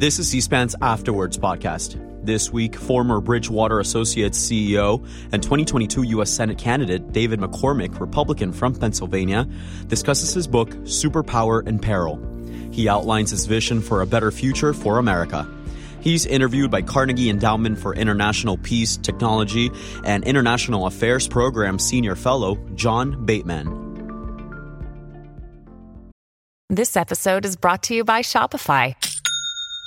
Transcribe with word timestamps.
This 0.00 0.18
is 0.18 0.30
C 0.30 0.40
SPAN's 0.40 0.74
Afterwards 0.80 1.36
podcast. 1.36 2.24
This 2.24 2.50
week, 2.50 2.74
former 2.74 3.20
Bridgewater 3.20 3.80
Associates 3.80 4.38
CEO 4.38 5.06
and 5.30 5.42
2022 5.42 6.04
U.S. 6.04 6.30
Senate 6.30 6.56
candidate 6.56 7.12
David 7.12 7.38
McCormick, 7.38 8.00
Republican 8.00 8.50
from 8.50 8.74
Pennsylvania, 8.74 9.46
discusses 9.88 10.32
his 10.32 10.46
book, 10.46 10.70
Superpower 10.84 11.68
in 11.68 11.78
Peril. 11.78 12.18
He 12.72 12.88
outlines 12.88 13.30
his 13.30 13.44
vision 13.44 13.82
for 13.82 14.00
a 14.00 14.06
better 14.06 14.30
future 14.30 14.72
for 14.72 14.96
America. 14.96 15.46
He's 16.00 16.24
interviewed 16.24 16.70
by 16.70 16.80
Carnegie 16.80 17.28
Endowment 17.28 17.78
for 17.78 17.94
International 17.94 18.56
Peace, 18.56 18.96
Technology, 18.96 19.70
and 20.02 20.24
International 20.24 20.86
Affairs 20.86 21.28
Program 21.28 21.78
Senior 21.78 22.16
Fellow 22.16 22.56
Jon 22.74 23.26
Bateman. 23.26 23.90
This 26.70 26.96
episode 26.96 27.44
is 27.44 27.56
brought 27.56 27.82
to 27.82 27.94
you 27.94 28.02
by 28.02 28.22
Shopify. 28.22 28.94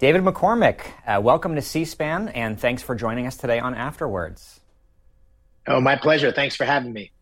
David 0.00 0.22
McCormick, 0.22 0.80
uh, 1.06 1.20
welcome 1.20 1.54
to 1.56 1.60
C-SPAN, 1.60 2.28
and 2.28 2.58
thanks 2.58 2.82
for 2.82 2.94
joining 2.94 3.26
us 3.26 3.36
today 3.36 3.60
on 3.60 3.74
Afterwards. 3.74 4.60
Oh, 5.66 5.78
my 5.78 5.94
pleasure. 5.94 6.32
Thanks 6.32 6.56
for 6.56 6.64
having 6.64 6.94
me. 6.94 7.12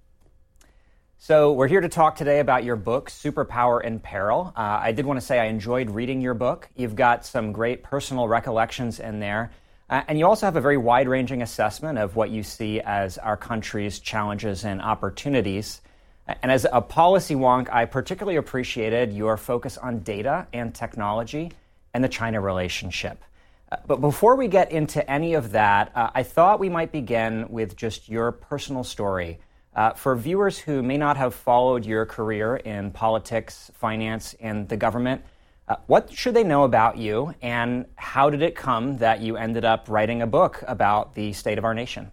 So, 1.19 1.53
we're 1.55 1.67
here 1.67 1.81
to 1.81 1.89
talk 1.89 2.15
today 2.15 2.39
about 2.39 2.63
your 2.63 2.77
book, 2.77 3.11
Superpower 3.11 3.83
in 3.83 3.99
Peril. 3.99 4.53
Uh, 4.57 4.79
I 4.81 4.93
did 4.93 5.07
want 5.07 5.19
to 5.19 5.27
say 5.27 5.41
I 5.41 5.47
enjoyed 5.47 5.91
reading 5.91 6.21
your 6.21 6.35
book. 6.35 6.69
You've 6.77 6.95
got 6.95 7.27
some 7.27 7.51
great 7.51 7.83
personal 7.83 8.29
recollections 8.29 9.01
in 9.01 9.19
there. 9.19 9.51
Uh, 9.91 10.03
and 10.07 10.17
you 10.17 10.25
also 10.25 10.47
have 10.47 10.55
a 10.55 10.61
very 10.61 10.77
wide 10.77 11.09
ranging 11.09 11.43
assessment 11.43 11.99
of 11.99 12.15
what 12.15 12.31
you 12.31 12.45
see 12.45 12.81
as 12.81 13.19
our 13.19 13.37
country's 13.37 13.99
challenges 13.99 14.65
and 14.65 14.81
opportunities. 14.81 15.81
And 16.29 16.53
as 16.53 16.65
a 16.73 16.81
policy 16.81 17.35
wonk, 17.35 17.69
I 17.73 17.87
particularly 17.87 18.37
appreciated 18.37 19.13
your 19.13 19.37
focus 19.37 19.79
on 19.79 19.99
data 19.99 20.47
and 20.53 20.73
technology 20.73 21.51
and 21.99 22.05
the 22.05 22.09
China 22.09 22.41
relationship. 22.41 23.25
Uh, 23.73 23.77
but 23.89 24.01
before 24.01 24.37
we 24.37 24.47
get 24.47 24.71
into 24.71 25.11
any 25.11 25.35
of 25.35 25.51
that, 25.51 25.91
uh, 25.97 26.11
I 26.15 26.23
thought 26.23 26.61
we 26.61 26.69
might 26.69 26.93
begin 26.93 27.49
with 27.49 27.75
just 27.75 28.09
your 28.09 28.31
personal 28.31 28.85
story. 28.85 29.41
Uh, 29.75 29.95
for 29.95 30.15
viewers 30.15 30.59
who 30.59 30.81
may 30.81 30.97
not 30.97 31.17
have 31.17 31.35
followed 31.35 31.85
your 31.85 32.07
career 32.07 32.55
in 32.55 32.93
politics, 32.93 33.73
finance, 33.75 34.37
and 34.39 34.69
the 34.69 34.77
government, 34.77 35.23
uh, 35.67 35.75
what 35.89 36.13
should 36.13 36.35
they 36.35 36.45
know 36.45 36.63
about 36.63 36.99
you, 36.99 37.35
and 37.43 37.85
how 37.97 38.31
did 38.31 38.43
it 38.43 38.55
come 38.55 38.99
that 38.99 39.21
you 39.21 39.37
ended 39.37 39.65
up 39.65 39.87
writing 39.89 40.23
a 40.23 40.27
book 40.29 40.63
about 40.69 41.17
the 41.17 41.33
state 41.33 41.59
of 41.59 41.65
our 41.65 41.75
nation? 41.75 42.13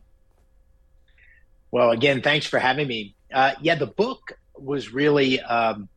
Well, 1.69 1.91
again, 1.91 2.23
thanks 2.23 2.47
for 2.47 2.57
having 2.57 2.87
me. 2.87 3.13
Uh, 3.31 3.51
yeah, 3.61 3.75
the 3.75 3.85
book 3.85 4.39
was 4.57 4.91
really 4.91 5.39
um, 5.41 5.89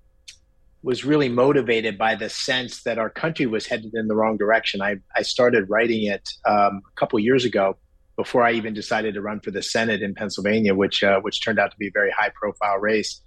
was 0.83 1.05
really 1.05 1.29
motivated 1.29 1.99
by 1.99 2.15
the 2.15 2.29
sense 2.29 2.83
that 2.85 2.99
our 2.99 3.11
country 3.11 3.47
was 3.47 3.67
headed 3.67 3.93
in 3.95 4.07
the 4.07 4.15
wrong 4.15 4.37
direction. 4.37 4.81
I, 4.81 4.97
I 5.17 5.23
started 5.23 5.69
writing 5.69 6.05
it 6.05 6.29
um, 6.47 6.83
a 6.87 7.01
couple 7.01 7.19
years 7.19 7.45
ago 7.45 7.77
before 8.17 8.43
I 8.43 8.53
even 8.53 8.75
decided 8.75 9.15
to 9.15 9.21
run 9.21 9.41
for 9.41 9.51
the 9.51 9.63
Senate 9.63 10.03
in 10.03 10.15
Pennsylvania, 10.15 10.75
which 10.75 11.03
uh, 11.03 11.21
which 11.21 11.43
turned 11.43 11.59
out 11.59 11.71
to 11.71 11.77
be 11.79 11.89
a 11.89 11.93
very 11.93 12.11
high 12.11 12.31
profile 12.35 12.79
race. 12.79 13.21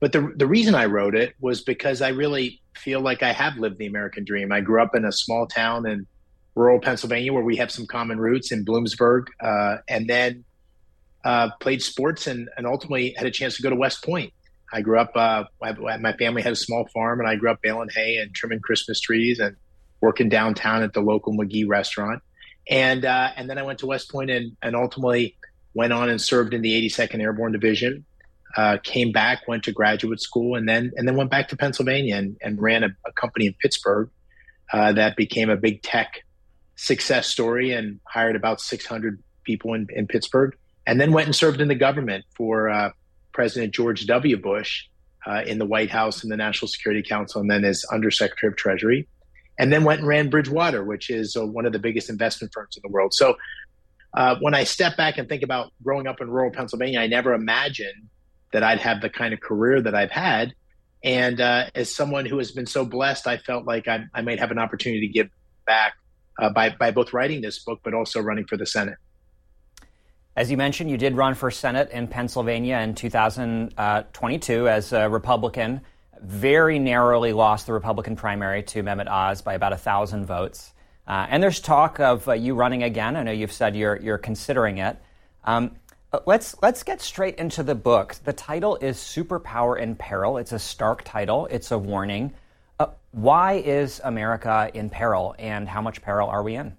But 0.00 0.12
the 0.12 0.32
the 0.36 0.46
reason 0.46 0.74
I 0.74 0.86
wrote 0.86 1.14
it 1.14 1.34
was 1.40 1.62
because 1.62 2.02
I 2.02 2.08
really 2.08 2.60
feel 2.76 3.00
like 3.00 3.22
I 3.22 3.32
have 3.32 3.56
lived 3.56 3.78
the 3.78 3.86
American 3.86 4.24
dream. 4.24 4.52
I 4.52 4.60
grew 4.60 4.82
up 4.82 4.94
in 4.94 5.04
a 5.04 5.12
small 5.12 5.46
town 5.46 5.86
in 5.86 6.06
rural 6.54 6.80
Pennsylvania 6.80 7.32
where 7.32 7.42
we 7.42 7.56
have 7.56 7.70
some 7.70 7.86
common 7.86 8.18
roots 8.18 8.52
in 8.52 8.64
Bloomsburg, 8.64 9.26
uh, 9.42 9.78
and 9.88 10.08
then 10.08 10.44
uh, 11.24 11.50
played 11.60 11.82
sports 11.82 12.26
and, 12.26 12.48
and 12.56 12.66
ultimately 12.66 13.14
had 13.16 13.26
a 13.26 13.30
chance 13.30 13.56
to 13.56 13.62
go 13.62 13.70
to 13.70 13.76
West 13.76 14.04
Point 14.04 14.32
I 14.74 14.80
grew 14.80 14.98
up. 14.98 15.12
Uh, 15.14 15.44
my 15.60 16.12
family 16.14 16.42
had 16.42 16.52
a 16.52 16.56
small 16.56 16.88
farm, 16.92 17.20
and 17.20 17.28
I 17.28 17.36
grew 17.36 17.48
up 17.48 17.62
baling 17.62 17.90
hay 17.94 18.16
and 18.16 18.34
trimming 18.34 18.58
Christmas 18.58 19.00
trees 19.00 19.38
and 19.38 19.54
working 20.00 20.28
downtown 20.28 20.82
at 20.82 20.92
the 20.92 21.00
local 21.00 21.32
McGee 21.32 21.68
restaurant. 21.68 22.20
And 22.68 23.04
uh, 23.04 23.30
and 23.36 23.48
then 23.48 23.56
I 23.56 23.62
went 23.62 23.78
to 23.80 23.86
West 23.86 24.10
Point 24.10 24.30
and, 24.30 24.56
and 24.62 24.74
ultimately 24.74 25.36
went 25.74 25.92
on 25.92 26.08
and 26.08 26.20
served 26.20 26.54
in 26.54 26.62
the 26.62 26.88
82nd 26.88 27.20
Airborne 27.20 27.52
Division. 27.52 28.04
Uh, 28.56 28.78
came 28.82 29.12
back, 29.12 29.46
went 29.46 29.62
to 29.64 29.72
graduate 29.72 30.20
school, 30.20 30.56
and 30.56 30.68
then 30.68 30.92
and 30.96 31.06
then 31.06 31.14
went 31.14 31.30
back 31.30 31.48
to 31.48 31.56
Pennsylvania 31.56 32.16
and, 32.16 32.36
and 32.42 32.60
ran 32.60 32.82
a, 32.82 32.88
a 33.06 33.12
company 33.12 33.46
in 33.46 33.54
Pittsburgh 33.60 34.10
uh, 34.72 34.92
that 34.92 35.14
became 35.14 35.50
a 35.50 35.56
big 35.56 35.82
tech 35.82 36.24
success 36.74 37.28
story 37.28 37.70
and 37.72 38.00
hired 38.08 38.34
about 38.34 38.60
600 38.60 39.22
people 39.44 39.74
in, 39.74 39.86
in 39.94 40.08
Pittsburgh. 40.08 40.56
And 40.84 41.00
then 41.00 41.12
went 41.12 41.26
and 41.26 41.36
served 41.36 41.60
in 41.60 41.68
the 41.68 41.76
government 41.76 42.24
for 42.36 42.68
uh, 42.68 42.90
President 43.34 43.74
George 43.74 44.06
W. 44.06 44.36
Bush 44.36 44.84
uh, 45.26 45.42
in 45.46 45.58
the 45.58 45.66
White 45.66 45.90
House 45.90 46.22
and 46.22 46.32
the 46.32 46.36
National 46.36 46.68
Security 46.68 47.02
Council, 47.06 47.40
and 47.40 47.50
then 47.50 47.64
as 47.64 47.84
Undersecretary 47.92 48.50
of 48.50 48.56
Treasury, 48.56 49.08
and 49.58 49.72
then 49.72 49.84
went 49.84 50.00
and 50.00 50.08
ran 50.08 50.30
Bridgewater, 50.30 50.84
which 50.84 51.10
is 51.10 51.36
uh, 51.36 51.44
one 51.44 51.66
of 51.66 51.72
the 51.72 51.78
biggest 51.78 52.08
investment 52.08 52.52
firms 52.54 52.76
in 52.76 52.82
the 52.82 52.92
world. 52.92 53.12
So 53.12 53.36
uh, 54.16 54.36
when 54.40 54.54
I 54.54 54.64
step 54.64 54.96
back 54.96 55.18
and 55.18 55.28
think 55.28 55.42
about 55.42 55.72
growing 55.82 56.06
up 56.06 56.20
in 56.20 56.30
rural 56.30 56.50
Pennsylvania, 56.50 57.00
I 57.00 57.08
never 57.08 57.34
imagined 57.34 58.08
that 58.52 58.62
I'd 58.62 58.80
have 58.80 59.00
the 59.00 59.10
kind 59.10 59.34
of 59.34 59.40
career 59.40 59.82
that 59.82 59.94
I've 59.94 60.12
had. 60.12 60.54
And 61.02 61.40
uh, 61.40 61.66
as 61.74 61.94
someone 61.94 62.24
who 62.24 62.38
has 62.38 62.52
been 62.52 62.66
so 62.66 62.84
blessed, 62.84 63.26
I 63.26 63.36
felt 63.38 63.66
like 63.66 63.88
I, 63.88 64.04
I 64.14 64.22
might 64.22 64.38
have 64.38 64.52
an 64.52 64.58
opportunity 64.58 65.08
to 65.08 65.12
give 65.12 65.28
back 65.66 65.94
uh, 66.40 66.50
by, 66.50 66.70
by 66.70 66.92
both 66.92 67.12
writing 67.12 67.42
this 67.42 67.62
book, 67.62 67.80
but 67.82 67.94
also 67.94 68.20
running 68.20 68.46
for 68.46 68.56
the 68.56 68.66
Senate. 68.66 68.96
As 70.36 70.50
you 70.50 70.56
mentioned, 70.56 70.90
you 70.90 70.96
did 70.96 71.14
run 71.14 71.34
for 71.34 71.52
Senate 71.52 71.92
in 71.92 72.08
Pennsylvania 72.08 72.78
in 72.78 72.96
2022 72.96 74.68
as 74.68 74.92
a 74.92 75.08
Republican. 75.08 75.80
Very 76.20 76.80
narrowly 76.80 77.32
lost 77.32 77.66
the 77.66 77.72
Republican 77.72 78.16
primary 78.16 78.64
to 78.64 78.82
Mehmet 78.82 79.06
Oz 79.06 79.42
by 79.42 79.54
about 79.54 79.72
a 79.72 79.76
thousand 79.76 80.26
votes. 80.26 80.72
Uh, 81.06 81.26
and 81.30 81.40
there's 81.40 81.60
talk 81.60 82.00
of 82.00 82.26
uh, 82.26 82.32
you 82.32 82.56
running 82.56 82.82
again. 82.82 83.14
I 83.14 83.22
know 83.22 83.30
you've 83.30 83.52
said 83.52 83.76
you're 83.76 83.96
you're 83.96 84.18
considering 84.18 84.78
it. 84.78 84.96
Um, 85.44 85.76
let's 86.26 86.56
let's 86.62 86.82
get 86.82 87.00
straight 87.00 87.36
into 87.36 87.62
the 87.62 87.76
book. 87.76 88.16
The 88.24 88.32
title 88.32 88.76
is 88.76 88.96
"Superpower 88.96 89.78
in 89.78 89.94
Peril." 89.94 90.38
It's 90.38 90.52
a 90.52 90.58
stark 90.58 91.04
title. 91.04 91.46
It's 91.46 91.70
a 91.70 91.78
warning. 91.78 92.32
Uh, 92.80 92.86
why 93.12 93.54
is 93.54 94.00
America 94.02 94.68
in 94.74 94.90
peril, 94.90 95.36
and 95.38 95.68
how 95.68 95.82
much 95.82 96.02
peril 96.02 96.28
are 96.28 96.42
we 96.42 96.56
in? 96.56 96.76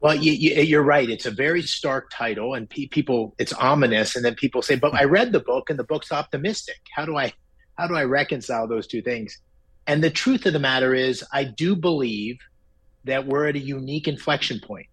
Well, 0.00 0.14
you, 0.14 0.78
are 0.78 0.82
right. 0.82 1.10
It's 1.10 1.26
a 1.26 1.30
very 1.30 1.60
stark 1.62 2.10
title, 2.10 2.54
and 2.54 2.68
pe- 2.68 2.86
people 2.86 3.34
it's 3.38 3.52
ominous. 3.52 4.16
And 4.16 4.24
then 4.24 4.34
people 4.34 4.62
say, 4.62 4.76
"But 4.76 4.94
I 4.94 5.04
read 5.04 5.32
the 5.32 5.40
book, 5.40 5.68
and 5.68 5.78
the 5.78 5.84
book's 5.84 6.10
optimistic." 6.10 6.80
How 6.94 7.04
do 7.04 7.18
I 7.18 7.32
how 7.76 7.86
do 7.86 7.94
I 7.94 8.04
reconcile 8.04 8.66
those 8.66 8.86
two 8.86 9.02
things? 9.02 9.38
And 9.86 10.02
the 10.02 10.10
truth 10.10 10.46
of 10.46 10.54
the 10.54 10.58
matter 10.58 10.94
is, 10.94 11.24
I 11.32 11.44
do 11.44 11.76
believe 11.76 12.38
that 13.04 13.26
we're 13.26 13.48
at 13.48 13.56
a 13.56 13.60
unique 13.60 14.08
inflection 14.08 14.60
point, 14.60 14.86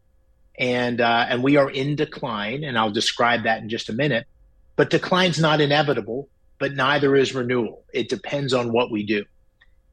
and 0.60 1.00
uh, 1.00 1.28
and 1.30 1.42
we 1.42 1.56
are 1.56 1.70
in 1.70 1.96
decline. 1.96 2.66
And 2.66 2.78
I'll 2.78 2.92
describe 2.92 3.44
that 3.44 3.62
in 3.62 3.70
just 3.70 3.88
a 3.88 3.94
minute. 3.94 4.28
But 4.76 4.90
decline's 4.90 5.40
not 5.40 5.62
inevitable, 5.62 6.28
but 6.60 6.74
neither 6.74 7.16
is 7.16 7.34
renewal. 7.34 7.86
It 7.94 8.10
depends 8.10 8.54
on 8.54 8.74
what 8.74 8.92
we 8.92 9.06
do. 9.06 9.24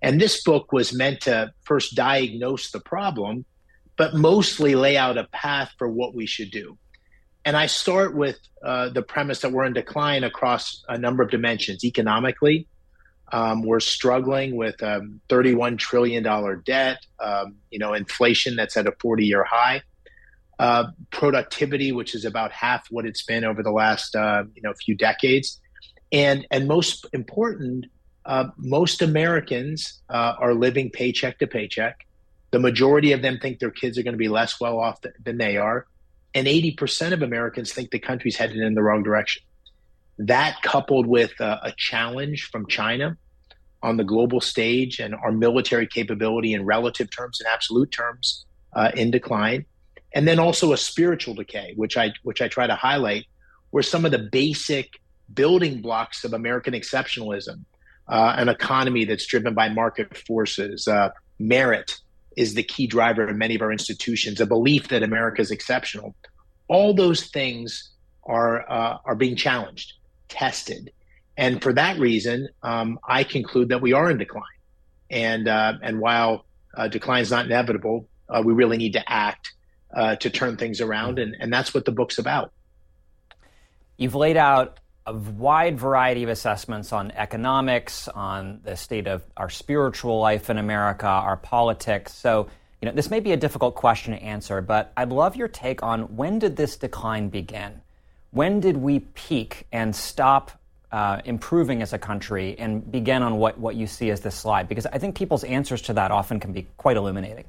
And 0.02 0.20
this 0.20 0.42
book 0.42 0.72
was 0.72 0.92
meant 0.92 1.20
to 1.22 1.52
first 1.62 1.94
diagnose 1.94 2.72
the 2.72 2.81
problem 2.81 3.44
but 3.96 4.14
mostly 4.14 4.75
lay 4.75 4.96
out 4.96 5.19
a 5.19 5.25
path 5.25 5.73
for 5.79 5.88
what 5.88 6.14
we 6.14 6.26
should 6.26 6.50
do. 6.50 6.76
And 7.44 7.56
I 7.56 7.67
start 7.67 8.14
with 8.14 8.38
uh, 8.62 8.88
the 8.88 9.02
premise 9.02 9.41
that 9.41 9.52
we're 9.52 9.64
in 9.64 9.75
decline 9.75 10.25
across 10.25 10.82
a 10.88 10.96
number 10.96 11.23
of 11.23 11.31
dimensions. 11.31 11.85
Economically, 11.85 12.67
um, 13.32 13.62
we're 13.62 13.81
struggling 13.81 14.56
with 14.56 14.82
um, 14.82 15.20
$31 15.29 15.79
trillion 15.79 16.23
debt, 16.64 16.99
um, 17.20 17.56
you 17.70 17.79
know, 17.79 17.93
inflation 17.93 18.56
that's 18.56 18.76
at 18.76 18.87
a 18.87 18.93
40 19.00 19.26
year 19.26 19.44
high. 19.44 19.82
Uh, 20.61 20.85
productivity, 21.11 21.90
which 21.90 22.14
is 22.14 22.25
about 22.25 22.52
half 22.52 22.87
what 22.90 23.05
it's 23.05 23.25
been 23.25 23.44
over 23.44 23.61
the 23.61 23.73
last 23.73 24.14
uh, 24.14 24.44
you 24.55 24.62
know 24.62 24.73
few 24.75 24.94
decades, 24.94 25.61
and 26.12 26.47
and 26.52 26.69
most 26.69 27.06
important, 27.12 27.87
uh, 28.25 28.44
most 28.56 29.02
Americans 29.02 30.00
uh, 30.11 30.35
are 30.38 30.55
living 30.55 30.90
paycheck 30.90 31.40
to 31.40 31.47
paycheck. 31.49 32.06
The 32.54 32.60
majority 32.60 33.10
of 33.10 33.20
them 33.20 33.40
think 33.40 33.58
their 33.58 33.72
kids 33.72 33.98
are 33.98 34.04
going 34.04 34.14
to 34.14 34.16
be 34.16 34.28
less 34.28 34.60
well 34.60 34.78
off 34.78 35.00
th- 35.00 35.16
than 35.20 35.38
they 35.38 35.56
are. 35.56 35.88
And 36.34 36.46
80% 36.46 37.12
of 37.12 37.20
Americans 37.20 37.72
think 37.72 37.90
the 37.90 37.98
country's 37.98 38.36
headed 38.36 38.58
in 38.58 38.76
the 38.76 38.82
wrong 38.84 39.02
direction. 39.02 39.42
That 40.18 40.62
coupled 40.62 41.08
with 41.08 41.32
uh, 41.40 41.58
a 41.64 41.72
challenge 41.76 42.50
from 42.52 42.68
China 42.68 43.16
on 43.82 43.96
the 43.96 44.04
global 44.04 44.40
stage 44.40 45.00
and 45.00 45.16
our 45.16 45.32
military 45.32 45.88
capability 45.88 46.52
in 46.54 46.64
relative 46.64 47.10
terms 47.10 47.40
and 47.40 47.48
absolute 47.52 47.90
terms 47.90 48.46
uh, 48.72 48.92
in 48.94 49.10
decline, 49.10 49.64
and 50.14 50.28
then 50.28 50.38
also 50.38 50.72
a 50.72 50.76
spiritual 50.76 51.34
decay, 51.34 51.72
which 51.74 51.96
I 51.96 52.12
which 52.22 52.40
I 52.40 52.46
try 52.46 52.68
to 52.68 52.76
highlight, 52.76 53.24
where 53.70 53.82
some 53.82 54.04
of 54.04 54.12
the 54.12 54.28
basic 54.30 55.00
building 55.34 55.82
blocks 55.82 56.22
of 56.22 56.32
American 56.32 56.72
exceptionalism, 56.72 57.64
uh, 58.06 58.34
an 58.38 58.48
economy 58.48 59.04
that's 59.06 59.26
driven 59.26 59.54
by 59.54 59.70
market 59.70 60.16
forces, 60.16 60.86
uh, 60.86 61.10
merit 61.40 61.98
is 62.36 62.54
the 62.54 62.62
key 62.62 62.86
driver 62.86 63.28
in 63.28 63.38
many 63.38 63.54
of 63.54 63.62
our 63.62 63.72
institutions, 63.72 64.40
a 64.40 64.46
belief 64.46 64.88
that 64.88 65.02
America 65.02 65.40
is 65.40 65.50
exceptional. 65.50 66.14
All 66.69 66.94
those 66.94 67.26
things 67.26 67.90
are 68.25 68.70
uh, 68.70 68.98
are 69.04 69.14
being 69.14 69.36
challenged, 69.36 69.94
tested, 70.28 70.90
and 71.36 71.62
for 71.62 71.72
that 71.72 71.98
reason, 71.98 72.48
um, 72.62 72.98
I 73.06 73.25
conclude 73.25 73.69
that 73.69 73.82
we 73.82 73.92
are 73.92 74.10
in 74.10 74.19
decline. 74.19 74.44
And 75.10 75.48
uh, 75.48 75.75
and 75.82 76.00
while 76.00 76.46
uh, 76.76 76.88
decline 76.88 77.22
is 77.22 77.31
not 77.31 77.46
inevitable, 77.46 78.08
uh, 78.28 78.42
we 78.44 78.52
really 78.52 78.76
need 78.76 78.94
to 78.94 79.10
act 79.10 79.52
uh, 79.94 80.16
to 80.16 80.30
turn 80.30 80.56
things 80.56 80.80
around, 80.80 81.19
and, 81.19 81.37
and 81.38 81.52
that's 81.52 81.75
what 81.75 81.84
the 81.84 81.92
book's 81.92 82.19
about. 82.19 82.52
You've 83.96 84.14
laid 84.14 84.37
out 84.37 84.80
a 85.06 85.12
wide 85.12 85.78
variety 85.78 86.22
of 86.22 86.30
assessments 86.30 86.92
on 86.92 87.10
economics, 87.10 88.08
on 88.08 88.60
the 88.64 88.76
state 88.76 89.06
of 89.06 89.22
our 89.36 89.50
spiritual 89.50 90.18
life 90.18 90.48
in 90.48 90.56
America, 90.56 91.06
our 91.06 91.36
politics. 91.36 92.14
So, 92.14 92.48
you 92.80 92.86
know, 92.86 92.94
this 92.94 93.10
may 93.10 93.20
be 93.20 93.32
a 93.32 93.36
difficult 93.36 93.74
question 93.74 94.14
to 94.14 94.22
answer, 94.22 94.62
but 94.62 94.92
I'd 94.96 95.10
love 95.10 95.36
your 95.36 95.48
take 95.48 95.82
on 95.82 96.16
when 96.16 96.38
did 96.38 96.56
this 96.56 96.76
decline 96.76 97.28
begin? 97.28 97.82
When 98.30 98.60
did 98.60 98.78
we 98.78 99.00
peak 99.00 99.66
and 99.72 99.94
stop 99.94 100.50
uh, 100.90 101.20
improving 101.24 101.82
as 101.82 101.92
a 101.92 101.98
country 101.98 102.56
and 102.58 102.90
begin 102.90 103.22
on 103.22 103.36
what, 103.36 103.58
what 103.58 103.76
you 103.76 103.86
see 103.86 104.10
as 104.10 104.20
this 104.20 104.34
slide? 104.34 104.68
Because 104.68 104.86
I 104.86 104.98
think 104.98 105.16
people's 105.16 105.44
answers 105.44 105.82
to 105.82 105.92
that 105.92 106.10
often 106.12 106.40
can 106.40 106.52
be 106.52 106.66
quite 106.78 106.96
illuminating. 106.96 107.44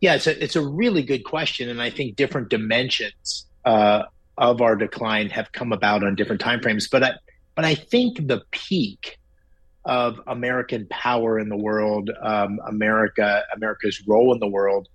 Yeah, 0.00 0.14
it's 0.14 0.26
a, 0.26 0.42
it's 0.42 0.56
a 0.56 0.66
really 0.66 1.02
good 1.02 1.24
question. 1.24 1.68
And 1.68 1.82
I 1.82 1.90
think 1.90 2.16
different 2.16 2.48
dimensions 2.48 3.46
uh, 3.64 4.04
of 4.38 4.60
our 4.60 4.76
decline 4.76 5.30
have 5.30 5.52
come 5.52 5.72
about 5.72 6.04
on 6.04 6.14
different 6.14 6.40
timeframes. 6.40 6.90
But 6.90 7.02
I, 7.02 7.12
but 7.54 7.64
I 7.64 7.74
think 7.74 8.26
the 8.26 8.42
peak 8.50 9.18
of 9.84 10.20
American 10.26 10.86
power 10.90 11.38
in 11.38 11.48
the 11.48 11.56
world, 11.56 12.10
um, 12.20 12.58
America, 12.66 13.42
America's 13.54 14.02
role 14.06 14.34
in 14.34 14.40
the 14.40 14.48
world, 14.48 14.88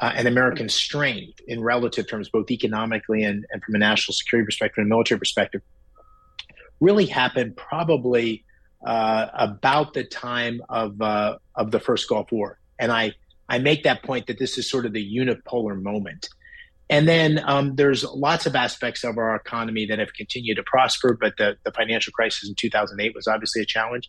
uh, 0.00 0.12
and 0.14 0.28
American 0.28 0.68
strength 0.68 1.40
in 1.48 1.62
relative 1.62 2.08
terms, 2.08 2.28
both 2.28 2.50
economically 2.50 3.24
and, 3.24 3.44
and 3.50 3.62
from 3.64 3.74
a 3.74 3.78
national 3.78 4.14
security 4.14 4.44
perspective 4.44 4.82
and 4.82 4.88
military 4.88 5.18
perspective, 5.18 5.62
really 6.80 7.06
happened 7.06 7.56
probably 7.56 8.44
uh, 8.86 9.26
about 9.34 9.94
the 9.94 10.04
time 10.04 10.60
of 10.68 11.00
uh, 11.00 11.36
of 11.54 11.70
the 11.70 11.80
first 11.80 12.08
Gulf 12.08 12.30
War. 12.30 12.58
And 12.78 12.92
I 12.92 13.12
I 13.48 13.58
make 13.58 13.84
that 13.84 14.02
point 14.02 14.26
that 14.26 14.38
this 14.38 14.58
is 14.58 14.70
sort 14.70 14.86
of 14.86 14.92
the 14.92 15.16
unipolar 15.16 15.80
moment. 15.80 16.28
And 16.88 17.08
then 17.08 17.40
um, 17.44 17.74
there's 17.74 18.04
lots 18.04 18.46
of 18.46 18.54
aspects 18.54 19.02
of 19.02 19.18
our 19.18 19.34
economy 19.34 19.86
that 19.86 19.98
have 19.98 20.14
continued 20.14 20.56
to 20.56 20.62
prosper, 20.62 21.18
but 21.20 21.36
the, 21.36 21.56
the 21.64 21.72
financial 21.72 22.12
crisis 22.12 22.48
in 22.48 22.54
2008 22.54 23.14
was 23.14 23.26
obviously 23.26 23.62
a 23.62 23.66
challenge. 23.66 24.08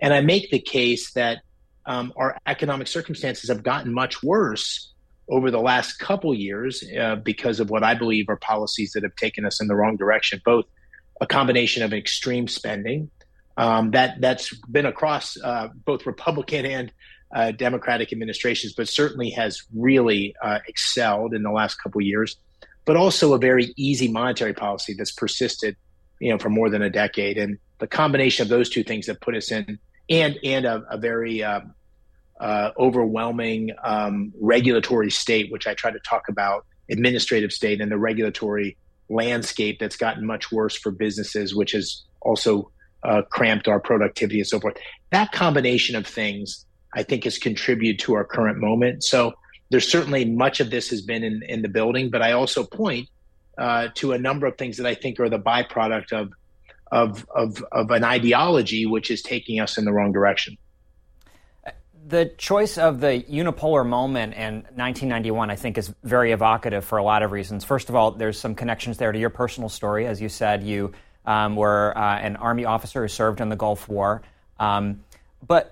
And 0.00 0.14
I 0.14 0.20
make 0.20 0.50
the 0.50 0.60
case 0.60 1.12
that 1.14 1.38
um, 1.84 2.12
our 2.16 2.38
economic 2.46 2.86
circumstances 2.86 3.48
have 3.48 3.64
gotten 3.64 3.92
much 3.92 4.22
worse 4.22 4.92
over 5.28 5.50
the 5.50 5.60
last 5.60 5.98
couple 5.98 6.32
years 6.34 6.84
uh, 6.98 7.16
because 7.16 7.58
of 7.58 7.70
what 7.70 7.82
I 7.82 7.94
believe 7.94 8.28
are 8.28 8.36
policies 8.36 8.92
that 8.92 9.02
have 9.02 9.16
taken 9.16 9.44
us 9.44 9.60
in 9.60 9.66
the 9.66 9.74
wrong 9.74 9.96
direction, 9.96 10.40
both 10.44 10.66
a 11.20 11.26
combination 11.26 11.82
of 11.82 11.92
extreme 11.92 12.46
spending 12.46 13.10
um, 13.56 13.90
that 13.92 14.20
that's 14.20 14.54
been 14.66 14.86
across 14.86 15.36
uh, 15.42 15.68
both 15.84 16.06
Republican 16.06 16.64
and 16.64 16.92
uh, 17.32 17.50
Democratic 17.52 18.12
administrations, 18.12 18.74
but 18.74 18.88
certainly 18.88 19.30
has 19.30 19.62
really 19.74 20.34
uh, 20.42 20.58
excelled 20.68 21.34
in 21.34 21.42
the 21.42 21.50
last 21.50 21.76
couple 21.76 22.00
years. 22.00 22.36
But 22.84 22.96
also 22.96 23.32
a 23.32 23.38
very 23.38 23.72
easy 23.76 24.08
monetary 24.08 24.54
policy 24.54 24.94
that's 24.94 25.12
persisted, 25.12 25.76
you 26.18 26.30
know, 26.30 26.38
for 26.38 26.50
more 26.50 26.68
than 26.68 26.82
a 26.82 26.90
decade. 26.90 27.38
And 27.38 27.58
the 27.78 27.86
combination 27.86 28.42
of 28.42 28.48
those 28.48 28.68
two 28.68 28.82
things 28.82 29.06
have 29.06 29.20
put 29.20 29.36
us 29.36 29.50
in, 29.50 29.78
and 30.10 30.38
and 30.42 30.64
a, 30.64 30.82
a 30.90 30.98
very 30.98 31.42
uh, 31.42 31.60
uh 32.40 32.70
overwhelming 32.76 33.70
um, 33.84 34.32
regulatory 34.40 35.10
state, 35.10 35.52
which 35.52 35.66
I 35.66 35.74
try 35.74 35.92
to 35.92 36.00
talk 36.00 36.28
about, 36.28 36.66
administrative 36.90 37.52
state, 37.52 37.80
and 37.80 37.90
the 37.90 37.98
regulatory 37.98 38.76
landscape 39.08 39.78
that's 39.78 39.96
gotten 39.96 40.26
much 40.26 40.50
worse 40.50 40.76
for 40.76 40.90
businesses, 40.90 41.54
which 41.54 41.72
has 41.72 42.02
also 42.20 42.70
uh, 43.04 43.22
cramped 43.30 43.68
our 43.68 43.80
productivity 43.80 44.40
and 44.40 44.46
so 44.46 44.58
forth. 44.58 44.76
That 45.10 45.32
combination 45.32 45.96
of 45.96 46.06
things 46.06 46.64
I 46.94 47.02
think 47.02 47.24
has 47.24 47.38
contributed 47.38 47.98
to 48.00 48.14
our 48.14 48.24
current 48.24 48.58
moment. 48.58 49.04
So 49.04 49.34
there's 49.70 49.90
certainly 49.90 50.24
much 50.24 50.60
of 50.60 50.70
this 50.70 50.90
has 50.90 51.00
been 51.00 51.24
in, 51.24 51.42
in 51.48 51.62
the 51.62 51.68
building, 51.68 52.10
but 52.10 52.22
I 52.22 52.32
also 52.32 52.64
point 52.64 53.08
uh, 53.56 53.88
to 53.94 54.12
a 54.12 54.18
number 54.18 54.46
of 54.46 54.58
things 54.58 54.76
that 54.76 54.86
I 54.86 54.94
think 54.94 55.18
are 55.18 55.28
the 55.28 55.38
byproduct 55.38 56.12
of, 56.12 56.32
of, 56.90 57.26
of, 57.34 57.64
of 57.72 57.90
an 57.90 58.04
ideology 58.04 58.86
which 58.86 59.10
is 59.10 59.22
taking 59.22 59.60
us 59.60 59.78
in 59.78 59.84
the 59.84 59.92
wrong 59.92 60.12
direction. 60.12 60.58
The 62.04 62.26
choice 62.36 62.78
of 62.78 63.00
the 63.00 63.24
unipolar 63.30 63.86
moment 63.86 64.34
in 64.34 64.54
1991, 64.74 65.50
I 65.50 65.56
think, 65.56 65.78
is 65.78 65.94
very 66.02 66.32
evocative 66.32 66.84
for 66.84 66.98
a 66.98 67.02
lot 67.02 67.22
of 67.22 67.32
reasons. 67.32 67.64
First 67.64 67.88
of 67.88 67.94
all, 67.94 68.10
there's 68.10 68.38
some 68.38 68.54
connections 68.54 68.98
there 68.98 69.12
to 69.12 69.18
your 69.18 69.30
personal 69.30 69.68
story. 69.68 70.06
As 70.06 70.20
you 70.20 70.28
said, 70.28 70.62
you 70.64 70.92
um, 71.24 71.56
were 71.56 71.96
uh, 71.96 72.18
an 72.18 72.36
Army 72.36 72.64
officer 72.64 73.02
who 73.02 73.08
served 73.08 73.40
in 73.40 73.48
the 73.48 73.56
Gulf 73.56 73.88
War. 73.88 74.22
Um, 74.58 75.04
but 75.46 75.71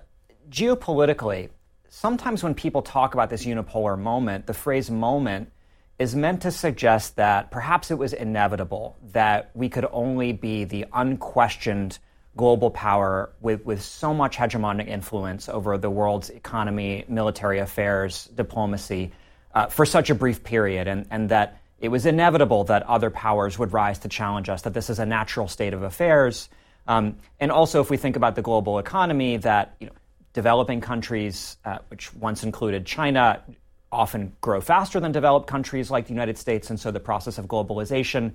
geopolitically, 0.51 1.49
sometimes 1.89 2.43
when 2.43 2.53
people 2.53 2.81
talk 2.81 3.13
about 3.13 3.29
this 3.29 3.45
unipolar 3.45 3.97
moment, 3.97 4.45
the 4.45 4.53
phrase 4.53 4.91
moment 4.91 5.51
is 5.97 6.15
meant 6.15 6.41
to 6.41 6.51
suggest 6.51 7.15
that 7.15 7.51
perhaps 7.51 7.91
it 7.91 7.97
was 7.97 8.11
inevitable 8.11 8.97
that 9.13 9.51
we 9.53 9.69
could 9.69 9.85
only 9.91 10.33
be 10.33 10.63
the 10.65 10.85
unquestioned 10.93 11.97
global 12.35 12.71
power 12.71 13.31
with, 13.39 13.63
with 13.65 13.81
so 13.81 14.13
much 14.13 14.37
hegemonic 14.37 14.87
influence 14.87 15.47
over 15.47 15.77
the 15.77 15.89
world's 15.89 16.29
economy, 16.29 17.05
military 17.07 17.59
affairs, 17.59 18.29
diplomacy 18.35 19.11
uh, 19.53 19.67
for 19.67 19.85
such 19.85 20.09
a 20.09 20.15
brief 20.15 20.43
period, 20.43 20.87
and, 20.87 21.05
and 21.11 21.29
that 21.29 21.61
it 21.79 21.89
was 21.89 22.05
inevitable 22.05 22.63
that 22.65 22.83
other 22.83 23.09
powers 23.09 23.59
would 23.59 23.73
rise 23.73 23.99
to 23.99 24.07
challenge 24.07 24.49
us, 24.49 24.63
that 24.63 24.73
this 24.73 24.89
is 24.89 24.99
a 24.99 25.05
natural 25.05 25.47
state 25.47 25.73
of 25.73 25.83
affairs. 25.83 26.49
Um, 26.87 27.17
and 27.39 27.51
also, 27.51 27.81
if 27.81 27.89
we 27.89 27.97
think 27.97 28.15
about 28.15 28.35
the 28.35 28.41
global 28.41 28.79
economy, 28.79 29.37
that 29.37 29.75
you 29.79 29.87
know, 29.87 29.93
developing 30.33 30.81
countries, 30.81 31.57
uh, 31.65 31.79
which 31.89 32.13
once 32.13 32.43
included 32.43 32.85
China, 32.85 33.43
often 33.91 34.33
grow 34.39 34.61
faster 34.61 34.99
than 34.99 35.11
developed 35.11 35.47
countries 35.47 35.91
like 35.91 36.05
the 36.05 36.13
United 36.13 36.37
States, 36.37 36.69
and 36.69 36.79
so 36.79 36.91
the 36.91 36.99
process 36.99 37.37
of 37.37 37.47
globalization 37.47 38.31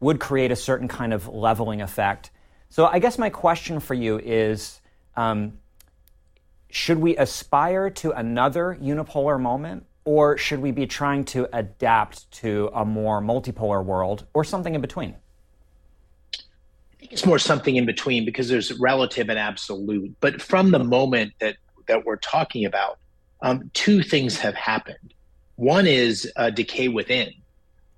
would 0.00 0.20
create 0.20 0.52
a 0.52 0.56
certain 0.56 0.88
kind 0.88 1.12
of 1.12 1.26
leveling 1.26 1.80
effect. 1.80 2.30
So, 2.68 2.86
I 2.86 2.98
guess 2.98 3.18
my 3.18 3.30
question 3.30 3.80
for 3.80 3.94
you 3.94 4.18
is 4.18 4.80
um, 5.16 5.58
should 6.70 6.98
we 6.98 7.16
aspire 7.16 7.90
to 7.90 8.12
another 8.12 8.78
unipolar 8.80 9.40
moment, 9.40 9.86
or 10.04 10.36
should 10.36 10.60
we 10.60 10.70
be 10.70 10.86
trying 10.86 11.24
to 11.24 11.48
adapt 11.56 12.30
to 12.30 12.70
a 12.74 12.84
more 12.84 13.22
multipolar 13.22 13.82
world, 13.82 14.26
or 14.34 14.44
something 14.44 14.74
in 14.74 14.80
between? 14.80 15.16
Think 16.98 17.12
it's 17.12 17.26
more 17.26 17.38
something 17.38 17.76
in 17.76 17.86
between 17.86 18.24
because 18.24 18.48
there's 18.48 18.72
relative 18.78 19.28
and 19.28 19.38
absolute. 19.38 20.14
But 20.20 20.42
from 20.42 20.70
the 20.70 20.78
moment 20.78 21.34
that 21.40 21.56
that 21.86 22.04
we're 22.04 22.16
talking 22.16 22.64
about, 22.64 22.98
um, 23.40 23.70
two 23.72 24.02
things 24.02 24.38
have 24.38 24.54
happened. 24.54 25.14
One 25.56 25.86
is 25.86 26.30
uh, 26.36 26.50
decay 26.50 26.88
within. 26.88 27.32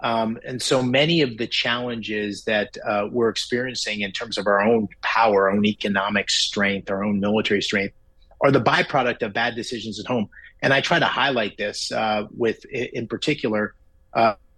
Um, 0.03 0.39
and 0.47 0.63
so 0.63 0.83
many 0.83 1.21
of 1.21 1.37
the 1.37 1.47
challenges 1.47 2.45
that 2.45 2.77
uh, 2.87 3.09
we're 3.11 3.29
experiencing 3.29 4.01
in 4.01 4.13
terms 4.13 4.39
of 4.39 4.47
our 4.47 4.61
own 4.63 4.89
power, 5.03 5.49
our 5.49 5.51
own 5.51 5.67
economic 5.67 6.31
strength, 6.31 6.91
our 6.91 7.05
own 7.05 7.21
military 7.21 7.61
strength, 7.61 7.95
are 8.41 8.51
the 8.51 8.61
byproduct 8.61 9.23
of 9.23 9.35
bad 9.35 9.55
decisions 9.55 10.01
at 10.01 10.07
home. 10.07 10.29
And 10.63 10.73
I 10.73 10.81
try 10.81 10.99
to 10.99 11.07
highlight 11.07 11.59
this 11.59 11.93
uh, 11.93 12.27
with, 12.35 12.65
in 12.67 13.09
particular, 13.09 13.75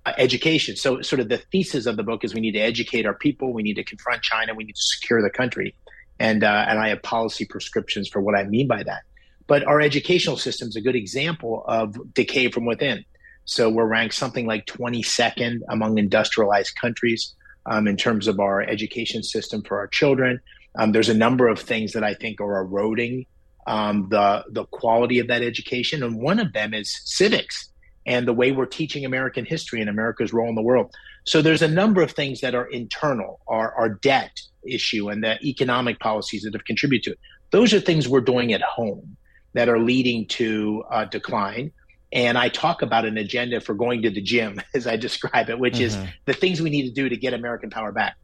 uh, 0.04 0.12
education. 0.18 0.76
So, 0.76 1.02
sort 1.02 1.20
of 1.20 1.28
the 1.28 1.38
thesis 1.38 1.86
of 1.86 1.96
the 1.96 2.02
book 2.02 2.24
is 2.24 2.34
we 2.34 2.40
need 2.40 2.52
to 2.52 2.60
educate 2.60 3.06
our 3.06 3.14
people, 3.14 3.52
we 3.52 3.62
need 3.62 3.74
to 3.74 3.84
confront 3.84 4.22
China, 4.22 4.54
we 4.54 4.64
need 4.64 4.74
to 4.74 4.82
secure 4.82 5.22
the 5.22 5.30
country, 5.30 5.74
and 6.18 6.44
uh, 6.44 6.66
and 6.68 6.78
I 6.78 6.88
have 6.88 7.02
policy 7.02 7.44
prescriptions 7.44 8.08
for 8.08 8.20
what 8.20 8.36
I 8.36 8.44
mean 8.44 8.66
by 8.66 8.82
that. 8.82 9.02
But 9.46 9.64
our 9.64 9.80
educational 9.80 10.36
system 10.36 10.68
is 10.68 10.76
a 10.76 10.80
good 10.80 10.96
example 10.96 11.64
of 11.66 11.96
decay 12.14 12.50
from 12.50 12.64
within. 12.64 13.04
So 13.44 13.68
we're 13.68 13.86
ranked 13.86 14.14
something 14.14 14.46
like 14.46 14.66
22nd 14.66 15.60
among 15.68 15.98
industrialized 15.98 16.76
countries 16.80 17.34
um, 17.66 17.88
in 17.88 17.96
terms 17.96 18.28
of 18.28 18.38
our 18.38 18.62
education 18.62 19.22
system 19.22 19.62
for 19.62 19.78
our 19.78 19.88
children. 19.88 20.40
Um, 20.76 20.92
there's 20.92 21.08
a 21.08 21.14
number 21.14 21.48
of 21.48 21.58
things 21.58 21.92
that 21.92 22.04
I 22.04 22.14
think 22.14 22.40
are 22.40 22.60
eroding 22.60 23.26
um, 23.66 24.08
the 24.10 24.44
the 24.50 24.64
quality 24.66 25.18
of 25.18 25.28
that 25.28 25.42
education, 25.42 26.02
and 26.02 26.20
one 26.20 26.40
of 26.40 26.52
them 26.52 26.74
is 26.74 27.00
civics 27.04 27.68
and 28.06 28.26
the 28.26 28.32
way 28.32 28.52
we're 28.52 28.66
teaching 28.66 29.04
American 29.04 29.44
history 29.44 29.80
and 29.80 29.88
America's 29.88 30.32
role 30.32 30.48
in 30.48 30.54
the 30.54 30.62
world. 30.62 30.92
So 31.24 31.40
there's 31.40 31.62
a 31.62 31.68
number 31.68 32.02
of 32.02 32.10
things 32.10 32.40
that 32.40 32.54
are 32.54 32.66
internal, 32.66 33.40
our, 33.46 33.72
our 33.74 33.88
debt 33.88 34.40
issue 34.66 35.08
and 35.08 35.22
the 35.22 35.40
economic 35.42 36.00
policies 36.00 36.42
that 36.42 36.54
have 36.54 36.64
contributed 36.64 37.04
to 37.04 37.10
it. 37.12 37.18
Those 37.50 37.72
are 37.74 37.80
things 37.80 38.08
we're 38.08 38.20
doing 38.20 38.52
at 38.52 38.62
home 38.62 39.16
that 39.52 39.68
are 39.68 39.78
leading 39.78 40.26
to 40.26 40.84
uh, 40.90 41.04
decline. 41.04 41.70
And 42.12 42.36
I 42.36 42.48
talk 42.48 42.82
about 42.82 43.04
an 43.04 43.16
agenda 43.16 43.60
for 43.60 43.74
going 43.74 44.02
to 44.02 44.10
the 44.10 44.20
gym, 44.20 44.60
as 44.74 44.86
I 44.86 44.96
describe 44.96 45.48
it, 45.48 45.58
which 45.58 45.74
mm-hmm. 45.74 45.84
is 45.84 45.98
the 46.24 46.32
things 46.32 46.60
we 46.60 46.70
need 46.70 46.88
to 46.88 46.94
do 46.94 47.08
to 47.08 47.16
get 47.16 47.34
American 47.34 47.70
power 47.70 47.92
back. 47.92 48.16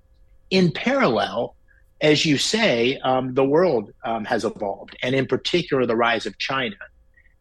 In 0.51 0.73
parallel, 0.73 1.55
as 2.01 2.25
you 2.25 2.39
say, 2.39 2.99
um, 2.99 3.35
the 3.35 3.45
world 3.45 3.93
um, 4.05 4.25
has 4.25 4.45
evolved, 4.45 4.97
and 5.03 5.15
in 5.15 5.27
particular, 5.27 5.85
the 5.85 5.97
rise 5.97 6.27
of 6.27 6.39
China. 6.39 6.77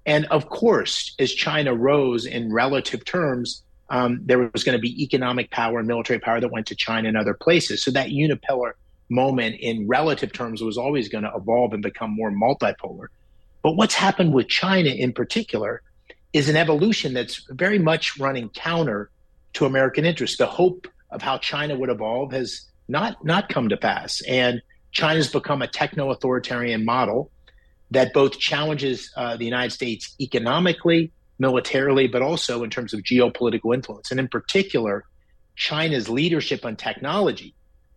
And 0.08 0.26
of 0.28 0.50
course, 0.50 1.14
as 1.20 1.32
China 1.34 1.76
rose 1.76 2.26
in 2.26 2.52
relative 2.52 3.04
terms, 3.04 3.62
um, 3.90 4.22
there 4.26 4.50
was 4.54 4.64
going 4.64 4.78
to 4.78 4.82
be 4.82 5.04
economic 5.04 5.52
power 5.52 5.80
and 5.80 5.88
military 5.88 6.20
power 6.20 6.40
that 6.40 6.52
went 6.52 6.66
to 6.68 6.76
China 6.76 7.10
and 7.10 7.18
other 7.18 7.34
places. 7.34 7.84
So 7.84 7.92
that 7.92 8.10
unipolar 8.10 8.72
moment 9.10 9.58
in 9.60 9.88
relative 9.88 10.32
terms 10.34 10.62
was 10.62 10.78
always 10.78 11.10
going 11.10 11.26
to 11.26 11.32
evolve 11.36 11.74
and 11.74 11.84
become 11.84 12.12
more 12.12 12.32
multipolar. 12.32 13.08
But 13.64 13.74
what's 13.74 13.96
happened 13.96 14.34
with 14.34 14.48
China 14.48 14.90
in 14.90 15.12
particular 15.12 15.82
is 16.32 16.48
an 16.48 16.56
evolution 16.56 17.14
that's 17.14 17.46
very 17.52 17.80
much 17.80 18.18
running 18.18 18.50
counter 18.50 19.10
to 19.54 19.66
American 19.66 20.06
interests. 20.06 20.38
The 20.38 20.46
hope 20.46 20.88
of 21.12 21.22
how 21.22 21.38
China 21.38 21.78
would 21.78 21.90
evolve 21.90 22.32
has 22.32 22.62
not 22.88 23.24
not 23.26 23.50
come 23.50 23.70
to 23.70 23.78
pass, 23.78 24.22
and 24.28 24.62
China's 24.92 25.30
become 25.30 25.62
a 25.62 25.68
techno-authoritarian 25.68 26.86
model 26.86 27.32
that 27.92 28.14
both 28.14 28.38
challenges 28.38 29.12
uh, 29.16 29.38
the 29.38 29.46
United 29.46 29.72
States 29.72 30.16
economically, 30.20 31.12
militarily, 31.40 32.08
but 32.08 32.22
also 32.22 32.64
in 32.64 32.70
terms 32.70 32.94
of 32.94 33.02
geopolitical 33.02 33.74
influence, 33.74 34.12
and 34.12 34.20
in 34.20 34.28
particular, 34.28 35.06
China's 35.56 36.10
leadership 36.10 36.66
on 36.66 36.76
technology, 36.76 37.54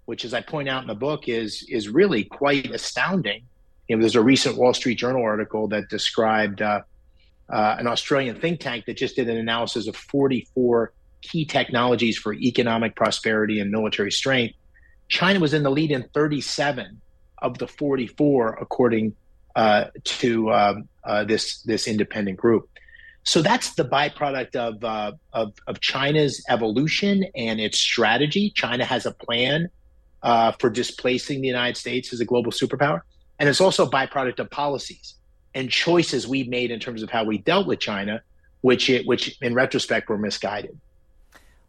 which, 0.06 0.24
as 0.24 0.32
I 0.32 0.40
point 0.40 0.68
out 0.68 0.82
in 0.82 0.88
the 0.88 0.94
book, 0.94 1.28
is 1.28 1.64
is 1.68 1.88
really 1.88 2.24
quite 2.24 2.70
astounding. 2.70 3.42
You 3.88 3.96
know, 3.96 4.00
there's 4.02 4.16
a 4.16 4.22
recent 4.22 4.56
Wall 4.56 4.72
Street 4.74 4.96
Journal 4.96 5.22
article 5.22 5.68
that 5.68 5.88
described 5.88 6.62
uh, 6.62 6.82
uh, 7.48 7.76
an 7.78 7.86
Australian 7.86 8.40
think 8.40 8.60
tank 8.60 8.84
that 8.86 8.96
just 8.96 9.16
did 9.16 9.28
an 9.28 9.36
analysis 9.36 9.88
of 9.88 9.96
44 9.96 10.92
key 11.22 11.44
technologies 11.44 12.16
for 12.16 12.32
economic 12.32 12.94
prosperity 12.94 13.60
and 13.60 13.70
military 13.70 14.12
strength. 14.12 14.54
China 15.08 15.40
was 15.40 15.52
in 15.52 15.64
the 15.64 15.70
lead 15.70 15.90
in 15.90 16.08
37 16.14 17.00
of 17.42 17.58
the 17.58 17.66
44, 17.66 18.58
according 18.60 19.14
uh, 19.56 19.86
to 20.04 20.52
um, 20.52 20.88
uh, 21.04 21.24
this 21.24 21.62
this 21.62 21.86
independent 21.86 22.38
group. 22.38 22.68
So 23.22 23.42
that's 23.42 23.74
the 23.74 23.84
byproduct 23.84 24.56
of, 24.56 24.82
uh, 24.82 25.12
of, 25.34 25.52
of 25.66 25.80
China's 25.80 26.42
evolution 26.48 27.26
and 27.36 27.60
its 27.60 27.78
strategy. 27.78 28.50
China 28.54 28.84
has 28.84 29.04
a 29.04 29.10
plan 29.10 29.68
uh, 30.22 30.52
for 30.52 30.70
displacing 30.70 31.42
the 31.42 31.46
United 31.48 31.76
States 31.76 32.14
as 32.14 32.20
a 32.20 32.24
global 32.24 32.50
superpower, 32.50 33.02
and 33.38 33.48
it's 33.48 33.60
also 33.60 33.86
a 33.86 33.90
byproduct 33.90 34.38
of 34.38 34.50
policies 34.50 35.14
and 35.54 35.70
choices 35.70 36.26
we've 36.26 36.48
made 36.48 36.70
in 36.70 36.80
terms 36.80 37.02
of 37.02 37.10
how 37.10 37.24
we 37.24 37.38
dealt 37.38 37.66
with 37.66 37.80
China, 37.80 38.22
which 38.62 38.88
it, 38.88 39.06
which 39.06 39.36
in 39.42 39.54
retrospect 39.54 40.08
were 40.08 40.18
misguided. 40.18 40.78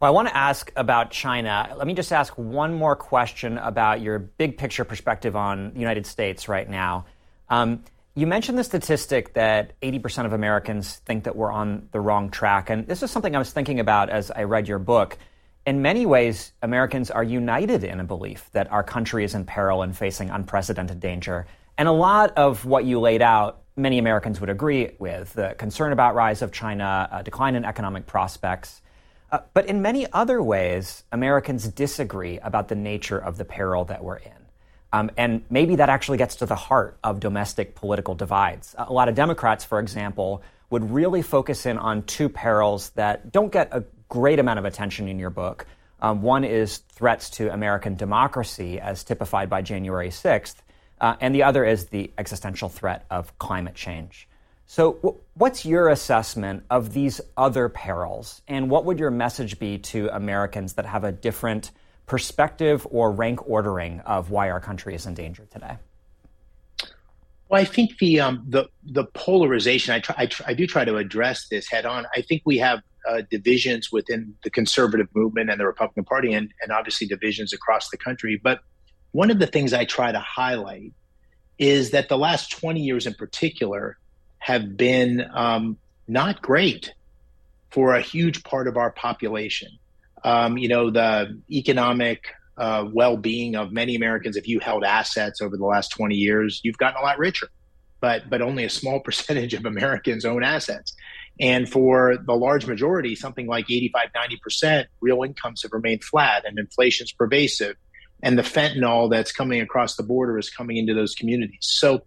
Well, 0.00 0.08
I 0.08 0.14
want 0.14 0.28
to 0.28 0.36
ask 0.36 0.72
about 0.74 1.10
China. 1.10 1.72
Let 1.76 1.86
me 1.86 1.94
just 1.94 2.12
ask 2.12 2.32
one 2.36 2.74
more 2.74 2.96
question 2.96 3.58
about 3.58 4.00
your 4.00 4.18
big 4.18 4.58
picture 4.58 4.84
perspective 4.84 5.36
on 5.36 5.72
the 5.74 5.78
United 5.78 6.06
States 6.06 6.48
right 6.48 6.68
now. 6.68 7.06
Um, 7.48 7.84
you 8.14 8.26
mentioned 8.26 8.58
the 8.58 8.64
statistic 8.64 9.32
that 9.34 9.80
80% 9.80 10.26
of 10.26 10.34
Americans 10.34 10.96
think 11.06 11.24
that 11.24 11.34
we're 11.34 11.50
on 11.50 11.88
the 11.92 12.00
wrong 12.00 12.30
track. 12.30 12.68
And 12.68 12.86
this 12.86 13.02
is 13.02 13.10
something 13.10 13.34
I 13.34 13.38
was 13.38 13.52
thinking 13.52 13.80
about 13.80 14.10
as 14.10 14.30
I 14.30 14.42
read 14.42 14.68
your 14.68 14.78
book. 14.78 15.16
In 15.64 15.80
many 15.80 16.04
ways, 16.04 16.52
Americans 16.60 17.10
are 17.10 17.24
united 17.24 17.84
in 17.84 18.00
a 18.00 18.04
belief 18.04 18.50
that 18.52 18.70
our 18.70 18.82
country 18.82 19.24
is 19.24 19.34
in 19.34 19.46
peril 19.46 19.82
and 19.82 19.96
facing 19.96 20.28
unprecedented 20.28 21.00
danger. 21.00 21.46
And 21.78 21.88
a 21.88 21.92
lot 21.92 22.36
of 22.36 22.66
what 22.66 22.84
you 22.84 23.00
laid 23.00 23.22
out, 23.22 23.62
many 23.76 23.98
Americans 23.98 24.40
would 24.40 24.50
agree 24.50 24.90
with 24.98 25.32
the 25.32 25.54
concern 25.56 25.92
about 25.92 26.14
rise 26.14 26.42
of 26.42 26.52
China, 26.52 27.08
a 27.10 27.22
decline 27.22 27.54
in 27.54 27.64
economic 27.64 28.06
prospects. 28.06 28.82
Uh, 29.30 29.38
but 29.54 29.66
in 29.66 29.80
many 29.80 30.06
other 30.12 30.42
ways, 30.42 31.04
Americans 31.12 31.66
disagree 31.68 32.38
about 32.40 32.68
the 32.68 32.74
nature 32.74 33.18
of 33.18 33.38
the 33.38 33.44
peril 33.46 33.86
that 33.86 34.04
we're 34.04 34.16
in. 34.16 34.41
Um, 34.92 35.10
and 35.16 35.44
maybe 35.48 35.76
that 35.76 35.88
actually 35.88 36.18
gets 36.18 36.36
to 36.36 36.46
the 36.46 36.54
heart 36.54 36.98
of 37.02 37.18
domestic 37.18 37.74
political 37.74 38.14
divides. 38.14 38.74
A 38.78 38.92
lot 38.92 39.08
of 39.08 39.14
Democrats, 39.14 39.64
for 39.64 39.80
example, 39.80 40.42
would 40.70 40.90
really 40.90 41.22
focus 41.22 41.66
in 41.66 41.78
on 41.78 42.02
two 42.02 42.28
perils 42.28 42.90
that 42.90 43.32
don't 43.32 43.52
get 43.52 43.68
a 43.72 43.84
great 44.08 44.38
amount 44.38 44.58
of 44.58 44.64
attention 44.64 45.08
in 45.08 45.18
your 45.18 45.30
book. 45.30 45.66
Um, 46.00 46.20
one 46.20 46.44
is 46.44 46.78
threats 46.78 47.30
to 47.30 47.52
American 47.52 47.94
democracy, 47.94 48.80
as 48.80 49.04
typified 49.04 49.48
by 49.48 49.62
January 49.62 50.10
6th, 50.10 50.56
uh, 51.00 51.16
and 51.20 51.34
the 51.34 51.44
other 51.44 51.64
is 51.64 51.86
the 51.86 52.12
existential 52.18 52.68
threat 52.68 53.06
of 53.10 53.38
climate 53.38 53.74
change. 53.74 54.28
So, 54.66 54.94
w- 54.94 55.18
what's 55.34 55.64
your 55.64 55.88
assessment 55.88 56.64
of 56.70 56.92
these 56.92 57.20
other 57.36 57.68
perils, 57.68 58.42
and 58.48 58.68
what 58.68 58.84
would 58.84 58.98
your 58.98 59.10
message 59.10 59.58
be 59.58 59.78
to 59.78 60.08
Americans 60.08 60.74
that 60.74 60.86
have 60.86 61.04
a 61.04 61.12
different 61.12 61.70
perspective 62.06 62.86
or 62.90 63.10
rank 63.10 63.48
ordering 63.48 64.00
of 64.00 64.30
why 64.30 64.50
our 64.50 64.60
country 64.60 64.94
is 64.94 65.06
in 65.06 65.14
danger 65.14 65.46
today? 65.50 65.76
Well, 67.48 67.60
I 67.60 67.64
think 67.64 67.98
the 67.98 68.20
um, 68.20 68.44
the 68.48 68.68
the 68.82 69.04
polarization. 69.04 69.92
I 69.92 70.00
try, 70.00 70.14
I, 70.18 70.28
I 70.46 70.54
do 70.54 70.66
try 70.66 70.86
to 70.86 70.96
address 70.96 71.48
this 71.48 71.68
head 71.68 71.84
on. 71.84 72.06
I 72.16 72.22
think 72.22 72.42
we 72.46 72.56
have 72.58 72.80
uh, 73.06 73.22
divisions 73.30 73.92
within 73.92 74.34
the 74.42 74.48
conservative 74.48 75.08
movement 75.14 75.50
and 75.50 75.60
the 75.60 75.66
Republican 75.66 76.04
Party, 76.04 76.32
and 76.32 76.50
and 76.62 76.72
obviously 76.72 77.06
divisions 77.06 77.52
across 77.52 77.90
the 77.90 77.98
country. 77.98 78.40
But 78.42 78.60
one 79.10 79.30
of 79.30 79.38
the 79.38 79.46
things 79.46 79.74
I 79.74 79.84
try 79.84 80.12
to 80.12 80.18
highlight 80.18 80.94
is 81.58 81.90
that 81.90 82.08
the 82.08 82.16
last 82.16 82.50
twenty 82.50 82.80
years, 82.80 83.06
in 83.06 83.12
particular, 83.14 83.98
have 84.38 84.74
been 84.76 85.22
um, 85.34 85.76
not 86.08 86.40
great 86.40 86.94
for 87.70 87.94
a 87.94 88.00
huge 88.00 88.44
part 88.44 88.66
of 88.66 88.78
our 88.78 88.92
population 88.92 89.68
um, 90.24 90.58
you 90.58 90.68
know, 90.68 90.90
the 90.90 91.40
economic 91.50 92.26
uh, 92.56 92.86
well-being 92.92 93.56
of 93.56 93.72
many 93.72 93.96
Americans. 93.96 94.36
If 94.36 94.46
you 94.46 94.60
held 94.60 94.84
assets 94.84 95.40
over 95.40 95.56
the 95.56 95.64
last 95.64 95.88
20 95.90 96.14
years, 96.14 96.60
you've 96.62 96.78
gotten 96.78 97.00
a 97.00 97.04
lot 97.04 97.18
richer, 97.18 97.48
but 98.00 98.28
but 98.28 98.42
only 98.42 98.64
a 98.64 98.70
small 98.70 99.00
percentage 99.04 99.54
of 99.54 99.64
Americans 99.64 100.24
own 100.24 100.42
assets. 100.42 100.94
And 101.40 101.68
for 101.68 102.18
the 102.18 102.34
large 102.34 102.66
majority, 102.66 103.16
something 103.16 103.46
like 103.46 103.70
85, 103.70 104.08
90%, 104.14 104.84
real 105.00 105.22
incomes 105.22 105.62
have 105.62 105.72
remained 105.72 106.04
flat 106.04 106.44
and 106.46 106.58
inflation's 106.58 107.10
pervasive. 107.10 107.76
And 108.22 108.38
the 108.38 108.42
fentanyl 108.42 109.10
that's 109.10 109.32
coming 109.32 109.60
across 109.60 109.96
the 109.96 110.02
border 110.02 110.38
is 110.38 110.50
coming 110.50 110.76
into 110.76 110.94
those 110.94 111.14
communities. 111.14 111.58
So 111.62 112.02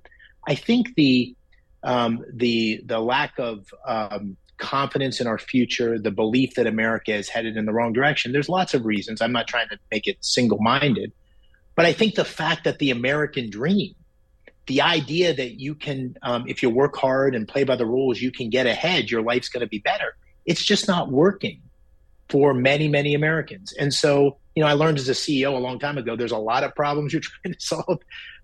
I 0.47 0.55
think 0.55 0.95
the 0.95 1.35
um, 1.83 2.23
the 2.31 2.81
the 2.85 2.99
lack 2.99 3.37
of 3.37 3.65
um, 3.85 4.37
confidence 4.57 5.19
in 5.19 5.27
our 5.27 5.37
future, 5.37 5.99
the 5.99 6.11
belief 6.11 6.55
that 6.55 6.67
America 6.67 7.13
is 7.13 7.29
headed 7.29 7.57
in 7.57 7.65
the 7.65 7.73
wrong 7.73 7.93
direction. 7.93 8.31
There's 8.31 8.49
lots 8.49 8.73
of 8.73 8.85
reasons. 8.85 9.21
I'm 9.21 9.31
not 9.31 9.47
trying 9.47 9.69
to 9.69 9.77
make 9.91 10.07
it 10.07 10.17
single 10.21 10.59
minded. 10.61 11.11
But 11.75 11.85
I 11.85 11.93
think 11.93 12.15
the 12.15 12.25
fact 12.25 12.63
that 12.63 12.79
the 12.79 12.91
American 12.91 13.49
dream, 13.49 13.95
the 14.67 14.81
idea 14.81 15.33
that 15.33 15.59
you 15.59 15.75
can, 15.75 16.17
um, 16.23 16.45
if 16.47 16.63
you 16.63 16.69
work 16.69 16.95
hard 16.95 17.35
and 17.35 17.47
play 17.47 17.63
by 17.63 17.75
the 17.75 17.85
rules, 17.85 18.21
you 18.21 18.31
can 18.31 18.49
get 18.49 18.65
ahead, 18.65 19.11
your 19.11 19.21
life's 19.21 19.49
going 19.49 19.61
to 19.61 19.67
be 19.67 19.79
better. 19.79 20.15
It's 20.45 20.63
just 20.63 20.87
not 20.87 21.11
working 21.11 21.61
for 22.29 22.53
many, 22.53 22.87
many 22.87 23.13
Americans. 23.13 23.73
And 23.77 23.93
so, 23.93 24.37
you 24.55 24.63
know, 24.63 24.67
I 24.67 24.73
learned 24.73 24.97
as 24.97 25.09
a 25.09 25.13
CEO 25.13 25.53
a 25.53 25.57
long 25.57 25.79
time 25.79 25.97
ago, 25.97 26.15
there's 26.15 26.31
a 26.31 26.37
lot 26.37 26.63
of 26.63 26.73
problems 26.75 27.13
you're 27.13 27.21
trying 27.21 27.53
to 27.53 27.59
solve. 27.59 27.99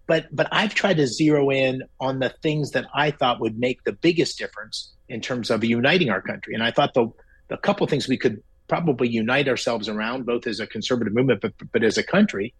But, 0.07 0.27
but 0.31 0.47
I've 0.51 0.73
tried 0.73 0.97
to 0.97 1.07
zero 1.07 1.49
in 1.49 1.83
on 1.99 2.19
the 2.19 2.33
things 2.41 2.71
that 2.71 2.85
I 2.93 3.11
thought 3.11 3.39
would 3.39 3.57
make 3.57 3.83
the 3.83 3.93
biggest 3.93 4.37
difference 4.37 4.93
in 5.09 5.21
terms 5.21 5.49
of 5.49 5.63
uniting 5.63 6.09
our 6.09 6.21
country. 6.21 6.53
And 6.53 6.63
I 6.63 6.71
thought 6.71 6.93
the, 6.93 7.07
the 7.47 7.57
couple 7.57 7.85
things 7.87 8.07
we 8.07 8.17
could 8.17 8.41
probably 8.67 9.09
unite 9.09 9.47
ourselves 9.47 9.89
around, 9.89 10.25
both 10.25 10.47
as 10.47 10.59
a 10.59 10.67
conservative 10.67 11.13
movement, 11.13 11.41
but, 11.41 11.53
but 11.71 11.83
as 11.83 11.97
a 11.97 12.03
country, 12.03 12.53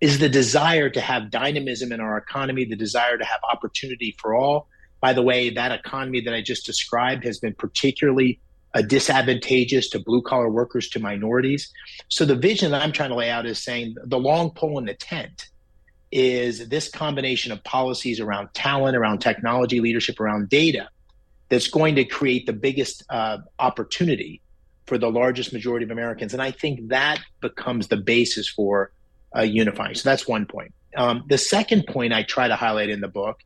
is 0.00 0.18
the 0.18 0.28
desire 0.28 0.88
to 0.88 1.00
have 1.00 1.30
dynamism 1.30 1.92
in 1.92 2.00
our 2.00 2.16
economy, 2.16 2.64
the 2.64 2.76
desire 2.76 3.18
to 3.18 3.24
have 3.24 3.40
opportunity 3.52 4.16
for 4.18 4.34
all. 4.34 4.68
By 5.00 5.12
the 5.12 5.22
way, 5.22 5.50
that 5.50 5.72
economy 5.72 6.20
that 6.22 6.34
I 6.34 6.40
just 6.40 6.64
described 6.64 7.24
has 7.24 7.38
been 7.38 7.54
particularly 7.54 8.40
disadvantageous 8.86 9.90
to 9.90 9.98
blue 9.98 10.22
collar 10.22 10.48
workers, 10.48 10.88
to 10.90 11.00
minorities. 11.00 11.70
So 12.08 12.24
the 12.24 12.36
vision 12.36 12.70
that 12.70 12.82
I'm 12.82 12.92
trying 12.92 13.10
to 13.10 13.16
lay 13.16 13.30
out 13.30 13.44
is 13.44 13.62
saying 13.62 13.96
the 14.04 14.18
long 14.18 14.52
pole 14.52 14.78
in 14.78 14.86
the 14.86 14.94
tent 14.94 15.49
is 16.12 16.68
this 16.68 16.88
combination 16.88 17.52
of 17.52 17.62
policies 17.62 18.20
around 18.20 18.52
talent, 18.52 18.96
around 18.96 19.18
technology 19.18 19.80
leadership, 19.80 20.20
around 20.20 20.48
data 20.48 20.88
that's 21.48 21.68
going 21.68 21.96
to 21.96 22.04
create 22.04 22.46
the 22.46 22.52
biggest 22.52 23.04
uh, 23.10 23.38
opportunity 23.58 24.40
for 24.86 24.98
the 24.98 25.10
largest 25.10 25.52
majority 25.52 25.84
of 25.84 25.90
Americans. 25.90 26.32
And 26.32 26.42
I 26.42 26.50
think 26.50 26.88
that 26.88 27.20
becomes 27.40 27.88
the 27.88 27.96
basis 27.96 28.48
for 28.48 28.92
uh, 29.36 29.42
unifying. 29.42 29.94
So 29.94 30.08
that's 30.08 30.26
one 30.26 30.46
point. 30.46 30.74
Um, 30.96 31.24
the 31.28 31.38
second 31.38 31.86
point 31.86 32.12
I 32.12 32.24
try 32.24 32.48
to 32.48 32.56
highlight 32.56 32.88
in 32.88 33.00
the 33.00 33.08
book 33.08 33.38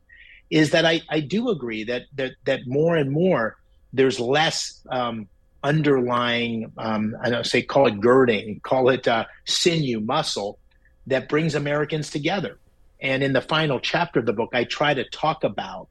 is 0.49 0.71
that 0.71 0.85
I, 0.85 1.01
I 1.09 1.19
do 1.19 1.49
agree 1.49 1.83
that, 1.85 2.03
that 2.15 2.33
that 2.45 2.61
more 2.65 2.95
and 2.95 3.11
more 3.11 3.57
there's 3.93 4.19
less 4.19 4.81
um, 4.89 5.27
underlying 5.63 6.71
um, 6.77 7.15
I 7.21 7.29
don't 7.29 7.45
say 7.45 7.61
call 7.61 7.87
it 7.87 7.99
girding, 7.99 8.59
call 8.61 8.89
it 8.89 9.07
uh, 9.07 9.25
sinew 9.45 9.99
muscle 9.99 10.59
that 11.07 11.29
brings 11.29 11.55
Americans 11.55 12.09
together. 12.09 12.57
And 13.01 13.23
in 13.23 13.33
the 13.33 13.41
final 13.41 13.79
chapter 13.79 14.19
of 14.19 14.25
the 14.25 14.33
book, 14.33 14.51
I 14.53 14.63
try 14.63 14.93
to 14.93 15.03
talk 15.09 15.43
about 15.43 15.89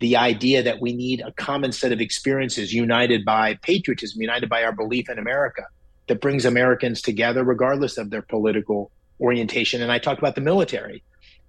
the 0.00 0.16
idea 0.16 0.62
that 0.62 0.80
we 0.80 0.94
need 0.94 1.20
a 1.20 1.32
common 1.32 1.72
set 1.72 1.92
of 1.92 2.00
experiences 2.00 2.72
united 2.72 3.24
by 3.24 3.54
patriotism, 3.62 4.20
united 4.20 4.48
by 4.48 4.62
our 4.62 4.72
belief 4.72 5.08
in 5.08 5.18
America, 5.18 5.62
that 6.08 6.20
brings 6.20 6.44
Americans 6.44 7.02
together 7.02 7.42
regardless 7.42 7.98
of 7.98 8.10
their 8.10 8.22
political 8.22 8.90
orientation. 9.20 9.82
And 9.82 9.90
I 9.90 9.98
talked 9.98 10.18
about 10.18 10.34
the 10.34 10.40
military 10.40 11.02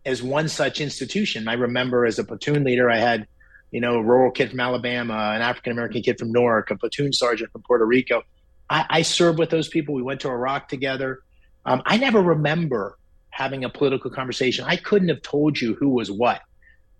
as 0.05 0.23
one 0.23 0.47
such 0.47 0.79
institution. 0.79 1.47
I 1.47 1.53
remember 1.53 2.05
as 2.05 2.17
a 2.17 2.23
platoon 2.23 2.63
leader, 2.63 2.89
I 2.89 2.97
had, 2.97 3.27
you 3.71 3.81
know, 3.81 3.95
a 3.95 4.03
rural 4.03 4.31
kid 4.31 4.51
from 4.51 4.59
Alabama, 4.59 5.31
an 5.35 5.41
African 5.41 5.73
American 5.73 6.01
kid 6.01 6.17
from 6.17 6.31
Newark, 6.31 6.71
a 6.71 6.77
platoon 6.77 7.11
sergeant 7.11 7.51
from 7.51 7.63
Puerto 7.63 7.85
Rico. 7.85 8.23
I, 8.69 8.85
I 8.89 9.01
served 9.01 9.39
with 9.39 9.49
those 9.49 9.67
people. 9.67 9.93
We 9.93 10.01
went 10.01 10.21
to 10.21 10.29
Iraq 10.29 10.69
together. 10.69 11.19
Um, 11.65 11.81
I 11.85 11.97
never 11.97 12.21
remember 12.21 12.97
having 13.37 13.63
a 13.63 13.69
political 13.69 14.09
conversation. 14.09 14.65
I 14.67 14.77
couldn't 14.77 15.09
have 15.09 15.21
told 15.21 15.61
you 15.61 15.75
who 15.75 15.89
was 15.89 16.09
what 16.09 16.41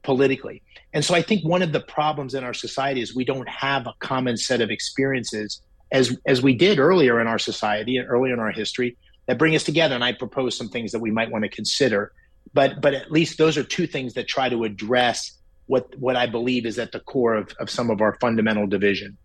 politically. 0.03 0.62
And 0.94 1.03
so 1.03 1.15
I 1.15 1.24
think 1.24 1.44
one 1.44 1.63
of 1.63 1.72
the 1.72 1.79
problems 1.79 2.36
in 2.36 2.44
our 2.44 2.53
society 2.53 3.01
is 3.01 3.15
we 3.15 3.25
don't 3.25 3.50
have 3.50 3.88
a 3.88 3.94
common 4.00 4.38
set 4.38 4.62
of 4.62 4.70
experiences 4.70 5.62
as 5.91 6.15
as 6.27 6.44
we 6.44 6.53
did 6.53 6.77
earlier 6.77 7.20
in 7.20 7.27
our 7.27 7.39
society, 7.39 7.98
and 7.98 8.08
earlier 8.08 8.34
in 8.34 8.39
our 8.39 8.51
history, 8.51 8.96
that 9.25 9.39
bring 9.39 9.56
us 9.56 9.63
together. 9.63 9.96
And 9.96 10.03
I 10.03 10.13
propose 10.13 10.56
some 10.56 10.70
things 10.70 10.91
that 10.91 11.00
we 11.00 11.12
might 11.12 11.32
want 11.32 11.44
to 11.44 11.50
consider. 11.50 12.12
But 12.53 12.82
but 12.82 12.94
at 12.94 13.12
least 13.12 13.39
those 13.39 13.58
are 13.58 13.63
two 13.63 13.88
things 13.88 14.13
that 14.13 14.27
try 14.27 14.48
to 14.48 14.63
address 14.63 15.34
what 15.65 15.98
what 15.98 16.15
I 16.15 16.27
believe 16.27 16.67
is 16.67 16.77
at 16.77 16.91
the 16.91 17.00
core 17.00 17.34
of, 17.34 17.51
of 17.60 17.70
some 17.70 17.89
of 17.89 18.00
our 18.00 18.13
fundamental 18.22 18.67
division. 18.67 19.17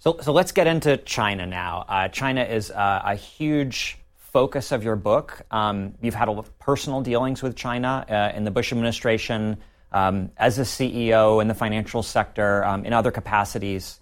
So 0.00 0.18
so 0.20 0.32
let's 0.32 0.52
get 0.52 0.66
into 0.66 0.98
China 0.98 1.46
now. 1.46 1.86
Uh, 1.88 2.08
China 2.08 2.42
is 2.42 2.70
uh, 2.70 3.02
a 3.04 3.14
huge 3.14 3.97
focus 4.38 4.70
of 4.70 4.84
your 4.84 4.94
book. 4.94 5.42
Um, 5.50 5.94
you've 6.00 6.14
had 6.14 6.28
a 6.28 6.30
lot 6.30 6.44
of 6.46 6.58
personal 6.60 7.00
dealings 7.00 7.42
with 7.42 7.56
China 7.56 8.06
uh, 8.08 8.36
in 8.36 8.44
the 8.44 8.52
Bush 8.52 8.70
administration, 8.70 9.56
um, 9.90 10.30
as 10.36 10.60
a 10.60 10.62
CEO 10.62 11.42
in 11.42 11.48
the 11.48 11.54
financial 11.54 12.04
sector, 12.04 12.64
um, 12.64 12.84
in 12.84 12.92
other 12.92 13.10
capacities. 13.10 13.98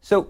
So, 0.00 0.28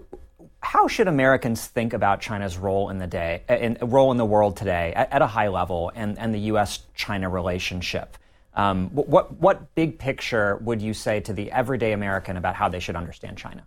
how 0.59 0.87
should 0.87 1.07
Americans 1.07 1.67
think 1.67 1.93
about 1.93 2.19
China's 2.19 2.57
role 2.57 2.89
in 2.89 2.97
the 2.97 3.05
day, 3.05 3.43
uh, 3.47 3.53
in, 3.57 3.77
role 3.79 4.09
in 4.11 4.17
the 4.17 4.25
world 4.25 4.57
today, 4.57 4.91
at, 4.95 5.13
at 5.13 5.21
a 5.21 5.27
high 5.27 5.49
level, 5.49 5.91
and, 5.93 6.17
and 6.17 6.33
the 6.33 6.39
U.S.-China 6.53 7.31
relationship? 7.31 8.17
Um, 8.55 8.89
what 8.89 9.37
what 9.39 9.75
big 9.75 9.99
picture 9.99 10.57
would 10.63 10.81
you 10.81 10.95
say 10.95 11.19
to 11.27 11.33
the 11.33 11.51
everyday 11.51 11.91
American 11.91 12.37
about 12.37 12.55
how 12.55 12.69
they 12.69 12.79
should 12.79 12.95
understand 12.95 13.37
China? 13.37 13.63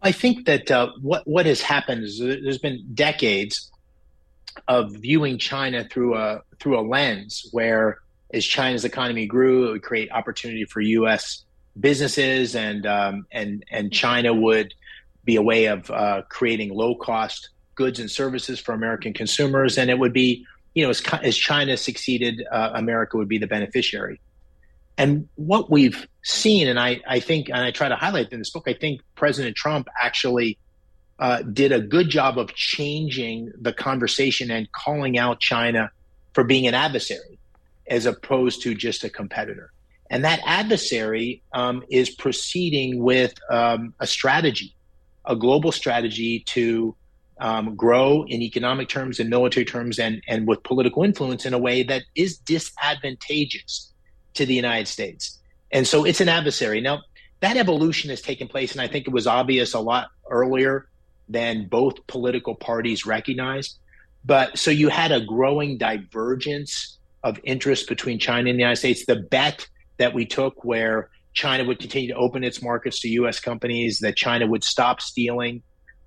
I 0.00 0.12
think 0.12 0.46
that 0.46 0.70
uh, 0.70 0.88
what 1.02 1.28
what 1.28 1.44
has 1.44 1.60
happened 1.60 2.04
is 2.04 2.18
there's 2.18 2.64
been 2.68 2.82
decades 2.94 3.71
of 4.68 4.92
viewing 4.92 5.38
China 5.38 5.84
through 5.84 6.16
a 6.16 6.42
through 6.58 6.78
a 6.78 6.82
lens 6.82 7.48
where 7.52 7.98
as 8.32 8.44
China's 8.44 8.84
economy 8.84 9.26
grew, 9.26 9.68
it 9.68 9.72
would 9.72 9.82
create 9.82 10.10
opportunity 10.10 10.64
for 10.64 10.80
U.S. 10.80 11.44
businesses, 11.78 12.54
and 12.54 12.86
um, 12.86 13.26
and 13.30 13.64
and 13.70 13.92
China 13.92 14.32
would 14.32 14.74
be 15.24 15.36
a 15.36 15.42
way 15.42 15.66
of 15.66 15.90
uh, 15.90 16.22
creating 16.28 16.72
low 16.72 16.94
cost 16.94 17.50
goods 17.74 18.00
and 18.00 18.10
services 18.10 18.58
for 18.58 18.72
American 18.72 19.12
consumers, 19.12 19.78
and 19.78 19.90
it 19.90 19.98
would 19.98 20.12
be 20.12 20.46
you 20.74 20.84
know 20.84 20.90
as, 20.90 21.02
as 21.22 21.36
China 21.36 21.76
succeeded, 21.76 22.42
uh, 22.50 22.70
America 22.74 23.16
would 23.16 23.28
be 23.28 23.38
the 23.38 23.46
beneficiary. 23.46 24.20
And 24.98 25.28
what 25.36 25.70
we've 25.70 26.06
seen, 26.22 26.68
and 26.68 26.78
I, 26.78 27.00
I 27.08 27.18
think, 27.18 27.48
and 27.48 27.58
I 27.58 27.70
try 27.70 27.88
to 27.88 27.96
highlight 27.96 28.30
in 28.30 28.38
this 28.38 28.50
book, 28.50 28.64
I 28.66 28.74
think 28.74 29.00
President 29.14 29.56
Trump 29.56 29.88
actually 30.00 30.58
uh, 31.22 31.40
did 31.42 31.70
a 31.70 31.80
good 31.80 32.08
job 32.08 32.36
of 32.36 32.52
changing 32.54 33.52
the 33.60 33.72
conversation 33.72 34.50
and 34.50 34.70
calling 34.72 35.16
out 35.16 35.38
China 35.38 35.88
for 36.32 36.42
being 36.42 36.66
an 36.66 36.74
adversary 36.74 37.38
as 37.86 38.06
opposed 38.06 38.60
to 38.60 38.74
just 38.74 39.04
a 39.04 39.08
competitor. 39.08 39.70
And 40.10 40.24
that 40.24 40.40
adversary 40.44 41.40
um, 41.54 41.84
is 41.88 42.10
proceeding 42.10 43.04
with 43.04 43.34
um, 43.48 43.94
a 44.00 44.06
strategy, 44.06 44.74
a 45.24 45.36
global 45.36 45.70
strategy 45.70 46.40
to 46.46 46.96
um, 47.38 47.76
grow 47.76 48.24
in 48.24 48.42
economic 48.42 48.88
terms 48.88 49.20
and 49.20 49.30
military 49.30 49.64
terms 49.64 50.00
and, 50.00 50.20
and 50.26 50.48
with 50.48 50.64
political 50.64 51.04
influence 51.04 51.46
in 51.46 51.54
a 51.54 51.58
way 51.58 51.84
that 51.84 52.02
is 52.16 52.36
disadvantageous 52.38 53.92
to 54.34 54.44
the 54.44 54.54
United 54.54 54.88
States. 54.88 55.38
And 55.70 55.86
so 55.86 56.04
it's 56.04 56.20
an 56.20 56.28
adversary. 56.28 56.80
Now, 56.80 57.02
that 57.38 57.56
evolution 57.56 58.10
has 58.10 58.20
taken 58.20 58.48
place, 58.48 58.72
and 58.72 58.80
I 58.80 58.88
think 58.88 59.06
it 59.06 59.12
was 59.12 59.28
obvious 59.28 59.72
a 59.72 59.80
lot 59.80 60.08
earlier 60.28 60.88
than 61.28 61.66
both 61.68 62.06
political 62.06 62.54
parties 62.54 63.06
recognized. 63.06 63.78
But 64.24 64.58
so 64.58 64.70
you 64.70 64.88
had 64.88 65.12
a 65.12 65.20
growing 65.20 65.78
divergence 65.78 66.98
of 67.24 67.38
interest 67.44 67.88
between 67.88 68.18
China 68.18 68.50
and 68.50 68.58
the 68.58 68.62
United 68.62 68.76
States. 68.76 69.06
The 69.06 69.16
bet 69.16 69.68
that 69.98 70.14
we 70.14 70.26
took, 70.26 70.64
where 70.64 71.10
China 71.34 71.64
would 71.64 71.78
continue 71.78 72.08
to 72.08 72.16
open 72.16 72.44
its 72.44 72.62
markets 72.62 73.00
to 73.00 73.08
U.S. 73.08 73.40
companies, 73.40 74.00
that 74.00 74.16
China 74.16 74.46
would 74.46 74.64
stop 74.64 75.00
stealing 75.00 75.62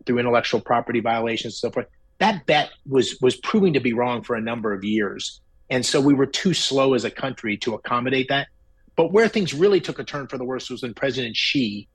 through 0.06 0.20
intellectual 0.20 0.62
property 0.62 1.00
violations 1.00 1.54
and 1.54 1.54
so 1.54 1.72
forth, 1.72 1.88
that 2.20 2.46
bet 2.46 2.70
was 2.86 3.18
was 3.22 3.36
proving 3.38 3.74
to 3.74 3.80
be 3.80 3.94
wrong 3.94 4.22
for 4.22 4.36
a 4.36 4.42
number 4.42 4.74
of 4.74 4.84
years. 4.84 5.42
And 5.70 5.86
so 5.86 6.00
we 6.00 6.14
were 6.14 6.28
too 6.28 6.54
slow 6.54 6.94
as 6.94 7.04
a 7.04 7.12
country 7.12 7.58
to 7.58 7.74
accommodate 7.74 8.28
that. 8.30 8.48
But 8.96 9.12
where 9.12 9.28
things 9.28 9.54
really 9.54 9.82
took 9.82 10.00
a 10.00 10.04
turn 10.04 10.28
for 10.28 10.38
the 10.38 10.46
worse 10.46 10.70
was 10.70 10.84
when 10.84 10.94
President 10.94 11.36
Xi 11.36 11.88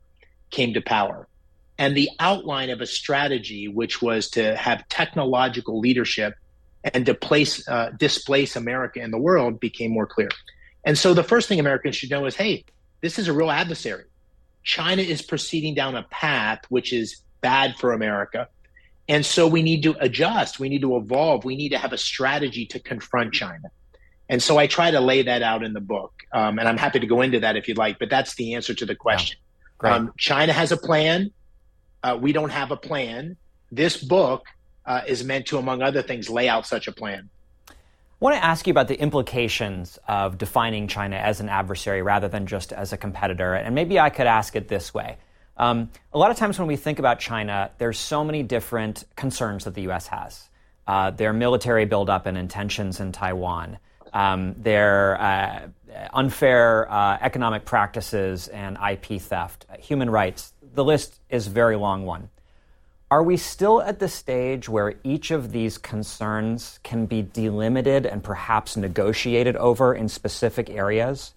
came 0.50 0.74
to 0.74 0.80
power 0.80 1.28
and 1.80 1.96
the 1.96 2.10
outline 2.20 2.68
of 2.68 2.82
a 2.82 2.86
strategy, 2.86 3.66
which 3.66 4.02
was 4.02 4.28
to 4.28 4.54
have 4.54 4.86
technological 4.90 5.80
leadership 5.80 6.34
and 6.84 7.06
to 7.06 7.14
place, 7.14 7.66
uh, 7.68 7.88
displace 7.96 8.54
America 8.54 9.00
in 9.00 9.10
the 9.10 9.18
world, 9.18 9.58
became 9.58 9.90
more 9.90 10.06
clear. 10.06 10.28
And 10.84 10.98
so 10.98 11.14
the 11.14 11.24
first 11.24 11.48
thing 11.48 11.58
Americans 11.58 11.96
should 11.96 12.10
know 12.10 12.26
is 12.26 12.36
hey, 12.36 12.66
this 13.00 13.18
is 13.18 13.28
a 13.28 13.32
real 13.32 13.50
adversary. 13.50 14.04
China 14.62 15.00
is 15.00 15.22
proceeding 15.22 15.74
down 15.74 15.96
a 15.96 16.02
path 16.02 16.60
which 16.68 16.92
is 16.92 17.22
bad 17.40 17.74
for 17.76 17.92
America. 17.94 18.48
And 19.08 19.24
so 19.24 19.48
we 19.48 19.62
need 19.62 19.82
to 19.84 19.96
adjust, 20.00 20.60
we 20.60 20.68
need 20.68 20.82
to 20.82 20.98
evolve, 20.98 21.46
we 21.46 21.56
need 21.56 21.70
to 21.70 21.78
have 21.78 21.94
a 21.94 21.98
strategy 21.98 22.66
to 22.66 22.78
confront 22.78 23.32
China. 23.32 23.70
And 24.28 24.42
so 24.42 24.58
I 24.58 24.66
try 24.66 24.90
to 24.90 25.00
lay 25.00 25.22
that 25.22 25.42
out 25.42 25.64
in 25.64 25.72
the 25.72 25.80
book. 25.80 26.12
Um, 26.30 26.58
and 26.58 26.68
I'm 26.68 26.76
happy 26.76 27.00
to 27.00 27.06
go 27.06 27.22
into 27.22 27.40
that 27.40 27.56
if 27.56 27.68
you'd 27.68 27.78
like, 27.78 27.98
but 27.98 28.10
that's 28.10 28.34
the 28.34 28.54
answer 28.54 28.74
to 28.74 28.84
the 28.84 28.94
question. 28.94 29.38
Yeah, 29.82 29.94
um, 29.94 30.12
China 30.18 30.52
has 30.52 30.72
a 30.72 30.76
plan 30.76 31.32
uh, 32.02 32.18
we 32.20 32.32
don't 32.32 32.50
have 32.50 32.70
a 32.70 32.76
plan. 32.76 33.36
This 33.70 33.96
book 33.96 34.46
uh, 34.86 35.02
is 35.06 35.24
meant 35.24 35.46
to, 35.46 35.58
among 35.58 35.82
other 35.82 36.02
things, 36.02 36.28
lay 36.28 36.48
out 36.48 36.66
such 36.66 36.88
a 36.88 36.92
plan. 36.92 37.28
I 37.68 37.74
want 38.24 38.36
to 38.36 38.44
ask 38.44 38.66
you 38.66 38.70
about 38.70 38.88
the 38.88 39.00
implications 39.00 39.98
of 40.06 40.36
defining 40.36 40.88
China 40.88 41.16
as 41.16 41.40
an 41.40 41.48
adversary 41.48 42.02
rather 42.02 42.28
than 42.28 42.46
just 42.46 42.72
as 42.72 42.92
a 42.92 42.96
competitor. 42.98 43.54
And 43.54 43.74
maybe 43.74 43.98
I 43.98 44.10
could 44.10 44.26
ask 44.26 44.54
it 44.56 44.68
this 44.68 44.92
way. 44.92 45.16
Um, 45.56 45.90
a 46.12 46.18
lot 46.18 46.30
of 46.30 46.36
times 46.36 46.58
when 46.58 46.68
we 46.68 46.76
think 46.76 46.98
about 46.98 47.18
China, 47.18 47.70
there's 47.78 47.98
so 47.98 48.24
many 48.24 48.42
different 48.42 49.04
concerns 49.16 49.64
that 49.64 49.74
the 49.74 49.82
U.S. 49.82 50.06
has. 50.08 50.48
Uh, 50.86 51.10
their 51.10 51.32
military 51.32 51.84
buildup 51.84 52.26
and 52.26 52.36
intentions 52.36 52.98
in 53.00 53.12
Taiwan, 53.12 53.78
um, 54.12 54.54
their 54.58 55.20
uh, 55.20 55.68
unfair 56.12 56.90
uh, 56.90 57.18
economic 57.20 57.64
practices 57.64 58.48
and 58.48 58.76
IP 58.76 59.20
theft, 59.20 59.66
human 59.78 60.10
rights, 60.10 60.52
the 60.74 60.84
list 60.84 61.20
is 61.28 61.46
a 61.46 61.50
very 61.50 61.76
long 61.76 62.06
one. 62.06 62.28
Are 63.10 63.22
we 63.24 63.36
still 63.36 63.82
at 63.82 63.98
the 63.98 64.08
stage 64.08 64.68
where 64.68 64.94
each 65.02 65.32
of 65.32 65.50
these 65.50 65.78
concerns 65.78 66.78
can 66.84 67.06
be 67.06 67.22
delimited 67.22 68.06
and 68.06 68.22
perhaps 68.22 68.76
negotiated 68.76 69.56
over 69.56 69.92
in 69.92 70.08
specific 70.08 70.70
areas? 70.70 71.34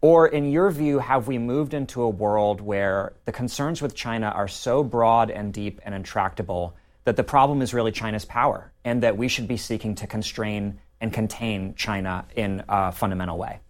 Or, 0.00 0.26
in 0.26 0.50
your 0.50 0.70
view, 0.70 0.98
have 0.98 1.28
we 1.28 1.38
moved 1.38 1.74
into 1.74 2.02
a 2.02 2.08
world 2.08 2.60
where 2.60 3.12
the 3.24 3.30
concerns 3.30 3.82
with 3.82 3.94
China 3.94 4.28
are 4.28 4.48
so 4.48 4.82
broad 4.82 5.30
and 5.30 5.52
deep 5.52 5.80
and 5.84 5.94
intractable 5.94 6.74
that 7.04 7.16
the 7.16 7.24
problem 7.24 7.60
is 7.62 7.74
really 7.74 7.92
China's 7.92 8.24
power 8.24 8.72
and 8.84 9.02
that 9.02 9.16
we 9.16 9.28
should 9.28 9.46
be 9.46 9.56
seeking 9.56 9.94
to 9.96 10.06
constrain 10.06 10.80
and 11.00 11.12
contain 11.12 11.74
China 11.74 12.24
in 12.34 12.64
a 12.68 12.90
fundamental 12.90 13.36
way? 13.36 13.60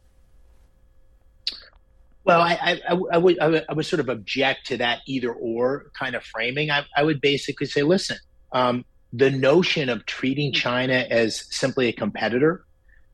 Well, 2.24 2.40
I, 2.40 2.52
I, 2.62 2.80
I, 2.90 3.18
would, 3.18 3.38
I, 3.40 3.48
would, 3.48 3.64
I 3.68 3.72
would 3.72 3.86
sort 3.86 4.00
of 4.00 4.08
object 4.08 4.66
to 4.66 4.76
that 4.76 5.00
either 5.06 5.32
or 5.32 5.86
kind 5.98 6.14
of 6.14 6.22
framing. 6.22 6.70
I, 6.70 6.84
I 6.96 7.02
would 7.02 7.20
basically 7.20 7.66
say, 7.66 7.82
listen, 7.82 8.16
um, 8.52 8.84
the 9.12 9.30
notion 9.30 9.88
of 9.88 10.06
treating 10.06 10.52
China 10.52 11.04
as 11.10 11.46
simply 11.50 11.88
a 11.88 11.92
competitor, 11.92 12.64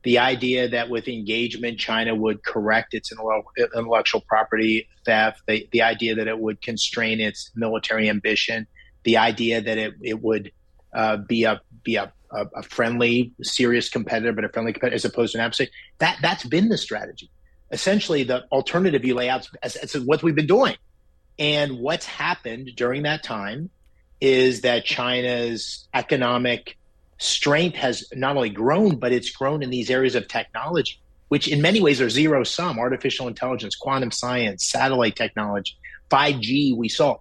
the 0.03 0.19
idea 0.19 0.69
that 0.69 0.91
with 0.91 1.09
engagement, 1.09 1.79
China 1.79 2.15
would 2.15 2.45
correct 2.45 2.95
its 2.95 3.11
intellectual 3.75 4.21
property 4.29 4.89
theft, 5.05 5.43
the, 5.49 5.67
the 5.73 5.83
idea 5.83 6.15
that 6.15 6.29
it 6.29 6.39
would 6.39 6.61
constrain 6.61 7.21
its 7.21 7.51
military 7.57 8.09
ambition, 8.09 8.67
the 9.05 9.17
idea 9.17 9.61
that 9.61 9.79
it, 9.79 9.95
it 10.03 10.23
would 10.23 10.53
uh, 10.95 11.17
be 11.17 11.45
a 11.45 11.61
be 11.83 11.97
a, 11.97 12.13
a, 12.31 12.63
friendly, 12.63 13.33
serious 13.43 13.89
competitor, 13.89 14.33
but 14.33 14.45
a 14.45 14.49
friendly 14.49 14.73
competitor 14.73 14.95
as 14.95 15.05
opposed 15.05 15.33
to 15.33 15.39
an 15.39 15.45
adversary. 15.45 15.71
That 15.99 16.19
that's 16.23 16.45
been 16.45 16.69
the 16.69 16.79
strategy 16.79 17.31
essentially 17.71 18.25
the 18.25 18.45
alternative 18.51 19.05
you 19.05 19.15
lay 19.15 19.29
out 19.29 19.49
as, 19.63 19.77
as 19.77 19.99
what 19.99 20.23
we've 20.23 20.35
been 20.35 20.47
doing. 20.47 20.77
And 21.39 21.79
what's 21.79 22.07
happened 22.07 22.71
during 22.77 23.03
that 23.05 23.23
time 23.23 23.71
is 24.21 24.63
that 24.63 24.85
China's 24.85 25.87
economic 25.95 26.77
strength 27.19 27.77
has 27.77 28.09
not 28.13 28.37
only 28.37 28.51
grown, 28.51 28.97
but 28.97 29.13
it's 29.13 29.31
grown 29.31 29.63
in 29.63 29.71
these 29.71 29.91
areas 29.91 30.15
of 30.15 30.29
technology. 30.29 31.01
which 31.29 31.47
in 31.47 31.61
many 31.61 31.79
ways 31.79 32.01
are 32.01 32.09
zero 32.09 32.43
sum 32.43 32.79
artificial 32.79 33.29
intelligence, 33.29 33.77
quantum 33.77 34.11
science, 34.11 34.65
satellite 34.65 35.15
technology, 35.15 35.77
5G, 36.11 36.75
we 36.75 36.89
saw 36.89 37.19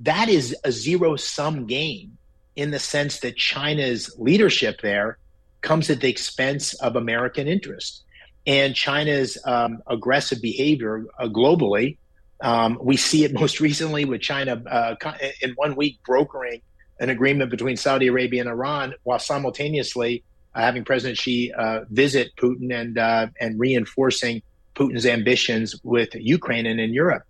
that 0.00 0.28
is 0.28 0.56
a 0.64 0.72
zero 0.72 1.16
sum 1.16 1.66
game 1.66 2.16
in 2.56 2.70
the 2.70 2.78
sense 2.78 3.20
that 3.20 3.36
China's 3.36 4.14
leadership 4.18 4.80
there 4.80 5.18
comes 5.60 5.90
at 5.90 6.00
the 6.00 6.08
expense 6.08 6.74
of 6.74 6.96
American 6.96 7.46
interest. 7.46 8.04
And 8.46 8.74
China's 8.74 9.38
um, 9.44 9.82
aggressive 9.86 10.42
behavior 10.42 11.06
uh, 11.18 11.28
globally, 11.28 11.96
um, 12.40 12.78
we 12.82 12.96
see 12.96 13.24
it 13.24 13.32
most 13.40 13.60
recently 13.60 14.04
with 14.04 14.20
China 14.20 14.62
uh, 14.66 14.94
in 15.40 15.52
one 15.52 15.76
week 15.76 15.98
brokering 16.04 16.62
an 17.00 17.10
agreement 17.10 17.50
between 17.50 17.76
Saudi 17.76 18.06
Arabia 18.06 18.40
and 18.40 18.48
Iran 18.48 18.94
while 19.02 19.18
simultaneously 19.18 20.22
uh, 20.54 20.60
having 20.60 20.84
President 20.84 21.18
Xi 21.18 21.52
uh, 21.52 21.80
visit 21.90 22.34
Putin 22.36 22.72
and 22.72 22.98
uh, 22.98 23.26
and 23.40 23.58
reinforcing 23.58 24.42
Putin's 24.74 25.06
ambitions 25.06 25.74
with 25.82 26.14
Ukraine 26.14 26.66
and 26.66 26.80
in 26.80 26.92
Europe. 26.92 27.24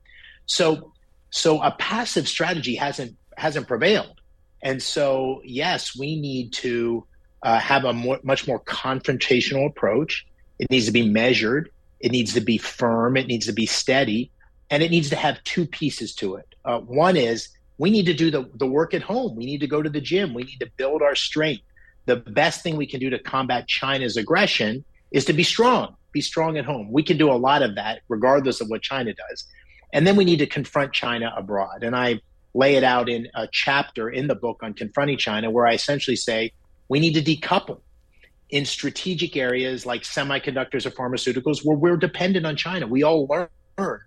So, 0.46 0.92
so 1.31 1.62
a 1.62 1.70
passive 1.72 2.29
strategy 2.29 2.75
hasn't 2.75 3.16
hasn't 3.37 3.68
prevailed, 3.68 4.20
and 4.62 4.83
so 4.83 5.40
yes, 5.44 5.96
we 5.96 6.20
need 6.20 6.53
to 6.55 7.07
uh, 7.42 7.59
have 7.59 7.85
a 7.85 7.92
more, 7.92 8.20
much 8.22 8.46
more 8.46 8.61
confrontational 8.61 9.68
approach. 9.68 10.27
It 10.62 10.70
needs 10.70 10.87
to 10.87 10.92
be 10.92 11.09
measured. 11.09 11.70
It 11.98 12.12
needs 12.12 12.35
to 12.35 12.40
be 12.40 12.57
firm. 12.57 13.16
It 13.16 13.27
needs 13.27 13.46
to 13.46 13.53
be 13.53 13.66
steady, 13.66 14.31
and 14.70 14.81
it 14.81 14.92
needs 14.92 15.11
to 15.11 15.16
have 15.16 15.42
two 15.42 15.66
pieces 15.66 16.14
to 16.16 16.37
it. 16.37 16.55
Uh, 16.64 16.79
one 16.79 17.16
is 17.16 17.48
we 17.79 17.90
need 17.90 18.07
to 18.07 18.14
do 18.14 18.31
the, 18.31 18.48
the 18.55 18.66
work 18.66 18.94
at 18.94 19.03
home. 19.03 19.35
We 19.35 19.44
need 19.44 19.59
to 19.59 19.66
go 19.66 19.83
to 19.83 19.90
the 19.90 20.01
gym. 20.01 20.35
We 20.35 20.44
need 20.44 20.61
to 20.61 20.70
build 20.77 21.03
our 21.03 21.16
strength 21.16 21.64
the 22.07 22.16
best 22.16 22.62
thing 22.62 22.77
we 22.77 22.87
can 22.87 23.01
do 23.01 23.11
to 23.11 23.18
combat 23.18 23.66
China's 23.66 24.16
aggression 24.16 24.85
is 25.11 25.25
to 25.27 25.33
be 25.33 25.42
strong, 25.42 25.96
be 26.12 26.20
strong 26.20 26.57
at 26.57 26.64
home. 26.64 26.90
We 26.92 27.03
can 27.03 27.16
do 27.16 27.31
a 27.31 27.35
lot 27.35 27.62
of 27.62 27.75
that 27.77 28.03
regardless 28.09 28.61
of 28.61 28.68
what 28.68 28.83
China 28.83 29.12
does. 29.12 29.44
And 29.92 30.07
then 30.07 30.16
we 30.16 30.25
need 30.25 30.38
to 30.38 30.46
confront 30.46 30.92
China 30.92 31.33
abroad. 31.37 31.83
And 31.83 31.94
I 31.94 32.20
lay 32.55 32.77
it 32.77 32.85
out 32.85 33.09
in 33.09 33.29
a 33.35 33.48
chapter 33.51 34.09
in 34.09 34.27
the 34.27 34.35
book 34.35 34.61
on 34.62 34.75
confronting 34.75 35.18
China 35.18 35.51
where 35.51 35.66
I 35.66 35.75
essentially 35.75 36.16
say 36.16 36.53
we 36.88 36.98
need 36.98 37.14
to 37.14 37.22
decouple 37.22 37.81
in 38.53 38.67
strategic 38.67 39.35
areas 39.37 39.87
like 39.87 40.03
semiconductors 40.03 40.85
or 40.85 40.91
pharmaceuticals 40.91 41.65
where 41.65 41.77
we're 41.77 41.97
dependent 41.97 42.45
on 42.45 42.55
China. 42.55 42.87
We 42.87 43.03
all 43.03 43.27
learned, 43.27 44.03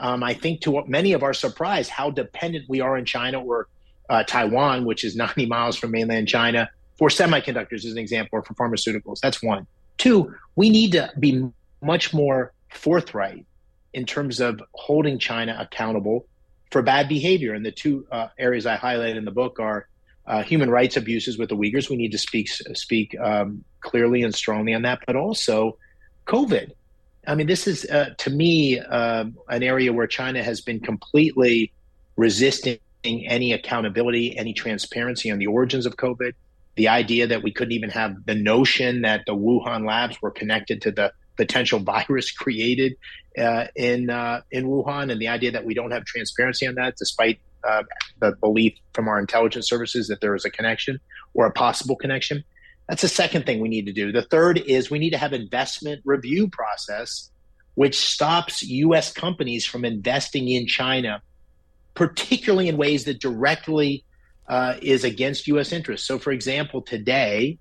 um, 0.00 0.22
I 0.22 0.32
think, 0.32 0.62
to 0.62 0.82
many 0.86 1.12
of 1.12 1.22
our 1.22 1.34
surprise, 1.34 1.90
how 1.90 2.10
dependent 2.10 2.64
we 2.68 2.80
are 2.80 2.96
in 2.96 3.04
China 3.04 3.40
or 3.40 3.68
uh, 4.08 4.24
Taiwan, 4.24 4.86
which 4.86 5.04
is 5.04 5.14
90 5.24 5.46
miles 5.46 5.76
from 5.76 5.90
mainland 5.90 6.26
China, 6.26 6.70
for 6.96 7.08
semiconductors 7.08 7.84
as 7.84 7.92
an 7.92 7.98
example 7.98 8.38
or 8.38 8.42
for 8.42 8.54
pharmaceuticals. 8.54 9.20
That's 9.20 9.42
one. 9.42 9.66
Two, 9.98 10.34
we 10.56 10.70
need 10.70 10.92
to 10.92 11.12
be 11.18 11.46
much 11.82 12.14
more 12.14 12.52
forthright 12.70 13.44
in 13.92 14.06
terms 14.06 14.40
of 14.40 14.62
holding 14.72 15.18
China 15.18 15.54
accountable 15.60 16.24
for 16.70 16.80
bad 16.80 17.10
behavior. 17.10 17.52
And 17.52 17.64
the 17.64 17.72
two 17.72 18.06
uh, 18.10 18.28
areas 18.38 18.64
I 18.64 18.76
highlight 18.76 19.18
in 19.18 19.26
the 19.26 19.30
book 19.30 19.60
are 19.60 19.86
uh, 20.26 20.42
human 20.42 20.70
rights 20.70 20.96
abuses 20.96 21.38
with 21.38 21.48
the 21.48 21.56
Uyghurs. 21.56 21.90
We 21.90 21.96
need 21.96 22.12
to 22.12 22.18
speak 22.18 22.48
speak 22.48 23.16
um, 23.20 23.64
clearly 23.80 24.22
and 24.22 24.34
strongly 24.34 24.74
on 24.74 24.82
that, 24.82 25.00
but 25.06 25.16
also 25.16 25.78
COVID. 26.26 26.72
I 27.26 27.34
mean, 27.34 27.46
this 27.46 27.66
is 27.66 27.84
uh, 27.84 28.10
to 28.18 28.30
me 28.30 28.80
um, 28.80 29.36
an 29.48 29.62
area 29.62 29.92
where 29.92 30.06
China 30.06 30.42
has 30.42 30.60
been 30.60 30.80
completely 30.80 31.72
resisting 32.16 32.78
any 33.04 33.52
accountability, 33.52 34.36
any 34.36 34.52
transparency 34.52 35.30
on 35.30 35.38
the 35.38 35.46
origins 35.46 35.86
of 35.86 35.96
COVID 35.96 36.34
the 36.76 36.88
idea 36.88 37.26
that 37.26 37.42
we 37.42 37.52
couldn't 37.52 37.72
even 37.72 37.90
have 37.90 38.24
the 38.26 38.34
notion 38.34 39.02
that 39.02 39.22
the 39.26 39.34
Wuhan 39.34 39.86
labs 39.86 40.20
were 40.22 40.30
connected 40.30 40.80
to 40.82 40.90
the 40.90 41.12
potential 41.36 41.78
virus 41.94 42.30
created 42.30 42.94
uh, 43.38 43.66
in 43.76 44.10
uh, 44.10 44.42
in 44.50 44.66
Wuhan, 44.66 45.10
and 45.10 45.20
the 45.20 45.28
idea 45.28 45.50
that 45.52 45.64
we 45.64 45.74
don't 45.74 45.90
have 45.90 46.04
transparency 46.04 46.66
on 46.66 46.74
that, 46.76 46.96
despite 46.96 47.40
uh, 47.68 47.82
the 48.20 48.32
belief 48.40 48.74
from 48.92 49.08
our 49.08 49.18
intelligence 49.18 49.68
services 49.68 50.08
that 50.08 50.20
there 50.20 50.34
is 50.34 50.44
a 50.44 50.50
connection 50.50 51.00
or 51.34 51.46
a 51.46 51.52
possible 51.52 51.96
connection. 51.96 52.44
That's 52.88 53.02
the 53.02 53.08
second 53.08 53.46
thing 53.46 53.60
we 53.60 53.68
need 53.68 53.86
to 53.86 53.92
do. 53.92 54.12
The 54.12 54.22
third 54.22 54.58
is 54.58 54.90
we 54.90 54.98
need 54.98 55.10
to 55.10 55.18
have 55.18 55.32
investment 55.32 56.02
review 56.04 56.48
process, 56.48 57.30
which 57.74 57.98
stops 57.98 58.62
U.S. 58.62 59.12
companies 59.12 59.64
from 59.64 59.84
investing 59.84 60.48
in 60.48 60.66
China, 60.66 61.22
particularly 61.94 62.68
in 62.68 62.76
ways 62.76 63.04
that 63.04 63.20
directly 63.20 64.04
uh, 64.48 64.74
is 64.82 65.04
against 65.04 65.46
U.S. 65.48 65.72
interests. 65.72 66.06
So, 66.06 66.18
for 66.18 66.32
example, 66.32 66.82
today 66.82 67.58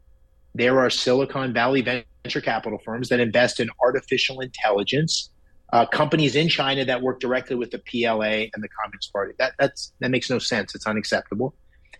there 0.55 0.79
are 0.79 0.89
Silicon 0.89 1.53
Valley 1.53 1.81
venture 1.81 2.41
capital 2.41 2.79
firms 2.83 3.09
that 3.09 3.19
invest 3.19 3.59
in 3.59 3.69
artificial 3.81 4.41
intelligence. 4.41 5.29
Uh, 5.71 5.85
companies 5.85 6.35
in 6.35 6.49
China 6.49 6.83
that 6.83 7.01
work 7.01 7.19
directly 7.21 7.55
with 7.55 7.71
the 7.71 7.79
PLA 7.79 8.49
and 8.53 8.61
the 8.61 8.67
Communist 8.67 9.11
Party. 9.13 9.33
That 9.39 9.53
that's 9.57 9.93
that 9.99 10.11
makes 10.11 10.29
no 10.29 10.37
sense. 10.37 10.75
It's 10.75 10.85
unacceptable. 10.85 11.53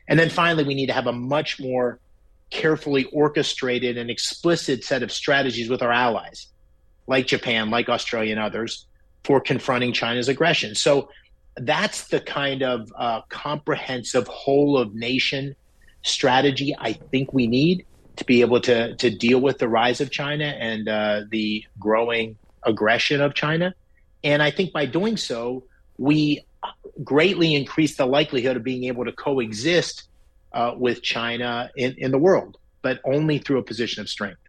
And 0.08 0.20
then 0.20 0.30
finally, 0.30 0.66
we 0.66 0.76
need 0.76 0.88
to 0.88 0.94
have 0.94 1.08
a 1.08 1.14
much 1.14 1.60
more 1.60 2.00
carefully 2.50 3.06
orchestrated 3.14 3.98
and 3.98 4.10
explicit 4.10 4.84
set 4.84 5.04
of 5.04 5.12
strategies 5.12 5.70
with 5.70 5.82
our 5.82 5.92
allies, 5.92 6.48
like 7.08 7.28
Japan, 7.28 7.70
like 7.70 7.88
Australia, 7.88 8.32
and 8.32 8.42
others, 8.42 8.88
for 9.24 9.40
confronting 9.40 9.94
China's 9.94 10.28
aggression. 10.28 10.76
So 10.76 11.10
that's 11.56 12.08
the 12.08 12.20
kind 12.20 12.64
of 12.64 12.92
uh, 12.98 13.22
comprehensive 13.30 14.28
whole 14.28 14.78
of 14.78 14.94
nation 14.94 15.56
strategy 16.04 16.76
I 16.78 16.94
think 16.94 17.32
we 17.32 17.48
need 17.48 17.86
to 18.16 18.26
be 18.26 18.42
able 18.42 18.60
to 18.62 18.96
to 18.96 19.10
deal 19.10 19.40
with 19.40 19.60
the 19.60 19.70
rise 19.70 20.02
of 20.02 20.12
China 20.12 20.46
and 20.46 20.88
uh, 20.88 21.22
the 21.30 21.64
growing 21.80 22.38
aggression 22.64 23.22
of 23.22 23.34
China. 23.34 23.74
And 24.24 24.42
I 24.42 24.52
think 24.52 24.72
by 24.72 24.86
doing 24.86 25.18
so, 25.18 25.64
we 25.98 26.46
greatly 27.04 27.56
increase 27.56 27.98
the 27.98 28.06
likelihood 28.06 28.58
of 28.58 28.64
being 28.64 28.84
able 28.86 29.06
to 29.06 29.12
coexist 29.12 30.04
uh, 30.54 30.74
with 30.76 31.02
China 31.02 31.70
in, 31.76 31.96
in 31.98 32.12
the 32.12 32.18
world, 32.18 32.58
but 32.82 33.00
only 33.06 33.40
through 33.40 33.60
a 33.60 33.64
position 33.64 34.02
of 34.02 34.10
strength. 34.10 34.40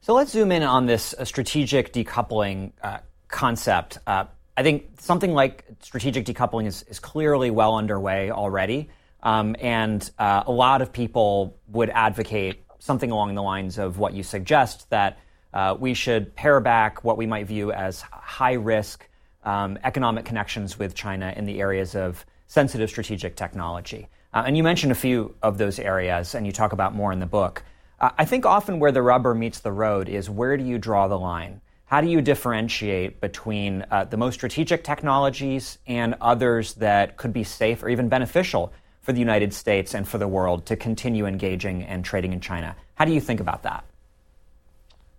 So 0.00 0.14
let's 0.14 0.32
zoom 0.32 0.52
in 0.52 0.62
on 0.62 0.86
this 0.86 1.14
uh, 1.14 1.24
strategic 1.24 1.92
decoupling 1.92 2.72
uh, 2.82 2.98
concept. 3.28 3.98
Uh, 4.06 4.26
I 4.56 4.62
think 4.62 5.00
something 5.00 5.32
like 5.32 5.64
strategic 5.80 6.26
decoupling 6.26 6.66
is, 6.66 6.82
is 6.84 6.98
clearly 6.98 7.50
well 7.50 7.76
underway 7.76 8.30
already. 8.30 8.88
Um, 9.22 9.56
and 9.58 10.08
uh, 10.18 10.44
a 10.46 10.52
lot 10.52 10.82
of 10.82 10.92
people 10.92 11.56
would 11.68 11.88
advocate 11.90 12.62
something 12.78 13.10
along 13.10 13.34
the 13.34 13.42
lines 13.42 13.78
of 13.78 13.98
what 13.98 14.12
you 14.12 14.22
suggest 14.22 14.90
that 14.90 15.18
uh, 15.54 15.76
we 15.78 15.94
should 15.94 16.34
pare 16.34 16.60
back 16.60 17.04
what 17.04 17.16
we 17.16 17.26
might 17.26 17.46
view 17.46 17.72
as 17.72 18.02
high 18.02 18.54
risk 18.54 19.08
um, 19.44 19.78
economic 19.84 20.24
connections 20.24 20.78
with 20.78 20.94
China 20.94 21.32
in 21.36 21.46
the 21.46 21.60
areas 21.60 21.94
of 21.94 22.26
sensitive 22.48 22.90
strategic 22.90 23.36
technology. 23.36 24.08
Uh, 24.32 24.42
and 24.46 24.56
you 24.56 24.64
mentioned 24.64 24.90
a 24.90 24.96
few 24.96 25.34
of 25.42 25.58
those 25.58 25.78
areas, 25.78 26.34
and 26.34 26.44
you 26.44 26.52
talk 26.52 26.72
about 26.72 26.94
more 26.94 27.12
in 27.12 27.20
the 27.20 27.26
book. 27.26 27.62
Uh, 28.00 28.10
I 28.18 28.24
think 28.24 28.44
often 28.44 28.80
where 28.80 28.90
the 28.90 29.02
rubber 29.02 29.34
meets 29.34 29.60
the 29.60 29.70
road 29.70 30.08
is 30.08 30.28
where 30.28 30.56
do 30.56 30.64
you 30.64 30.76
draw 30.76 31.06
the 31.06 31.18
line? 31.18 31.60
How 31.86 32.00
do 32.00 32.08
you 32.08 32.20
differentiate 32.20 33.20
between 33.20 33.84
uh, 33.90 34.04
the 34.04 34.16
most 34.16 34.34
strategic 34.34 34.82
technologies 34.82 35.78
and 35.86 36.16
others 36.20 36.74
that 36.74 37.16
could 37.16 37.32
be 37.32 37.44
safe 37.44 37.84
or 37.84 37.88
even 37.88 38.08
beneficial 38.08 38.72
for 39.02 39.12
the 39.12 39.20
United 39.20 39.54
States 39.54 39.94
and 39.94 40.08
for 40.08 40.18
the 40.18 40.26
world 40.26 40.66
to 40.66 40.76
continue 40.76 41.26
engaging 41.26 41.84
and 41.84 42.04
trading 42.04 42.32
in 42.32 42.40
China? 42.40 42.74
How 42.94 43.04
do 43.04 43.12
you 43.12 43.20
think 43.20 43.38
about 43.38 43.62
that? 43.62 43.84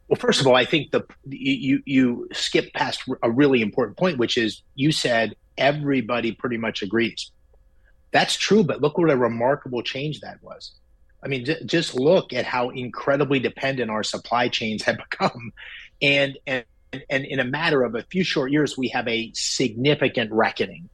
Well, 0.08 0.18
first 0.18 0.42
of 0.42 0.48
all, 0.48 0.56
I 0.56 0.66
think 0.66 0.92
the 0.92 1.04
you 1.26 1.82
you 1.86 2.30
skip 2.32 2.74
past 2.74 3.04
a 3.24 3.32
really 3.32 3.62
important 3.62 3.98
point, 3.98 4.18
which 4.18 4.38
is 4.38 4.62
you 4.76 4.92
said 4.92 5.36
everybody 5.58 6.32
pretty 6.32 6.58
much 6.58 6.82
agrees. 6.82 7.32
That's 8.12 8.36
true, 8.36 8.64
but 8.64 8.82
look 8.82 8.98
what 8.98 9.10
a 9.10 9.18
remarkable 9.18 9.82
change 9.82 10.22
that 10.22 10.42
was. 10.42 10.74
I 11.24 11.28
mean, 11.28 11.46
j- 11.46 11.64
just 11.66 11.96
look 11.96 12.34
at 12.34 12.46
how 12.46 12.70
incredibly 12.70 13.40
dependent 13.40 13.90
our 13.90 14.04
supply 14.04 14.48
chains 14.48 14.84
have 14.84 14.98
become 15.10 15.52
and 16.02 16.38
and 16.46 16.66
and 17.10 17.26
in 17.26 17.40
a 17.40 17.44
matter 17.44 17.84
of 17.84 17.96
a 17.96 18.04
few 18.04 18.24
short 18.24 18.52
years, 18.52 18.78
we 18.78 18.90
have 18.90 19.08
a 19.08 19.32
significant 19.34 20.32
reckoning. 20.32 20.90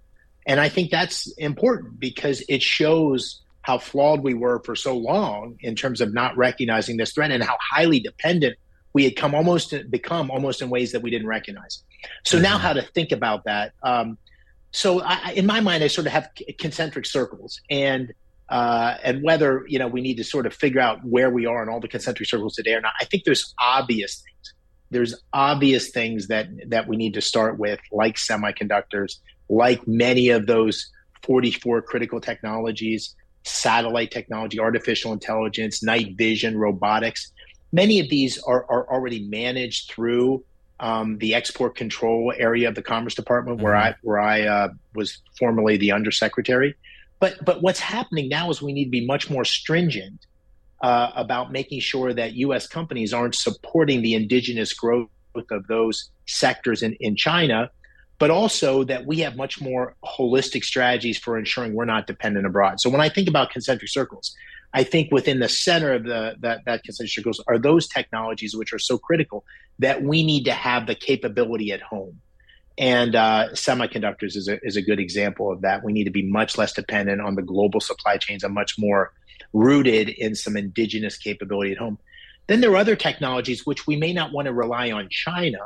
And 0.48 0.60
I 0.60 0.70
think 0.70 0.90
that's 0.90 1.32
important 1.34 2.00
because 2.00 2.44
it 2.50 2.64
shows 2.64 3.42
how 3.62 3.78
flawed 3.78 4.24
we 4.24 4.34
were 4.34 4.62
for 4.64 4.76
so 4.76 4.98
long 4.98 5.58
in 5.60 5.76
terms 5.76 6.02
of 6.02 6.14
not 6.14 6.36
recognizing 6.36 6.98
this 6.98 7.14
threat 7.14 7.32
and 7.32 7.44
how 7.44 7.58
highly 7.60 8.00
dependent 8.00 8.58
we 8.94 9.04
had 9.04 9.16
come 9.16 9.34
almost 9.34 9.74
become 9.90 10.30
almost 10.32 10.62
in 10.62 10.70
ways 10.70 10.92
that 10.92 11.02
we 11.02 11.10
didn't 11.10 11.28
recognize. 11.28 11.84
So 12.26 12.38
mm-hmm. 12.38 12.44
now 12.44 12.58
how 12.58 12.74
to 12.74 12.82
think 12.82 13.12
about 13.12 13.46
that. 13.46 13.74
Um, 13.84 14.18
so 14.72 15.02
I, 15.02 15.32
in 15.32 15.46
my 15.46 15.60
mind, 15.60 15.84
I 15.84 15.88
sort 15.88 16.08
of 16.08 16.14
have 16.14 16.30
concentric 16.60 17.06
circles 17.06 17.60
and 17.70 18.14
uh, 18.50 18.98
and 19.04 19.24
whether 19.24 19.66
you 19.68 19.80
know 19.80 19.88
we 19.88 20.02
need 20.02 20.18
to 20.18 20.24
sort 20.24 20.46
of 20.46 20.54
figure 20.54 20.82
out 20.82 21.04
where 21.06 21.30
we 21.30 21.46
are 21.46 21.64
in 21.64 21.70
all 21.70 21.80
the 21.80 21.88
concentric 21.88 22.28
circles 22.28 22.56
today 22.56 22.74
or 22.74 22.82
not. 22.82 22.94
I 23.00 23.06
think 23.06 23.24
there's 23.24 23.54
obvious 23.60 24.16
things 24.22 24.54
there's 24.92 25.16
obvious 25.34 25.90
things 25.90 26.28
that 26.28 26.48
that 26.68 26.88
we 26.88 26.98
need 26.98 27.14
to 27.16 27.22
start 27.22 27.58
with, 27.58 27.80
like 27.92 28.18
semiconductors, 28.18 29.16
like 29.50 29.88
many 29.88 30.30
of 30.30 30.46
those 30.46 30.92
44 31.24 31.82
critical 31.84 32.20
technologies, 32.20 33.16
satellite 33.44 34.12
technology, 34.12 34.60
artificial 34.60 35.14
intelligence, 35.14 35.82
night 35.82 36.16
vision, 36.18 36.58
robotics. 36.58 37.32
Many 37.72 38.00
of 38.00 38.10
these 38.10 38.38
are, 38.40 38.66
are 38.70 38.90
already 38.90 39.28
managed 39.28 39.90
through 39.90 40.44
um, 40.80 41.20
the 41.20 41.36
export 41.36 41.76
control 41.76 42.34
area 42.38 42.68
of 42.68 42.76
the 42.76 42.82
Commerce 42.82 43.16
Department, 43.16 43.58
mm-hmm. 43.58 43.66
where 43.66 43.76
I 43.76 43.96
where 44.02 44.20
I 44.20 44.42
uh, 44.42 44.70
was 44.96 45.20
formerly 45.38 45.78
the 45.78 45.92
undersecretary. 45.92 46.76
But 47.20 47.44
but 47.46 47.62
what's 47.62 47.80
happening 47.80 48.28
now 48.28 48.50
is 48.50 48.62
we 48.62 48.74
need 48.74 48.86
to 48.86 48.92
be 48.92 49.06
much 49.06 49.30
more 49.30 49.46
stringent 49.46 50.26
uh, 50.82 51.12
about 51.16 51.52
making 51.52 51.80
sure 51.80 52.14
that 52.14 52.34
U.S. 52.34 52.68
companies 52.68 53.14
aren't 53.14 53.36
supporting 53.36 54.02
the 54.02 54.16
indigenous 54.16 54.74
growth 54.74 55.10
of 55.52 55.68
those 55.68 56.10
sectors 56.26 56.82
in, 56.82 56.98
in 57.00 57.16
China, 57.16 57.70
but 58.18 58.32
also 58.32 58.84
that 58.84 59.06
we 59.06 59.20
have 59.20 59.36
much 59.36 59.62
more 59.62 59.96
holistic 60.04 60.64
strategies 60.64 61.18
for 61.18 61.38
ensuring 61.38 61.74
we're 61.74 61.86
not 61.86 62.08
dependent 62.08 62.46
abroad. 62.46 62.82
So 62.82 62.90
when 62.90 63.02
I 63.02 63.10
think 63.10 63.30
about 63.30 63.52
concentric 63.52 63.90
circles, 63.90 64.36
I 64.74 64.84
think 64.84 65.12
within 65.12 65.40
the 65.40 65.50
center 65.50 65.94
of 65.94 66.04
the 66.04 66.36
that, 66.40 66.66
that 66.66 66.84
concentric 66.84 67.12
circles 67.12 67.44
are 67.48 67.60
those 67.60 67.88
technologies 67.88 68.56
which 68.56 68.74
are 68.74 68.80
so 68.80 68.98
critical 68.98 69.44
that 69.80 70.04
we 70.04 70.24
need 70.24 70.46
to 70.46 70.54
have 70.54 70.88
the 70.88 70.96
capability 70.96 71.72
at 71.72 71.82
home. 71.82 72.22
And 72.78 73.16
uh, 73.16 73.50
semiconductors 73.52 74.36
is 74.36 74.48
a, 74.48 74.58
is 74.66 74.78
a 74.78 74.82
good 74.82 75.00
example 75.00 75.52
of 75.52 75.62
that. 75.62 75.84
We 75.84 75.92
need 75.92 76.06
to 76.06 76.12
be 76.12 76.24
much 76.24 76.58
less 76.58 76.74
dependent 76.74 77.22
on 77.22 77.36
the 77.36 77.42
global 77.42 77.82
supply 77.82 78.18
chains 78.18 78.44
and 78.44 78.54
much 78.54 78.76
more 78.80 79.12
rooted 79.54 80.10
in 80.10 80.36
some 80.36 80.56
indigenous 80.56 81.18
capability 81.18 81.74
at 81.74 81.78
home. 81.78 82.00
Then 82.48 82.62
there 82.62 82.72
are 82.72 82.78
other 82.78 82.96
technologies 82.96 83.66
which 83.66 83.86
we 83.88 83.98
may 83.98 84.14
not 84.14 84.32
want 84.32 84.46
to 84.46 84.54
rely 84.54 84.92
on 84.92 85.10
China, 85.10 85.60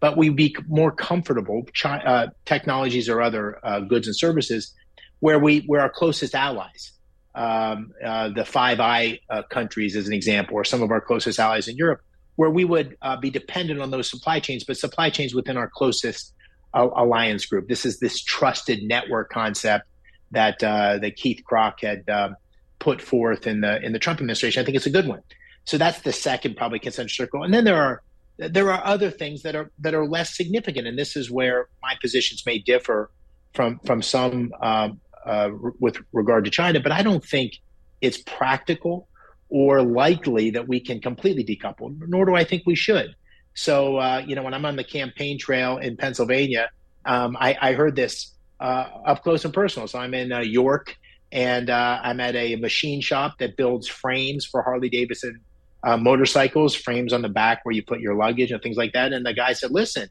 but 0.00 0.16
we'd 0.16 0.36
be 0.36 0.54
more 0.68 0.92
comfortable. 0.92 1.66
Chi- 1.80 1.98
uh, 1.98 2.28
technologies 2.44 3.08
or 3.08 3.22
other 3.22 3.58
uh, 3.64 3.80
goods 3.80 4.06
and 4.06 4.16
services 4.16 4.74
where 5.20 5.38
we 5.38 5.64
we're 5.68 5.80
our 5.80 5.90
closest 5.90 6.34
allies. 6.34 6.92
Um, 7.34 7.92
uh, 8.04 8.28
the 8.28 8.44
Five 8.44 8.78
Eyes 8.80 9.18
uh, 9.30 9.42
countries, 9.44 9.96
as 9.96 10.06
an 10.06 10.12
example, 10.12 10.54
or 10.54 10.64
some 10.64 10.82
of 10.82 10.90
our 10.90 11.00
closest 11.00 11.38
allies 11.38 11.66
in 11.66 11.76
Europe, 11.76 12.02
where 12.36 12.50
we 12.50 12.64
would 12.64 12.96
uh, 13.00 13.16
be 13.16 13.30
dependent 13.30 13.80
on 13.80 13.90
those 13.90 14.10
supply 14.10 14.38
chains, 14.38 14.64
but 14.64 14.76
supply 14.76 15.08
chains 15.08 15.34
within 15.34 15.56
our 15.56 15.68
closest 15.68 16.34
uh, 16.74 16.88
alliance 16.94 17.46
group. 17.46 17.68
This 17.68 17.86
is 17.86 18.00
this 18.00 18.22
trusted 18.22 18.82
network 18.82 19.30
concept 19.30 19.86
that 20.30 20.58
that 20.60 21.16
Keith 21.16 21.42
Krach 21.50 21.80
had 21.80 22.08
um, 22.08 22.36
put 22.78 23.00
forth 23.00 23.46
in 23.46 23.60
the 23.60 23.80
in 23.82 23.92
the 23.92 23.98
Trump 23.98 24.20
administration. 24.20 24.60
I 24.60 24.64
think 24.64 24.76
it's 24.76 24.86
a 24.86 24.90
good 24.90 25.06
one. 25.06 25.22
So 25.64 25.78
that's 25.78 26.00
the 26.00 26.12
second 26.12 26.56
probably 26.56 26.80
concentric 26.80 27.14
circle. 27.14 27.44
And 27.44 27.54
then 27.54 27.64
there 27.64 27.80
are 27.80 28.02
there 28.38 28.70
are 28.72 28.84
other 28.84 29.10
things 29.10 29.42
that 29.42 29.54
are 29.54 29.70
that 29.78 29.94
are 29.94 30.06
less 30.06 30.36
significant, 30.36 30.86
and 30.86 30.98
this 30.98 31.16
is 31.16 31.30
where 31.30 31.68
my 31.82 31.94
positions 32.00 32.44
may 32.44 32.58
differ 32.58 33.10
from 33.54 33.78
from 33.86 34.02
some 34.02 34.52
um, 34.60 35.00
uh, 35.26 35.50
with 35.80 35.96
regard 36.12 36.44
to 36.44 36.50
China. 36.50 36.80
But 36.80 36.92
I 36.92 37.02
don't 37.02 37.24
think 37.24 37.54
it's 38.00 38.18
practical 38.18 39.08
or 39.48 39.82
likely 39.82 40.50
that 40.50 40.66
we 40.66 40.80
can 40.80 41.00
completely 41.00 41.44
decouple. 41.44 41.94
Nor 42.08 42.24
do 42.24 42.34
I 42.34 42.44
think 42.44 42.62
we 42.66 42.74
should. 42.74 43.14
So 43.54 43.96
uh, 43.98 44.22
you 44.26 44.34
know, 44.34 44.42
when 44.42 44.54
I'm 44.54 44.64
on 44.64 44.76
the 44.76 44.84
campaign 44.84 45.38
trail 45.38 45.78
in 45.78 45.96
Pennsylvania, 45.96 46.70
um, 47.04 47.36
I, 47.38 47.56
I, 47.60 47.72
heard 47.72 47.96
this 47.96 48.32
uh, 48.60 48.86
up 49.06 49.22
close 49.22 49.44
and 49.44 49.52
personal. 49.52 49.88
So 49.88 49.98
I'm 49.98 50.14
in 50.14 50.32
uh, 50.32 50.38
York 50.38 50.96
and 51.32 51.68
uh, 51.68 52.00
I'm 52.02 52.20
at 52.20 52.36
a 52.36 52.56
machine 52.56 53.00
shop 53.00 53.38
that 53.38 53.56
builds 53.56 53.88
frames 53.88 54.46
for 54.46 54.62
Harley 54.62 54.88
Davidson 54.88 55.40
uh, 55.84 55.96
motorcycles, 55.96 56.74
frames 56.74 57.12
on 57.12 57.22
the 57.22 57.28
back 57.28 57.64
where 57.64 57.74
you 57.74 57.82
put 57.82 58.00
your 58.00 58.14
luggage 58.14 58.52
and 58.52 58.62
things 58.62 58.76
like 58.76 58.92
that. 58.92 59.12
And 59.12 59.26
the 59.26 59.34
guy 59.34 59.52
said, 59.52 59.72
"Listen, 59.72 60.08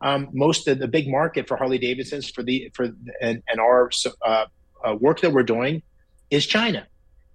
um, 0.00 0.28
most 0.32 0.68
of 0.68 0.78
the 0.78 0.88
big 0.88 1.08
market 1.08 1.48
for 1.48 1.56
Harley 1.56 1.78
Davidsons 1.78 2.30
for 2.30 2.42
the 2.42 2.70
for 2.74 2.90
and, 3.20 3.42
and 3.48 3.60
our 3.60 3.90
uh, 4.24 4.46
uh, 4.84 4.94
work 4.94 5.20
that 5.20 5.32
we're 5.32 5.42
doing 5.42 5.82
is 6.30 6.46
China, 6.46 6.86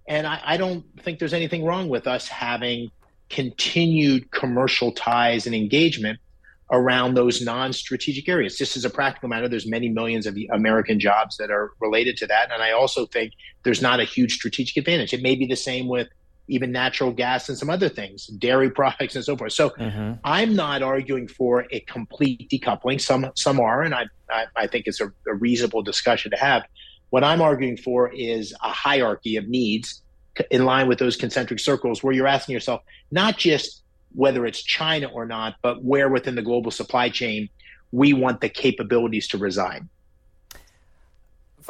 and 0.08 0.26
I, 0.26 0.40
I 0.44 0.56
don't 0.56 0.84
think 1.00 1.18
there's 1.18 1.34
anything 1.34 1.64
wrong 1.64 1.88
with 1.88 2.06
us 2.06 2.28
having 2.28 2.90
continued 3.28 4.30
commercial 4.30 4.92
ties 4.92 5.46
and 5.46 5.54
engagement." 5.54 6.18
around 6.74 7.12
those 7.12 7.42
non-strategic 7.42 8.26
areas. 8.30 8.56
Just 8.56 8.78
as 8.78 8.84
a 8.86 8.88
practical 8.88 9.28
matter, 9.28 9.46
there's 9.46 9.66
many 9.66 9.90
millions 9.90 10.26
of 10.26 10.38
American 10.50 10.98
jobs 10.98 11.36
that 11.36 11.50
are 11.50 11.72
related 11.80 12.16
to 12.16 12.26
that, 12.26 12.50
and 12.50 12.62
I 12.62 12.72
also 12.72 13.04
think 13.04 13.34
there's 13.62 13.82
not 13.82 14.00
a 14.00 14.04
huge 14.04 14.36
strategic 14.36 14.78
advantage. 14.78 15.12
It 15.12 15.20
may 15.22 15.34
be 15.34 15.44
the 15.44 15.54
same 15.54 15.86
with 15.86 16.08
even 16.48 16.72
natural 16.72 17.12
gas 17.12 17.48
and 17.48 17.56
some 17.56 17.70
other 17.70 17.88
things, 17.88 18.26
dairy 18.26 18.70
products 18.70 19.14
and 19.16 19.24
so 19.24 19.36
forth. 19.36 19.52
So 19.52 19.70
mm-hmm. 19.70 20.14
I'm 20.24 20.54
not 20.54 20.82
arguing 20.82 21.28
for 21.28 21.66
a 21.70 21.80
complete 21.80 22.50
decoupling. 22.50 23.00
Some 23.00 23.30
some 23.34 23.60
are, 23.60 23.82
and 23.82 23.94
I 23.94 24.06
I, 24.30 24.46
I 24.56 24.66
think 24.66 24.86
it's 24.86 25.00
a, 25.00 25.12
a 25.26 25.34
reasonable 25.34 25.82
discussion 25.82 26.30
to 26.32 26.36
have. 26.36 26.64
What 27.10 27.24
I'm 27.24 27.42
arguing 27.42 27.76
for 27.76 28.10
is 28.12 28.54
a 28.62 28.70
hierarchy 28.70 29.36
of 29.36 29.46
needs 29.48 30.02
in 30.50 30.64
line 30.64 30.88
with 30.88 30.98
those 30.98 31.16
concentric 31.16 31.60
circles, 31.60 32.02
where 32.02 32.14
you're 32.14 32.26
asking 32.26 32.54
yourself 32.54 32.82
not 33.10 33.36
just 33.36 33.82
whether 34.14 34.46
it's 34.46 34.62
China 34.62 35.08
or 35.08 35.26
not, 35.26 35.56
but 35.62 35.84
where 35.84 36.08
within 36.08 36.34
the 36.34 36.42
global 36.42 36.70
supply 36.70 37.08
chain 37.08 37.48
we 37.92 38.14
want 38.14 38.40
the 38.40 38.48
capabilities 38.48 39.28
to 39.28 39.38
reside. 39.38 39.86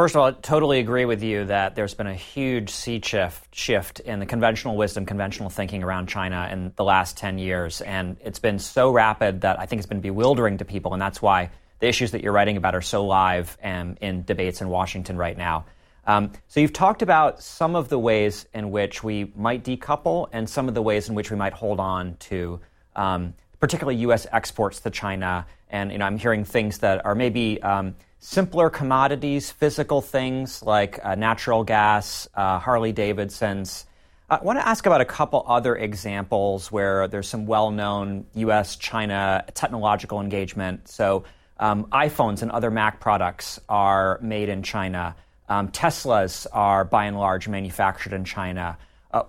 First 0.03 0.17
of 0.17 0.21
all, 0.23 0.27
I 0.27 0.33
totally 0.33 0.81
agree 0.81 1.05
with 1.05 1.23
you 1.23 1.45
that 1.45 1.77
there's 1.77 1.95
been 1.95 2.09
a 2.09 2.15
huge 2.17 2.71
sea 2.71 3.01
shift, 3.01 3.55
shift 3.55 4.01
in 4.01 4.19
the 4.19 4.27
conventional 4.27 4.77
wisdom, 4.77 5.07
conventional 5.07 5.49
thinking 5.49 5.85
around 5.85 6.09
China 6.09 6.49
in 6.51 6.73
the 6.75 6.83
last 6.83 7.17
10 7.19 7.38
years. 7.38 7.81
And 7.83 8.17
it's 8.21 8.41
been 8.41 8.59
so 8.59 8.91
rapid 8.91 9.43
that 9.43 9.61
I 9.61 9.67
think 9.67 9.79
it's 9.79 9.87
been 9.87 10.01
bewildering 10.01 10.59
to 10.59 10.65
people. 10.65 10.93
And 10.93 11.01
that's 11.01 11.23
why 11.23 11.51
the 11.79 11.87
issues 11.87 12.11
that 12.11 12.21
you're 12.25 12.33
writing 12.33 12.57
about 12.57 12.75
are 12.75 12.83
so 12.83 13.07
live 13.07 13.57
and 13.62 13.97
in 14.01 14.25
debates 14.25 14.61
in 14.61 14.69
Washington 14.69 15.17
right 15.17 15.38
now. 15.38 15.67
Um, 16.05 16.33
so 16.49 16.59
you've 16.59 16.73
talked 16.73 17.03
about 17.03 17.41
some 17.41 17.77
of 17.77 17.88
the 17.88 17.97
ways 17.97 18.45
in 18.53 18.73
which 18.73 19.05
we 19.05 19.31
might 19.37 19.62
decouple 19.62 20.29
and 20.33 20.51
some 20.51 20.67
of 20.67 20.75
the 20.75 20.83
ways 20.83 21.09
in 21.09 21.15
which 21.15 21.31
we 21.31 21.37
might 21.37 21.53
hold 21.53 21.79
on 21.79 22.17
to 22.17 22.59
um, 22.97 23.35
particularly 23.61 24.01
U.S. 24.01 24.27
exports 24.33 24.81
to 24.81 24.91
China. 24.91 25.47
And 25.71 25.93
you 25.93 25.99
know, 25.99 26.07
I'm 26.07 26.19
hearing 26.19 26.45
things 26.45 26.79
that 26.79 27.07
are 27.07 27.15
maybe 27.15 27.62
um, 27.62 27.95
simpler 28.23 28.71
commodities, 28.71 29.51
physical 29.51 30.01
things 30.01 30.63
like 30.63 31.05
uh, 31.05 31.17
natural 31.17 31.65
gas, 31.65 32.29
uh, 32.35 32.57
Harley 32.61 32.93
Davidsons. 32.93 33.85
I 34.31 34.39
want 34.41 34.61
to 34.61 34.67
ask 34.67 34.87
about 34.87 35.01
a 35.01 35.05
couple 35.05 35.45
other 35.45 35.75
examples 35.75 36.71
where 36.71 37.09
there's 37.09 37.29
some 37.29 37.47
well-known 37.47 38.25
U.S. 38.35 38.77
China 38.77 39.45
technological 39.55 40.21
engagement. 40.21 40.87
So 40.87 41.25
um, 41.59 41.87
iPhones 41.87 42.43
and 42.43 42.53
other 42.53 42.71
Mac 42.71 43.01
products 43.01 43.61
are 43.69 44.21
made 44.23 44.49
in 44.49 44.63
China. 44.63 45.17
Um, 45.49 45.69
Teslas 45.69 46.47
are 46.53 46.85
by 46.85 47.07
and 47.07 47.19
large 47.19 47.49
manufactured 47.49 48.13
in 48.13 48.25
China. 48.25 48.79
Uh, 49.11 49.25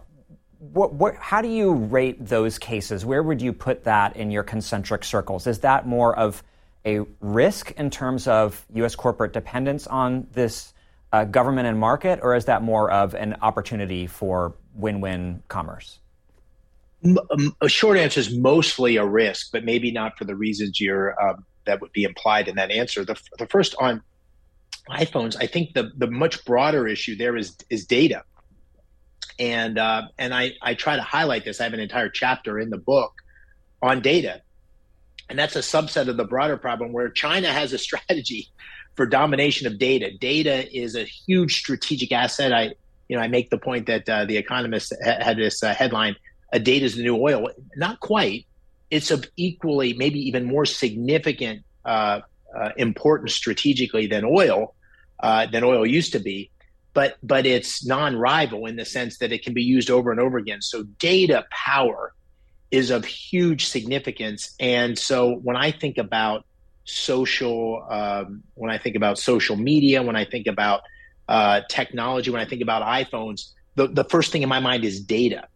what, 0.59 0.93
what, 0.93 1.15
how 1.15 1.41
do 1.41 1.49
you 1.49 1.73
rate 1.73 2.23
those 2.23 2.59
cases? 2.59 3.03
Where 3.03 3.23
would 3.23 3.41
you 3.41 3.53
put 3.53 3.85
that 3.85 4.15
in 4.15 4.29
your 4.29 4.43
concentric 4.43 5.03
circles? 5.03 5.47
Is 5.47 5.61
that 5.61 5.87
more 5.87 6.15
of 6.15 6.43
a 6.85 7.01
risk 7.19 7.71
in 7.71 7.89
terms 7.89 8.27
of 8.27 8.65
U.S. 8.75 8.95
corporate 8.95 9.33
dependence 9.33 9.87
on 9.87 10.27
this 10.33 10.73
uh, 11.11 11.23
government 11.25 11.67
and 11.67 11.79
market, 11.79 12.19
or 12.21 12.35
is 12.35 12.45
that 12.45 12.61
more 12.61 12.91
of 12.91 13.13
an 13.13 13.37
opportunity 13.41 14.07
for 14.07 14.55
win 14.75 14.99
win 14.99 15.43
commerce? 15.47 15.99
A 17.61 17.67
short 17.67 17.97
answer 17.97 18.19
is 18.19 18.35
mostly 18.35 18.95
a 18.95 19.05
risk, 19.05 19.51
but 19.51 19.65
maybe 19.65 19.91
not 19.91 20.17
for 20.17 20.23
the 20.23 20.35
reasons 20.35 20.79
you're 20.79 21.21
um, 21.21 21.45
that 21.65 21.81
would 21.81 21.91
be 21.91 22.03
implied 22.03 22.47
in 22.47 22.55
that 22.55 22.71
answer. 22.71 23.05
The, 23.05 23.19
the 23.37 23.47
first 23.47 23.75
on 23.79 24.01
iPhones, 24.89 25.35
I 25.39 25.47
think 25.47 25.73
the 25.73 25.91
the 25.97 26.07
much 26.07 26.43
broader 26.45 26.87
issue 26.87 27.15
there 27.15 27.37
is 27.37 27.55
is 27.69 27.85
data, 27.85 28.23
and 29.37 29.77
uh, 29.77 30.03
and 30.17 30.33
I 30.33 30.53
I 30.61 30.73
try 30.73 30.95
to 30.95 31.01
highlight 31.01 31.45
this. 31.45 31.61
I 31.61 31.65
have 31.65 31.73
an 31.73 31.79
entire 31.79 32.09
chapter 32.09 32.59
in 32.59 32.69
the 32.69 32.77
book 32.77 33.13
on 33.81 34.01
data, 34.01 34.41
and 35.33 35.39
that's 35.39 35.55
a 35.55 35.59
subset 35.59 36.09
of 36.09 36.15
the 36.15 36.25
broader 36.25 36.57
problem 36.57 36.93
where 36.93 37.09
China 37.09 37.51
has 37.51 37.73
a 37.73 37.77
strategy 37.89 38.49
for 38.93 39.07
domination 39.07 39.65
of 39.65 39.79
data. 39.79 40.11
Data 40.15 40.71
is 40.71 40.95
a 40.95 41.03
huge 41.03 41.57
strategic 41.57 42.11
asset. 42.11 42.53
I 42.53 42.75
you 43.07 43.17
know 43.17 43.19
I 43.19 43.27
make 43.27 43.49
the 43.49 43.57
point 43.57 43.87
that 43.87 44.07
uh, 44.07 44.25
the 44.25 44.37
Economist 44.37 44.93
ha- 45.03 45.17
had 45.19 45.37
this 45.37 45.63
uh, 45.63 45.73
headline: 45.73 46.15
"A 46.51 46.59
data 46.59 46.85
is 46.85 46.95
the 46.95 47.01
new 47.01 47.17
oil." 47.17 47.49
Not 47.75 47.99
quite. 47.99 48.45
It's 48.91 49.09
of 49.09 49.27
equally, 49.37 49.93
maybe 49.93 50.19
even 50.19 50.43
more 50.45 50.67
significant 50.67 51.63
uh, 51.83 52.21
uh, 52.55 52.69
important 52.77 53.31
strategically 53.31 54.05
than 54.05 54.23
oil 54.23 54.75
uh, 55.19 55.47
than 55.47 55.63
oil 55.63 55.83
used 55.83 56.11
to 56.11 56.19
be, 56.19 56.51
but 56.93 57.17
but 57.23 57.47
it's 57.47 57.83
non-rival 57.83 58.67
in 58.67 58.75
the 58.75 58.85
sense 58.85 59.17
that 59.17 59.31
it 59.31 59.43
can 59.43 59.55
be 59.55 59.63
used 59.63 59.89
over 59.89 60.11
and 60.11 60.19
over 60.19 60.37
again. 60.37 60.61
So 60.61 60.83
data 60.99 61.43
power 61.49 62.13
is 62.73 62.89
of 62.89 63.05
huge 63.05 63.67
significance, 63.67 64.55
and 64.59 64.97
so 64.97 65.35
when 65.35 65.55
I 65.55 65.71
think 65.71 65.97
about 65.97 66.45
social, 66.85 67.85
um, 67.89 68.43
when 68.55 68.71
I 68.71 68.77
think 68.77 68.95
about 68.95 69.17
social 69.17 69.55
media, 69.55 70.01
when 70.03 70.15
I 70.15 70.25
think 70.25 70.47
about 70.47 70.81
uh, 71.29 71.61
technology, 71.69 72.31
when 72.31 72.41
I 72.41 72.45
think 72.45 72.61
about 72.61 72.81
iPhones, 72.83 73.51
the, 73.75 73.87
the 73.87 74.03
first 74.03 74.31
thing 74.31 74.41
in 74.41 74.49
my 74.49 74.59
mind 74.59 74.83
is 74.83 74.99
data 74.99 75.47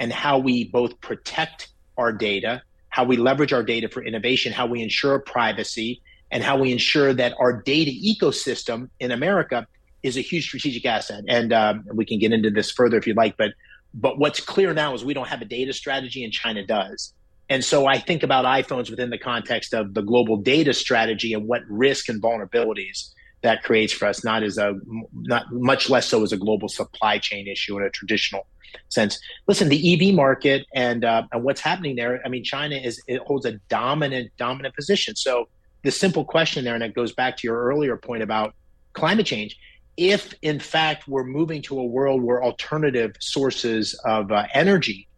and 0.00 0.12
how 0.12 0.38
we 0.38 0.64
both 0.64 1.00
protect 1.00 1.68
our 1.96 2.12
data, 2.12 2.62
how 2.88 3.04
we 3.04 3.16
leverage 3.16 3.52
our 3.52 3.62
data 3.62 3.88
for 3.88 4.02
innovation, 4.02 4.52
how 4.52 4.66
we 4.66 4.82
ensure 4.82 5.18
privacy, 5.18 6.00
and 6.30 6.42
how 6.42 6.58
we 6.58 6.72
ensure 6.72 7.12
that 7.12 7.34
our 7.38 7.52
data 7.52 7.90
ecosystem 7.90 8.88
in 8.98 9.10
America 9.10 9.66
is 10.02 10.16
a 10.16 10.20
huge 10.20 10.46
strategic 10.46 10.84
asset. 10.84 11.22
And 11.28 11.52
um, 11.52 11.84
we 11.92 12.04
can 12.04 12.18
get 12.18 12.32
into 12.32 12.50
this 12.50 12.70
further 12.70 12.96
if 12.96 13.06
you'd 13.06 13.16
like, 13.16 13.36
but 13.36 13.52
but 13.94 14.18
what's 14.18 14.40
clear 14.40 14.72
now 14.72 14.94
is 14.94 15.04
we 15.04 15.14
don't 15.14 15.28
have 15.28 15.42
a 15.42 15.46
data 15.46 15.72
strategy, 15.72 16.24
and 16.24 16.32
China 16.32 16.64
does. 16.66 17.12
And 17.48 17.64
so 17.64 17.86
I 17.86 17.98
think 17.98 18.22
about 18.22 18.44
iPhones 18.44 18.88
within 18.88 19.10
the 19.10 19.18
context 19.18 19.74
of 19.74 19.94
the 19.94 20.02
global 20.02 20.36
data 20.36 20.72
strategy 20.72 21.34
and 21.34 21.46
what 21.46 21.62
risk 21.68 22.08
and 22.08 22.22
vulnerabilities 22.22 23.10
that 23.42 23.62
creates 23.62 23.92
for 23.92 24.06
us, 24.06 24.24
not 24.24 24.42
as 24.42 24.56
a 24.56 24.74
not 25.12 25.52
much 25.52 25.90
less 25.90 26.06
so 26.06 26.22
as 26.22 26.32
a 26.32 26.36
global 26.36 26.68
supply 26.68 27.18
chain 27.18 27.46
issue 27.48 27.76
in 27.76 27.84
a 27.84 27.90
traditional 27.90 28.46
sense. 28.88 29.18
Listen, 29.46 29.68
the 29.68 30.08
EV 30.08 30.14
market 30.14 30.64
and 30.74 31.04
uh, 31.04 31.24
and 31.32 31.44
what's 31.44 31.60
happening 31.60 31.96
there. 31.96 32.20
I 32.24 32.28
mean, 32.28 32.44
China 32.44 32.76
is 32.76 33.02
it 33.06 33.20
holds 33.20 33.44
a 33.44 33.52
dominant 33.68 34.30
dominant 34.38 34.74
position. 34.74 35.16
So 35.16 35.48
the 35.82 35.90
simple 35.90 36.24
question 36.24 36.64
there, 36.64 36.74
and 36.74 36.84
it 36.84 36.94
goes 36.94 37.12
back 37.12 37.36
to 37.38 37.46
your 37.46 37.62
earlier 37.64 37.96
point 37.96 38.22
about 38.22 38.54
climate 38.92 39.26
change. 39.26 39.58
If 39.96 40.34
in 40.42 40.58
fact 40.58 41.06
we're 41.06 41.24
moving 41.24 41.62
to 41.62 41.78
a 41.78 41.84
world 41.84 42.22
where 42.22 42.42
alternative 42.42 43.14
sources 43.20 43.98
of 44.04 44.32
uh, 44.32 44.46
energy 44.54 45.08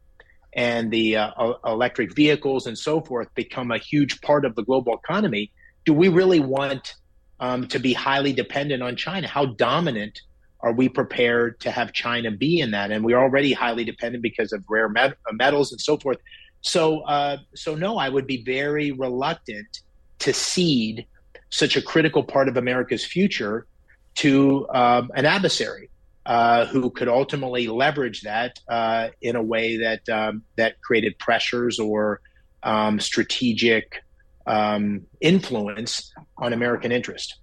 and 0.54 0.90
the 0.90 1.16
uh, 1.16 1.52
electric 1.64 2.14
vehicles 2.14 2.66
and 2.66 2.78
so 2.78 3.00
forth 3.00 3.28
become 3.34 3.70
a 3.70 3.78
huge 3.78 4.20
part 4.20 4.44
of 4.44 4.54
the 4.54 4.62
global 4.62 4.94
economy, 4.94 5.52
do 5.84 5.92
we 5.92 6.08
really 6.08 6.40
want 6.40 6.94
um, 7.40 7.66
to 7.68 7.78
be 7.78 7.92
highly 7.92 8.32
dependent 8.32 8.82
on 8.82 8.96
China? 8.96 9.26
How 9.26 9.46
dominant 9.46 10.20
are 10.60 10.72
we 10.72 10.88
prepared 10.88 11.60
to 11.60 11.70
have 11.70 11.92
China 11.92 12.30
be 12.30 12.60
in 12.60 12.70
that? 12.70 12.90
And 12.90 13.04
we're 13.04 13.18
already 13.18 13.52
highly 13.52 13.84
dependent 13.84 14.22
because 14.22 14.52
of 14.52 14.64
rare 14.68 14.88
met- 14.88 15.18
metals 15.32 15.72
and 15.72 15.80
so 15.80 15.98
forth. 15.98 16.18
So, 16.62 17.00
uh, 17.02 17.38
so 17.54 17.74
no, 17.74 17.98
I 17.98 18.08
would 18.08 18.26
be 18.26 18.42
very 18.42 18.92
reluctant 18.92 19.80
to 20.20 20.32
cede 20.32 21.06
such 21.50 21.76
a 21.76 21.82
critical 21.82 22.24
part 22.24 22.48
of 22.48 22.56
America's 22.56 23.04
future 23.04 23.66
to 24.16 24.68
um, 24.70 25.10
an 25.14 25.26
adversary 25.26 25.90
uh, 26.26 26.66
who 26.66 26.90
could 26.90 27.08
ultimately 27.08 27.66
leverage 27.66 28.22
that 28.22 28.58
uh, 28.68 29.08
in 29.20 29.36
a 29.36 29.42
way 29.42 29.76
that 29.78 30.08
um, 30.08 30.42
that 30.56 30.80
created 30.80 31.18
pressures 31.18 31.78
or 31.78 32.20
um, 32.62 32.98
strategic 32.98 34.02
um, 34.46 35.02
influence 35.20 36.12
on 36.38 36.52
American 36.52 36.92
interest. 36.92 37.36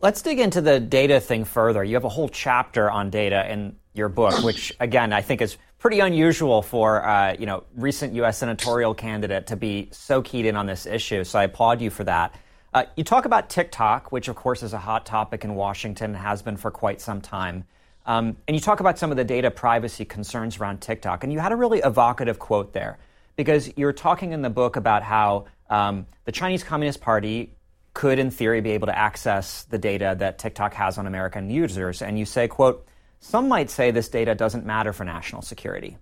Let's 0.00 0.22
dig 0.22 0.40
into 0.40 0.60
the 0.60 0.80
data 0.80 1.20
thing 1.20 1.44
further. 1.44 1.84
You 1.84 1.94
have 1.94 2.04
a 2.04 2.08
whole 2.08 2.28
chapter 2.28 2.90
on 2.90 3.10
data 3.10 3.50
in 3.50 3.76
your 3.94 4.08
book, 4.08 4.42
which 4.42 4.72
again 4.80 5.12
I 5.12 5.22
think 5.22 5.40
is 5.40 5.56
pretty 5.78 6.00
unusual 6.00 6.62
for 6.62 7.06
uh, 7.06 7.34
you 7.38 7.46
know 7.46 7.64
recent 7.74 8.14
U.S. 8.14 8.38
senatorial 8.38 8.94
candidate 8.94 9.48
to 9.48 9.56
be 9.56 9.88
so 9.90 10.22
keyed 10.22 10.46
in 10.46 10.56
on 10.56 10.66
this 10.66 10.86
issue. 10.86 11.24
So 11.24 11.38
I 11.38 11.44
applaud 11.44 11.80
you 11.80 11.90
for 11.90 12.04
that. 12.04 12.34
Uh, 12.74 12.84
you 12.96 13.04
talk 13.04 13.26
about 13.26 13.50
TikTok, 13.50 14.12
which 14.12 14.28
of 14.28 14.36
course 14.36 14.62
is 14.62 14.72
a 14.72 14.78
hot 14.78 15.04
topic 15.04 15.44
in 15.44 15.54
Washington, 15.54 16.14
and 16.14 16.16
has 16.16 16.40
been 16.40 16.56
for 16.56 16.70
quite 16.70 17.02
some 17.02 17.20
time. 17.20 17.64
Um, 18.06 18.36
and 18.48 18.54
you 18.56 18.60
talk 18.60 18.80
about 18.80 18.98
some 18.98 19.10
of 19.10 19.16
the 19.16 19.24
data 19.24 19.50
privacy 19.50 20.06
concerns 20.06 20.58
around 20.58 20.80
TikTok. 20.80 21.22
And 21.22 21.32
you 21.32 21.38
had 21.38 21.52
a 21.52 21.56
really 21.56 21.80
evocative 21.80 22.38
quote 22.38 22.72
there 22.72 22.98
because 23.36 23.70
you're 23.76 23.92
talking 23.92 24.32
in 24.32 24.42
the 24.42 24.50
book 24.50 24.76
about 24.76 25.02
how 25.02 25.46
um, 25.68 26.06
the 26.24 26.32
Chinese 26.32 26.64
Communist 26.64 27.00
Party 27.00 27.54
could, 27.94 28.18
in 28.18 28.30
theory, 28.30 28.62
be 28.62 28.70
able 28.70 28.86
to 28.86 28.98
access 28.98 29.64
the 29.64 29.78
data 29.78 30.16
that 30.18 30.38
TikTok 30.38 30.72
has 30.74 30.96
on 30.96 31.06
American 31.06 31.50
users. 31.50 32.00
And 32.00 32.18
you 32.18 32.24
say, 32.24 32.48
quote, 32.48 32.86
some 33.20 33.48
might 33.48 33.70
say 33.70 33.90
this 33.90 34.08
data 34.08 34.34
doesn't 34.34 34.64
matter 34.64 34.92
for 34.92 35.04
national 35.04 35.42
security. 35.42 35.98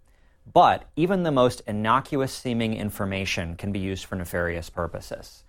But 0.50 0.84
even 0.96 1.24
the 1.24 1.32
most 1.32 1.62
innocuous 1.66 2.32
seeming 2.32 2.74
information 2.74 3.56
can 3.56 3.72
be 3.72 3.80
used 3.80 4.06
for 4.06 4.14
nefarious 4.14 4.70
purposes. 4.70 5.42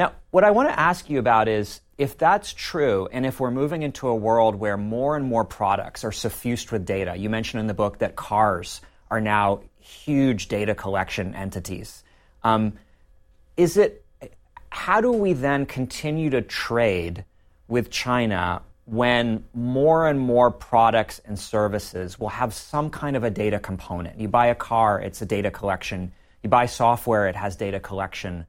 Now, 0.00 0.12
what 0.30 0.44
I 0.44 0.50
want 0.50 0.70
to 0.70 0.80
ask 0.80 1.10
you 1.10 1.18
about 1.18 1.46
is 1.46 1.82
if 1.98 2.16
that's 2.16 2.54
true, 2.54 3.06
and 3.12 3.26
if 3.26 3.38
we're 3.38 3.50
moving 3.50 3.82
into 3.82 4.08
a 4.08 4.14
world 4.14 4.54
where 4.54 4.78
more 4.78 5.14
and 5.14 5.26
more 5.26 5.44
products 5.44 6.04
are 6.04 6.10
suffused 6.10 6.70
with 6.70 6.86
data, 6.86 7.16
you 7.16 7.28
mentioned 7.28 7.60
in 7.60 7.66
the 7.66 7.74
book 7.74 7.98
that 7.98 8.16
cars 8.16 8.80
are 9.10 9.20
now 9.20 9.60
huge 9.78 10.48
data 10.48 10.74
collection 10.74 11.34
entities. 11.34 12.02
Um, 12.42 12.78
is 13.58 13.76
it 13.76 14.02
how 14.70 15.02
do 15.02 15.12
we 15.12 15.34
then 15.34 15.66
continue 15.66 16.30
to 16.30 16.40
trade 16.40 17.26
with 17.68 17.90
China 17.90 18.62
when 18.86 19.44
more 19.52 20.08
and 20.08 20.18
more 20.18 20.50
products 20.50 21.20
and 21.26 21.38
services 21.38 22.18
will 22.18 22.30
have 22.30 22.54
some 22.54 22.88
kind 22.88 23.16
of 23.16 23.24
a 23.24 23.30
data 23.30 23.58
component? 23.58 24.18
You 24.18 24.28
buy 24.28 24.46
a 24.46 24.54
car, 24.54 24.98
it's 24.98 25.20
a 25.20 25.26
data 25.26 25.50
collection. 25.50 26.10
You 26.42 26.48
buy 26.48 26.64
software, 26.64 27.28
it 27.28 27.36
has 27.36 27.54
data 27.54 27.80
collection. 27.80 28.46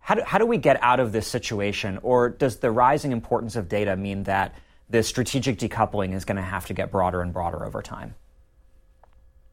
How, 0.00 0.14
do, 0.14 0.22
how 0.24 0.38
do 0.38 0.46
we 0.46 0.58
get 0.58 0.82
out 0.82 0.98
of 0.98 1.12
this 1.12 1.26
situation? 1.26 1.98
Or 2.02 2.30
does 2.30 2.56
the 2.56 2.70
rising 2.70 3.12
importance 3.12 3.54
of 3.56 3.68
data 3.68 3.96
mean 3.96 4.24
that 4.24 4.54
the 4.88 5.02
strategic 5.02 5.58
decoupling 5.58 6.14
is 6.14 6.24
going 6.24 6.36
to 6.36 6.42
have 6.42 6.66
to 6.66 6.74
get 6.74 6.90
broader 6.90 7.22
and 7.22 7.32
broader 7.32 7.64
over 7.64 7.80
time? 7.80 8.14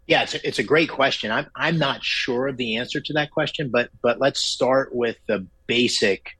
Yeah, 0.07 0.23
it's 0.23 0.35
a, 0.35 0.47
it's 0.47 0.59
a 0.59 0.63
great 0.63 0.89
question. 0.89 1.31
I'm 1.31 1.47
I'm 1.53 1.77
not 1.77 2.01
sure 2.01 2.47
of 2.47 2.55
the 2.55 2.77
answer 2.77 3.01
to 3.01 3.13
that 3.13 3.29
question, 3.29 3.69
but 3.69 3.89
but 4.01 4.19
let's 4.19 4.39
start 4.39 4.95
with 4.95 5.17
the 5.27 5.45
basic 5.67 6.36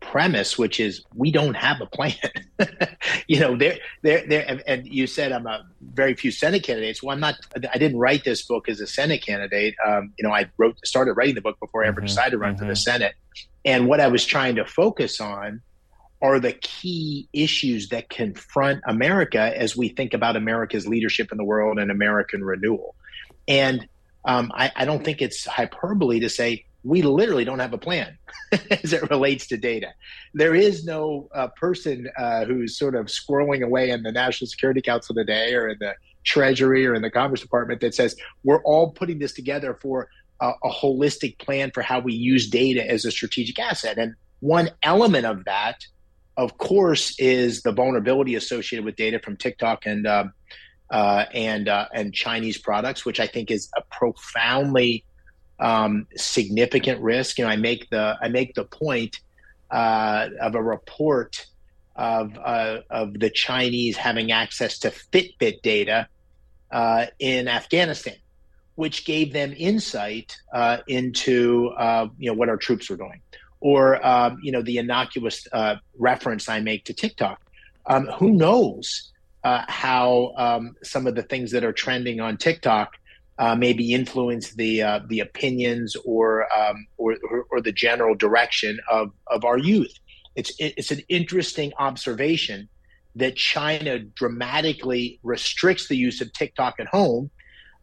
premise, 0.00 0.58
which 0.58 0.80
is 0.80 1.04
we 1.14 1.30
don't 1.30 1.54
have 1.54 1.80
a 1.80 1.86
plan. 1.86 2.14
you 3.26 3.40
know, 3.40 3.56
there, 3.56 3.78
there, 4.02 4.24
there, 4.26 4.60
and, 4.66 4.86
you 4.86 5.06
said 5.06 5.32
I'm 5.32 5.46
a 5.46 5.64
very 5.80 6.14
few 6.14 6.30
Senate 6.30 6.62
candidates. 6.62 7.02
Well, 7.02 7.14
I'm 7.14 7.20
not. 7.20 7.36
I 7.72 7.78
didn't 7.78 7.98
write 7.98 8.24
this 8.24 8.42
book 8.42 8.68
as 8.68 8.80
a 8.80 8.86
Senate 8.86 9.22
candidate. 9.24 9.74
Um, 9.86 10.12
you 10.18 10.26
know, 10.26 10.34
I 10.34 10.50
wrote, 10.56 10.78
started 10.84 11.14
writing 11.14 11.34
the 11.34 11.40
book 11.40 11.58
before 11.60 11.84
I 11.84 11.88
ever 11.88 12.00
mm-hmm, 12.00 12.06
decided 12.06 12.30
to 12.32 12.38
run 12.38 12.54
mm-hmm. 12.54 12.64
for 12.64 12.68
the 12.68 12.76
Senate. 12.76 13.14
And 13.64 13.86
what 13.86 14.00
I 14.00 14.08
was 14.08 14.24
trying 14.24 14.56
to 14.56 14.64
focus 14.64 15.20
on 15.20 15.62
are 16.20 16.40
the 16.40 16.52
key 16.52 17.28
issues 17.32 17.90
that 17.90 18.08
confront 18.08 18.82
America 18.86 19.52
as 19.56 19.76
we 19.76 19.88
think 19.88 20.14
about 20.14 20.36
America's 20.36 20.86
leadership 20.88 21.30
in 21.30 21.38
the 21.38 21.44
world 21.44 21.78
and 21.78 21.90
American 21.90 22.42
renewal. 22.42 22.96
And 23.46 23.86
um, 24.24 24.50
I, 24.54 24.72
I, 24.74 24.84
don't 24.84 25.04
think 25.04 25.22
it's 25.22 25.46
hyperbole 25.46 26.20
to 26.20 26.28
say 26.28 26.64
we 26.84 27.02
literally 27.02 27.44
don't 27.44 27.58
have 27.58 27.72
a 27.72 27.78
plan 27.78 28.16
as 28.70 28.92
it 28.92 29.10
relates 29.10 29.46
to 29.48 29.56
data. 29.56 29.88
There 30.34 30.54
is 30.54 30.84
no 30.84 31.28
uh, 31.34 31.48
person 31.48 32.08
uh, 32.16 32.44
who's 32.44 32.78
sort 32.78 32.94
of 32.94 33.06
squirreling 33.06 33.62
away 33.62 33.90
in 33.90 34.02
the 34.02 34.12
National 34.12 34.48
Security 34.48 34.80
Council 34.80 35.14
today 35.14 35.54
or 35.54 35.68
in 35.68 35.78
the 35.80 35.94
Treasury 36.24 36.86
or 36.86 36.94
in 36.94 37.02
the 37.02 37.10
Commerce 37.10 37.40
Department 37.40 37.80
that 37.80 37.94
says 37.94 38.16
we're 38.44 38.62
all 38.62 38.90
putting 38.90 39.18
this 39.18 39.32
together 39.32 39.78
for 39.80 40.08
a, 40.40 40.52
a 40.62 40.70
holistic 40.70 41.38
plan 41.38 41.70
for 41.72 41.82
how 41.82 42.00
we 42.00 42.12
use 42.12 42.48
data 42.48 42.88
as 42.88 43.04
a 43.04 43.10
strategic 43.10 43.58
asset. 43.58 43.98
And 43.98 44.14
one 44.40 44.70
element 44.82 45.26
of 45.26 45.44
that, 45.46 45.84
of 46.36 46.58
course, 46.58 47.18
is 47.18 47.62
the 47.62 47.72
vulnerability 47.72 48.36
associated 48.36 48.84
with 48.84 48.96
data 48.96 49.18
from 49.18 49.36
TikTok 49.36 49.86
and 49.86 50.06
um, 50.06 50.32
uh, 50.90 51.26
and 51.34 51.68
uh, 51.68 51.86
and 51.92 52.14
Chinese 52.14 52.56
products, 52.56 53.04
which 53.04 53.20
I 53.20 53.26
think 53.26 53.50
is 53.50 53.68
a 53.76 53.82
profoundly 53.90 55.04
um, 55.58 56.06
significant 56.16 57.00
risk. 57.00 57.38
You 57.38 57.44
know, 57.44 57.50
I 57.50 57.56
make 57.56 57.90
the 57.90 58.16
I 58.20 58.28
make 58.28 58.54
the 58.54 58.64
point 58.64 59.20
uh, 59.70 60.28
of 60.40 60.54
a 60.54 60.62
report 60.62 61.46
of 61.96 62.38
uh, 62.38 62.80
of 62.90 63.18
the 63.18 63.30
Chinese 63.30 63.96
having 63.96 64.32
access 64.32 64.78
to 64.80 64.90
Fitbit 64.90 65.62
data 65.62 66.08
uh, 66.70 67.06
in 67.18 67.48
Afghanistan, 67.48 68.16
which 68.76 69.04
gave 69.04 69.32
them 69.32 69.54
insight 69.56 70.36
uh, 70.52 70.78
into 70.86 71.72
you 72.18 72.30
know 72.30 72.34
what 72.34 72.48
our 72.48 72.56
troops 72.56 72.88
were 72.90 72.96
doing, 72.96 73.20
or 73.60 74.04
um, 74.06 74.38
you 74.42 74.52
know 74.52 74.62
the 74.62 74.78
innocuous 74.78 75.46
reference 75.98 76.48
I 76.48 76.60
make 76.60 76.84
to 76.84 76.92
TikTok. 76.92 77.40
Um, 77.86 78.06
who 78.06 78.32
knows? 78.32 79.12
uh, 79.44 79.64
how 79.68 80.32
um, 80.36 80.76
some 80.82 81.06
of 81.06 81.14
the 81.14 81.22
things 81.22 81.50
that 81.52 81.64
are 81.64 81.72
trending 81.72 82.20
on 82.20 82.36
TikTok 82.36 82.96
uh, 83.38 83.54
maybe 83.54 83.92
influence 83.92 84.54
the 84.54 84.82
uh, 84.82 85.00
the 85.08 85.20
opinions 85.20 85.96
or, 86.04 86.46
um, 86.56 86.86
or, 86.96 87.16
or, 87.30 87.46
or 87.50 87.60
the 87.60 87.72
general 87.72 88.14
direction 88.14 88.78
of 88.90 89.10
of 89.28 89.44
our 89.44 89.58
youth. 89.58 89.94
It's 90.34 90.52
it's 90.58 90.90
an 90.90 91.02
interesting 91.08 91.72
observation 91.78 92.68
that 93.14 93.36
China 93.36 93.98
dramatically 93.98 95.18
restricts 95.22 95.88
the 95.88 95.96
use 95.96 96.20
of 96.20 96.32
TikTok 96.32 96.74
at 96.78 96.86
home 96.86 97.30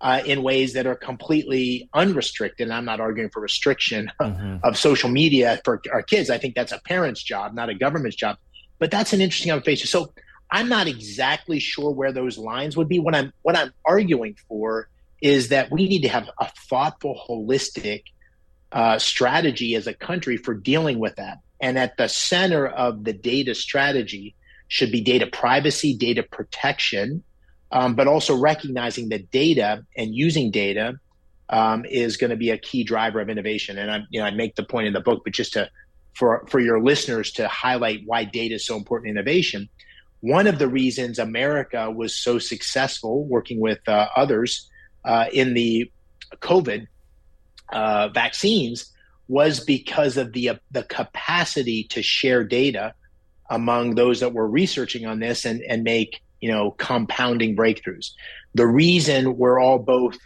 uh, 0.02 0.22
in 0.26 0.44
ways 0.44 0.74
that 0.74 0.86
are 0.86 0.96
completely 0.96 1.90
unrestricted. 1.94 2.68
And 2.68 2.74
I'm 2.74 2.86
not 2.86 3.00
arguing 3.00 3.30
for 3.30 3.42
restriction 3.42 4.12
mm-hmm. 4.22 4.58
of 4.64 4.78
social 4.78 5.10
media 5.10 5.60
for 5.64 5.82
our 5.92 6.04
kids. 6.04 6.30
I 6.30 6.38
think 6.38 6.56
that's 6.56 6.72
a 6.72 6.80
parent's 6.80 7.24
job, 7.24 7.54
not 7.54 7.70
a 7.70 7.74
government's 7.74 8.16
job. 8.16 8.38
But 8.78 8.92
that's 8.92 9.14
an 9.14 9.22
interesting 9.22 9.52
observation. 9.52 9.88
So 9.88 10.14
I'm 10.52 10.68
not 10.68 10.88
exactly 10.88 11.60
sure 11.60 11.92
where 11.92 12.12
those 12.12 12.38
lines 12.38 12.76
would 12.76 12.90
be. 12.90 13.00
What 13.00 13.16
I'm 13.16 13.32
what 13.42 13.58
I'm 13.58 13.74
arguing 13.86 14.36
for 14.48 14.90
is 15.26 15.50
that 15.50 15.72
we 15.72 15.88
need 15.88 16.04
to 16.04 16.08
have 16.08 16.30
a 16.40 16.48
thoughtful, 16.70 17.20
holistic 17.28 18.04
uh, 18.72 19.00
strategy 19.00 19.74
as 19.74 19.88
a 19.88 19.94
country 19.96 20.38
for 20.38 20.54
dealing 20.54 21.00
with 21.00 21.16
that. 21.16 21.40
And 21.60 21.80
at 21.80 21.98
the 21.98 22.08
center 22.08 22.68
of 22.68 23.04
the 23.06 23.12
data 23.12 23.56
strategy 23.56 24.36
should 24.68 24.92
be 24.92 25.02
data 25.02 25.26
privacy, 25.26 25.98
data 25.98 26.22
protection, 26.22 27.24
um, 27.72 27.96
but 27.96 28.08
also 28.08 28.38
recognizing 28.38 29.10
that 29.10 29.32
data 29.32 29.84
and 29.98 30.14
using 30.14 30.52
data 30.52 31.00
um, 31.50 31.86
is 31.86 32.18
going 32.18 32.30
to 32.30 32.36
be 32.36 32.52
a 32.52 32.58
key 32.60 32.84
driver 32.84 33.20
of 33.20 33.28
innovation. 33.28 33.80
And 33.80 33.90
I, 33.90 34.02
you 34.12 34.20
know, 34.20 34.28
I 34.28 34.32
make 34.32 34.56
the 34.56 34.64
point 34.64 34.86
in 34.86 34.94
the 34.94 35.02
book, 35.02 35.24
but 35.24 35.34
just 35.34 35.54
to 35.54 35.72
for 36.14 36.46
for 36.48 36.60
your 36.60 36.80
listeners 36.80 37.32
to 37.34 37.48
highlight 37.48 38.02
why 38.06 38.26
data 38.26 38.56
is 38.56 38.66
so 38.68 38.76
important 38.76 39.10
in 39.10 39.18
innovation 39.18 39.70
one 40.22 40.48
of 40.48 40.58
the 40.58 40.68
reasons 40.68 41.20
America 41.20 41.92
was 41.92 42.16
so 42.16 42.40
successful 42.40 43.26
working 43.26 43.60
with 43.60 43.78
uh, 43.88 44.08
others 44.16 44.72
uh, 45.06 45.26
in 45.32 45.54
the 45.54 45.90
COVID 46.42 46.88
uh, 47.72 48.10
vaccines 48.10 48.92
was 49.28 49.60
because 49.60 50.18
of 50.18 50.34
the 50.34 50.50
uh, 50.50 50.56
the 50.72 50.84
capacity 50.84 51.84
to 51.86 52.02
share 52.02 52.44
data 52.44 52.94
among 53.50 53.96
those 53.96 54.20
that 54.20 54.34
were 54.34 54.48
researching 54.48 55.06
on 55.06 55.20
this 55.20 55.46
and 55.46 55.62
and 55.62 55.84
make 55.84 56.22
you 56.42 56.52
know 56.52 56.72
compounding 56.72 57.56
breakthroughs. 57.56 58.12
The 58.54 58.68
reason 58.68 59.38
we're 59.38 59.60
all 59.60 59.80
both 59.80 60.18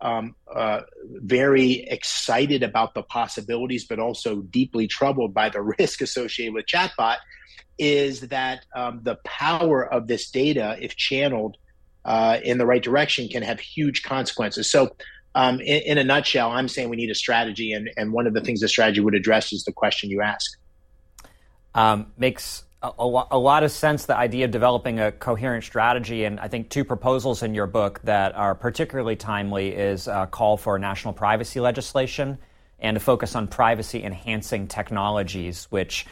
um, 0.00 0.34
uh, 0.52 0.80
very 1.04 1.84
excited 1.84 2.62
about 2.62 2.94
the 2.94 3.02
possibilities, 3.02 3.84
but 3.84 4.00
also 4.00 4.40
deeply 4.42 4.88
troubled 4.88 5.32
by 5.32 5.48
the 5.48 5.62
risk 5.78 6.00
associated 6.00 6.54
with 6.54 6.66
chatbot, 6.66 7.18
is 7.78 8.20
that 8.20 8.66
um, 8.74 9.00
the 9.02 9.16
power 9.24 9.84
of 9.84 10.08
this 10.08 10.30
data, 10.30 10.76
if 10.80 10.96
channeled 10.96 11.56
uh, 12.04 12.38
in 12.42 12.58
the 12.58 12.66
right 12.66 12.82
direction, 12.82 13.28
can 13.28 13.42
have 13.42 13.60
huge 13.60 14.02
consequences. 14.02 14.70
So, 14.70 14.96
um, 15.34 15.60
in, 15.60 15.82
in, 15.82 15.98
a 15.98 16.04
nutshell, 16.04 16.50
I'm 16.50 16.68
saying 16.68 16.90
we 16.90 16.96
need 16.96 17.10
a 17.10 17.14
strategy, 17.14 17.72
and, 17.72 17.90
and 17.96 18.12
one 18.12 18.26
of 18.26 18.34
the 18.34 18.42
things 18.42 18.60
the 18.60 18.68
strategy 18.68 19.00
would 19.00 19.14
address 19.14 19.52
is 19.52 19.64
the 19.64 19.72
question 19.72 20.10
you 20.10 20.20
ask. 20.20 20.58
Um, 21.74 22.12
makes 22.18 22.64
a, 22.82 22.90
a, 23.30 23.38
lot 23.38 23.62
of 23.62 23.70
sense 23.70 24.06
the 24.06 24.16
idea 24.16 24.44
of 24.44 24.50
developing 24.50 24.98
a 24.98 25.12
coherent 25.12 25.64
strategy. 25.64 26.24
And 26.24 26.40
I 26.40 26.48
think 26.48 26.68
two 26.68 26.84
proposals 26.84 27.42
in 27.42 27.54
your 27.54 27.66
book 27.66 28.00
that 28.04 28.34
are 28.34 28.54
particularly 28.54 29.16
timely 29.16 29.68
is 29.74 30.08
a 30.08 30.28
call 30.30 30.56
for 30.56 30.78
national 30.78 31.14
privacy 31.14 31.60
legislation 31.60 32.38
and 32.80 32.96
a 32.96 33.00
focus 33.00 33.36
on 33.36 33.46
privacy 33.46 34.02
enhancing 34.02 34.66
technologies, 34.66 35.66
which, 35.70 36.06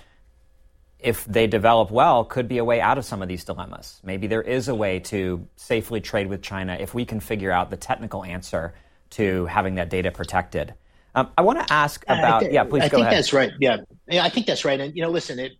if 1.02 1.24
they 1.24 1.46
develop 1.46 1.90
well, 1.90 2.24
could 2.24 2.48
be 2.48 2.58
a 2.58 2.64
way 2.64 2.80
out 2.80 2.98
of 2.98 3.04
some 3.04 3.22
of 3.22 3.28
these 3.28 3.44
dilemmas. 3.44 4.00
Maybe 4.04 4.26
there 4.26 4.42
is 4.42 4.68
a 4.68 4.74
way 4.74 5.00
to 5.00 5.46
safely 5.56 6.00
trade 6.00 6.28
with 6.28 6.42
China 6.42 6.76
if 6.78 6.94
we 6.94 7.04
can 7.04 7.20
figure 7.20 7.50
out 7.50 7.70
the 7.70 7.76
technical 7.76 8.24
answer 8.24 8.74
to 9.10 9.46
having 9.46 9.76
that 9.76 9.90
data 9.90 10.10
protected. 10.10 10.74
Um, 11.14 11.30
I 11.36 11.42
want 11.42 11.66
to 11.66 11.72
ask 11.72 12.04
about. 12.04 12.40
Th- 12.40 12.52
yeah, 12.52 12.64
please 12.64 12.84
I 12.84 12.88
go 12.88 12.98
ahead. 12.98 13.08
I 13.08 13.10
think 13.10 13.18
that's 13.18 13.32
right. 13.32 13.52
Yeah. 13.58 13.78
yeah, 14.08 14.24
I 14.24 14.28
think 14.28 14.46
that's 14.46 14.64
right. 14.64 14.78
And 14.78 14.94
you 14.94 15.02
know, 15.02 15.10
listen, 15.10 15.38
it, 15.38 15.52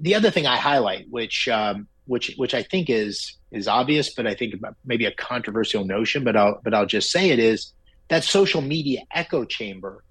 the 0.00 0.14
other 0.14 0.30
thing 0.30 0.46
I 0.46 0.56
highlight, 0.56 1.10
which 1.10 1.48
um, 1.48 1.88
which 2.06 2.34
which 2.36 2.54
I 2.54 2.62
think 2.62 2.88
is 2.88 3.34
is 3.50 3.66
obvious, 3.66 4.14
but 4.14 4.26
I 4.26 4.34
think 4.34 4.54
maybe 4.84 5.06
a 5.06 5.12
controversial 5.12 5.84
notion, 5.84 6.24
but 6.24 6.36
I'll 6.36 6.60
but 6.62 6.74
I'll 6.74 6.86
just 6.86 7.10
say 7.10 7.30
it 7.30 7.38
is 7.38 7.72
that 8.08 8.22
social 8.22 8.60
media 8.60 9.00
echo 9.12 9.44
chamber 9.44 10.04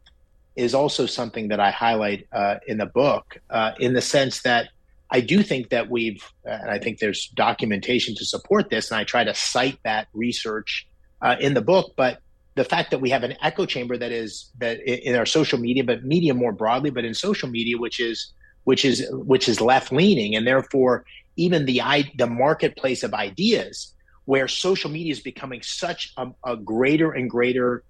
is 0.55 0.73
also 0.73 1.05
something 1.05 1.49
that 1.49 1.59
I 1.59 1.71
highlight 1.71 2.27
uh, 2.31 2.55
in 2.67 2.77
the 2.77 2.85
book, 2.85 3.37
uh, 3.49 3.71
in 3.79 3.93
the 3.93 4.01
sense 4.01 4.41
that 4.43 4.69
I 5.11 5.21
do 5.21 5.43
think 5.43 5.69
that 5.69 5.89
we've, 5.89 6.23
and 6.43 6.69
I 6.69 6.79
think 6.79 6.99
there's 6.99 7.27
documentation 7.27 8.15
to 8.15 8.25
support 8.25 8.69
this, 8.69 8.91
and 8.91 8.99
I 8.99 9.03
try 9.03 9.23
to 9.23 9.33
cite 9.33 9.79
that 9.83 10.07
research 10.13 10.87
uh, 11.21 11.35
in 11.39 11.53
the 11.53 11.61
book, 11.61 11.93
but 11.95 12.19
the 12.55 12.63
fact 12.63 12.91
that 12.91 12.99
we 12.99 13.09
have 13.09 13.23
an 13.23 13.35
echo 13.41 13.65
chamber 13.65 13.97
that 13.97 14.11
is 14.11 14.49
that 14.59 14.79
in 14.79 15.15
our 15.15 15.25
social 15.25 15.59
media, 15.59 15.83
but 15.83 16.03
media 16.03 16.33
more 16.33 16.53
broadly, 16.53 16.89
but 16.89 17.03
in 17.03 17.13
social 17.13 17.49
media, 17.49 17.77
which 17.77 17.99
is 17.99 18.31
which 18.63 18.85
is 18.85 19.05
which 19.11 19.47
is 19.49 19.59
left 19.61 19.91
leaning, 19.91 20.35
and 20.35 20.47
therefore 20.47 21.05
even 21.35 21.65
the 21.65 21.81
the 22.17 22.27
marketplace 22.27 23.03
of 23.03 23.13
ideas, 23.13 23.93
where 24.23 24.47
social 24.47 24.89
media 24.89 25.11
is 25.11 25.19
becoming 25.19 25.61
such 25.61 26.13
a, 26.17 26.27
a 26.45 26.55
greater 26.55 27.11
and 27.11 27.29
greater 27.29 27.83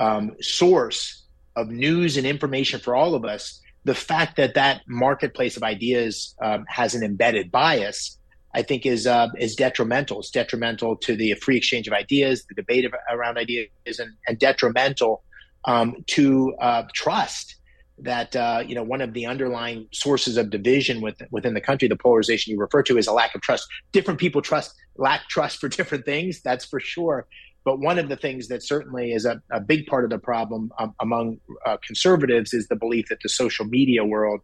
um, 0.00 0.34
source 0.40 1.27
of 1.58 1.68
news 1.68 2.16
and 2.16 2.26
information 2.26 2.80
for 2.80 2.94
all 2.94 3.14
of 3.14 3.24
us. 3.24 3.60
The 3.84 3.94
fact 3.94 4.36
that 4.36 4.54
that 4.54 4.82
marketplace 4.86 5.56
of 5.56 5.62
ideas 5.62 6.34
um, 6.42 6.64
has 6.68 6.94
an 6.94 7.02
embedded 7.02 7.50
bias, 7.50 8.18
I 8.54 8.62
think, 8.62 8.86
is 8.86 9.06
uh, 9.06 9.28
is 9.38 9.54
detrimental. 9.56 10.20
It's 10.20 10.30
detrimental 10.30 10.96
to 10.96 11.16
the 11.16 11.34
free 11.34 11.56
exchange 11.56 11.86
of 11.86 11.94
ideas, 11.94 12.44
the 12.48 12.54
debate 12.54 12.90
around 13.10 13.38
ideas, 13.38 13.68
and, 13.98 14.10
and 14.26 14.38
detrimental 14.38 15.22
um, 15.64 15.96
to 16.08 16.54
uh, 16.60 16.84
trust 16.94 17.56
that 18.00 18.36
uh, 18.36 18.62
you 18.66 18.74
know 18.74 18.82
one 18.82 19.00
of 19.00 19.12
the 19.12 19.26
underlying 19.26 19.88
sources 19.92 20.36
of 20.36 20.50
division 20.50 21.00
with, 21.00 21.20
within 21.30 21.54
the 21.54 21.60
country, 21.60 21.88
the 21.88 21.96
polarization 21.96 22.52
you 22.52 22.60
refer 22.60 22.82
to, 22.82 22.98
is 22.98 23.06
a 23.06 23.12
lack 23.12 23.34
of 23.34 23.40
trust. 23.40 23.66
Different 23.92 24.20
people 24.20 24.42
trust 24.42 24.74
lack 24.96 25.28
trust 25.28 25.58
for 25.58 25.68
different 25.78 26.04
things. 26.04 26.40
That's 26.42 26.64
for 26.64 26.80
sure. 26.80 27.26
But 27.68 27.80
one 27.80 27.98
of 27.98 28.08
the 28.08 28.16
things 28.16 28.48
that 28.48 28.62
certainly 28.62 29.12
is 29.12 29.26
a, 29.26 29.42
a 29.50 29.60
big 29.60 29.88
part 29.88 30.04
of 30.04 30.08
the 30.08 30.18
problem 30.18 30.72
um, 30.78 30.94
among 31.00 31.38
uh, 31.66 31.76
conservatives 31.86 32.54
is 32.54 32.66
the 32.68 32.76
belief 32.76 33.10
that 33.10 33.20
the 33.22 33.28
social 33.28 33.66
media 33.66 34.06
world 34.06 34.40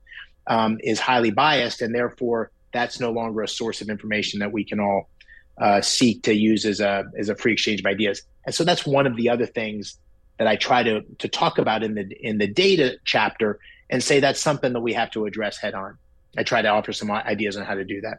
um, 0.47 0.77
is 0.83 1.01
highly 1.01 1.31
biased, 1.31 1.81
and 1.81 1.95
therefore 1.95 2.51
that's 2.75 3.01
no 3.01 3.11
longer 3.11 3.41
a 3.41 3.49
source 3.49 3.81
of 3.81 3.89
information 3.89 4.41
that 4.41 4.53
we 4.53 4.63
can 4.63 4.79
all 4.79 5.09
uh, 5.57 5.81
seek 5.81 6.23
to 6.25 6.35
use 6.35 6.67
as 6.67 6.81
a 6.81 7.05
as 7.19 7.31
a 7.31 7.35
free 7.35 7.55
exchange 7.55 7.81
of 7.81 7.87
ideas. 7.87 8.21
And 8.45 8.55
so 8.55 8.63
that's 8.63 8.85
one 8.85 9.07
of 9.07 9.17
the 9.17 9.31
other 9.31 9.47
things 9.47 9.97
that 10.37 10.47
I 10.47 10.57
try 10.57 10.83
to 10.83 11.01
to 11.21 11.27
talk 11.27 11.57
about 11.57 11.83
in 11.83 11.95
the 11.95 12.07
in 12.21 12.37
the 12.37 12.47
data 12.47 12.99
chapter 13.07 13.59
and 13.89 14.05
say 14.05 14.21
that's 14.21 14.39
something 14.39 14.75
that 14.75 14.81
we 14.81 14.93
have 14.93 15.11
to 15.13 15.25
address 15.25 15.57
head 15.57 15.73
on. 15.73 15.97
I 16.37 16.43
try 16.43 16.61
to 16.61 16.69
offer 16.69 16.93
some 16.93 17.11
ideas 17.11 17.57
on 17.57 17.65
how 17.65 17.73
to 17.73 17.87
do 17.87 18.03
that. 18.03 18.19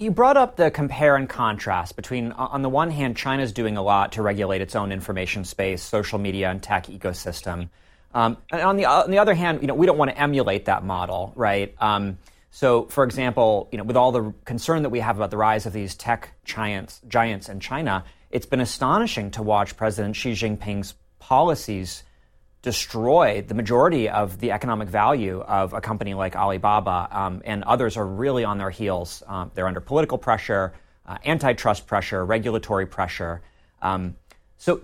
You 0.00 0.12
brought 0.12 0.36
up 0.36 0.54
the 0.54 0.70
compare 0.70 1.16
and 1.16 1.28
contrast 1.28 1.96
between, 1.96 2.30
on 2.30 2.62
the 2.62 2.68
one 2.68 2.92
hand, 2.92 3.16
China's 3.16 3.52
doing 3.52 3.76
a 3.76 3.82
lot 3.82 4.12
to 4.12 4.22
regulate 4.22 4.60
its 4.60 4.76
own 4.76 4.92
information 4.92 5.44
space, 5.44 5.82
social 5.82 6.20
media, 6.20 6.50
and 6.50 6.62
tech 6.62 6.86
ecosystem. 6.86 7.68
Um, 8.14 8.36
and 8.52 8.62
on 8.62 8.76
the, 8.76 8.84
on 8.84 9.10
the 9.10 9.18
other 9.18 9.34
hand, 9.34 9.60
you 9.60 9.66
know, 9.66 9.74
we 9.74 9.86
don't 9.86 9.98
want 9.98 10.12
to 10.12 10.18
emulate 10.18 10.66
that 10.66 10.84
model, 10.84 11.32
right? 11.34 11.74
Um, 11.80 12.18
so, 12.52 12.84
for 12.84 13.02
example, 13.02 13.68
you 13.72 13.78
know, 13.78 13.82
with 13.82 13.96
all 13.96 14.12
the 14.12 14.32
concern 14.44 14.84
that 14.84 14.90
we 14.90 15.00
have 15.00 15.16
about 15.16 15.32
the 15.32 15.36
rise 15.36 15.66
of 15.66 15.72
these 15.72 15.96
tech 15.96 16.30
giants, 16.44 17.00
giants 17.08 17.48
in 17.48 17.58
China, 17.58 18.04
it's 18.30 18.46
been 18.46 18.60
astonishing 18.60 19.32
to 19.32 19.42
watch 19.42 19.76
President 19.76 20.14
Xi 20.14 20.30
Jinping's 20.30 20.94
policies 21.18 22.04
destroy 22.62 23.42
the 23.46 23.54
majority 23.54 24.08
of 24.08 24.40
the 24.40 24.50
economic 24.50 24.88
value 24.88 25.40
of 25.40 25.72
a 25.72 25.80
company 25.80 26.14
like 26.14 26.34
Alibaba, 26.34 27.08
um, 27.10 27.42
and 27.44 27.62
others 27.64 27.96
are 27.96 28.06
really 28.06 28.44
on 28.44 28.58
their 28.58 28.70
heels. 28.70 29.22
Um, 29.26 29.50
they're 29.54 29.68
under 29.68 29.80
political 29.80 30.18
pressure, 30.18 30.74
uh, 31.06 31.18
antitrust 31.24 31.86
pressure, 31.86 32.24
regulatory 32.24 32.86
pressure. 32.86 33.42
Um, 33.80 34.16
so, 34.56 34.82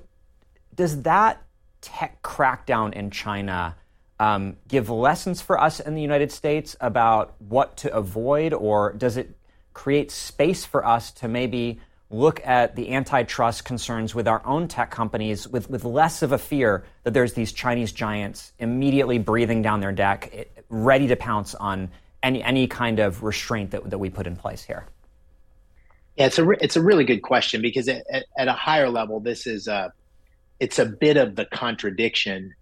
does 0.74 1.02
that 1.02 1.42
tech 1.80 2.22
crackdown 2.22 2.92
in 2.92 3.10
China 3.10 3.76
um, 4.20 4.56
give 4.68 4.88
lessons 4.88 5.40
for 5.40 5.60
us 5.60 5.80
in 5.80 5.94
the 5.94 6.02
United 6.02 6.30
States 6.30 6.76
about 6.80 7.34
what 7.40 7.76
to 7.78 7.94
avoid, 7.94 8.52
or 8.52 8.92
does 8.92 9.16
it 9.16 9.36
create 9.72 10.10
space 10.10 10.64
for 10.64 10.86
us 10.86 11.10
to 11.10 11.28
maybe 11.28 11.80
look 12.14 12.44
at 12.46 12.76
the 12.76 12.94
antitrust 12.94 13.64
concerns 13.64 14.14
with 14.14 14.28
our 14.28 14.44
own 14.46 14.68
tech 14.68 14.90
companies 14.90 15.48
with, 15.48 15.68
with 15.68 15.84
less 15.84 16.22
of 16.22 16.32
a 16.32 16.38
fear 16.38 16.84
that 17.02 17.12
there's 17.12 17.34
these 17.34 17.52
Chinese 17.52 17.92
giants 17.92 18.52
immediately 18.58 19.18
breathing 19.18 19.62
down 19.62 19.80
their 19.80 19.92
deck, 19.92 20.48
ready 20.68 21.06
to 21.08 21.16
pounce 21.16 21.54
on 21.54 21.90
any, 22.22 22.42
any 22.42 22.66
kind 22.66 22.98
of 22.98 23.22
restraint 23.22 23.72
that, 23.72 23.90
that 23.90 23.98
we 23.98 24.10
put 24.10 24.26
in 24.26 24.36
place 24.36 24.62
here? 24.62 24.86
Yeah, 26.16 26.26
it's 26.26 26.38
a, 26.38 26.50
it's 26.50 26.76
a 26.76 26.82
really 26.82 27.04
good 27.04 27.22
question 27.22 27.60
because 27.60 27.88
at, 27.88 28.04
at 28.38 28.48
a 28.48 28.52
higher 28.52 28.88
level, 28.88 29.20
this 29.20 29.46
is 29.46 29.66
a, 29.66 29.92
it's 30.60 30.78
a 30.78 30.86
bit 30.86 31.16
of 31.16 31.34
the 31.34 31.44
contradiction 31.44 32.54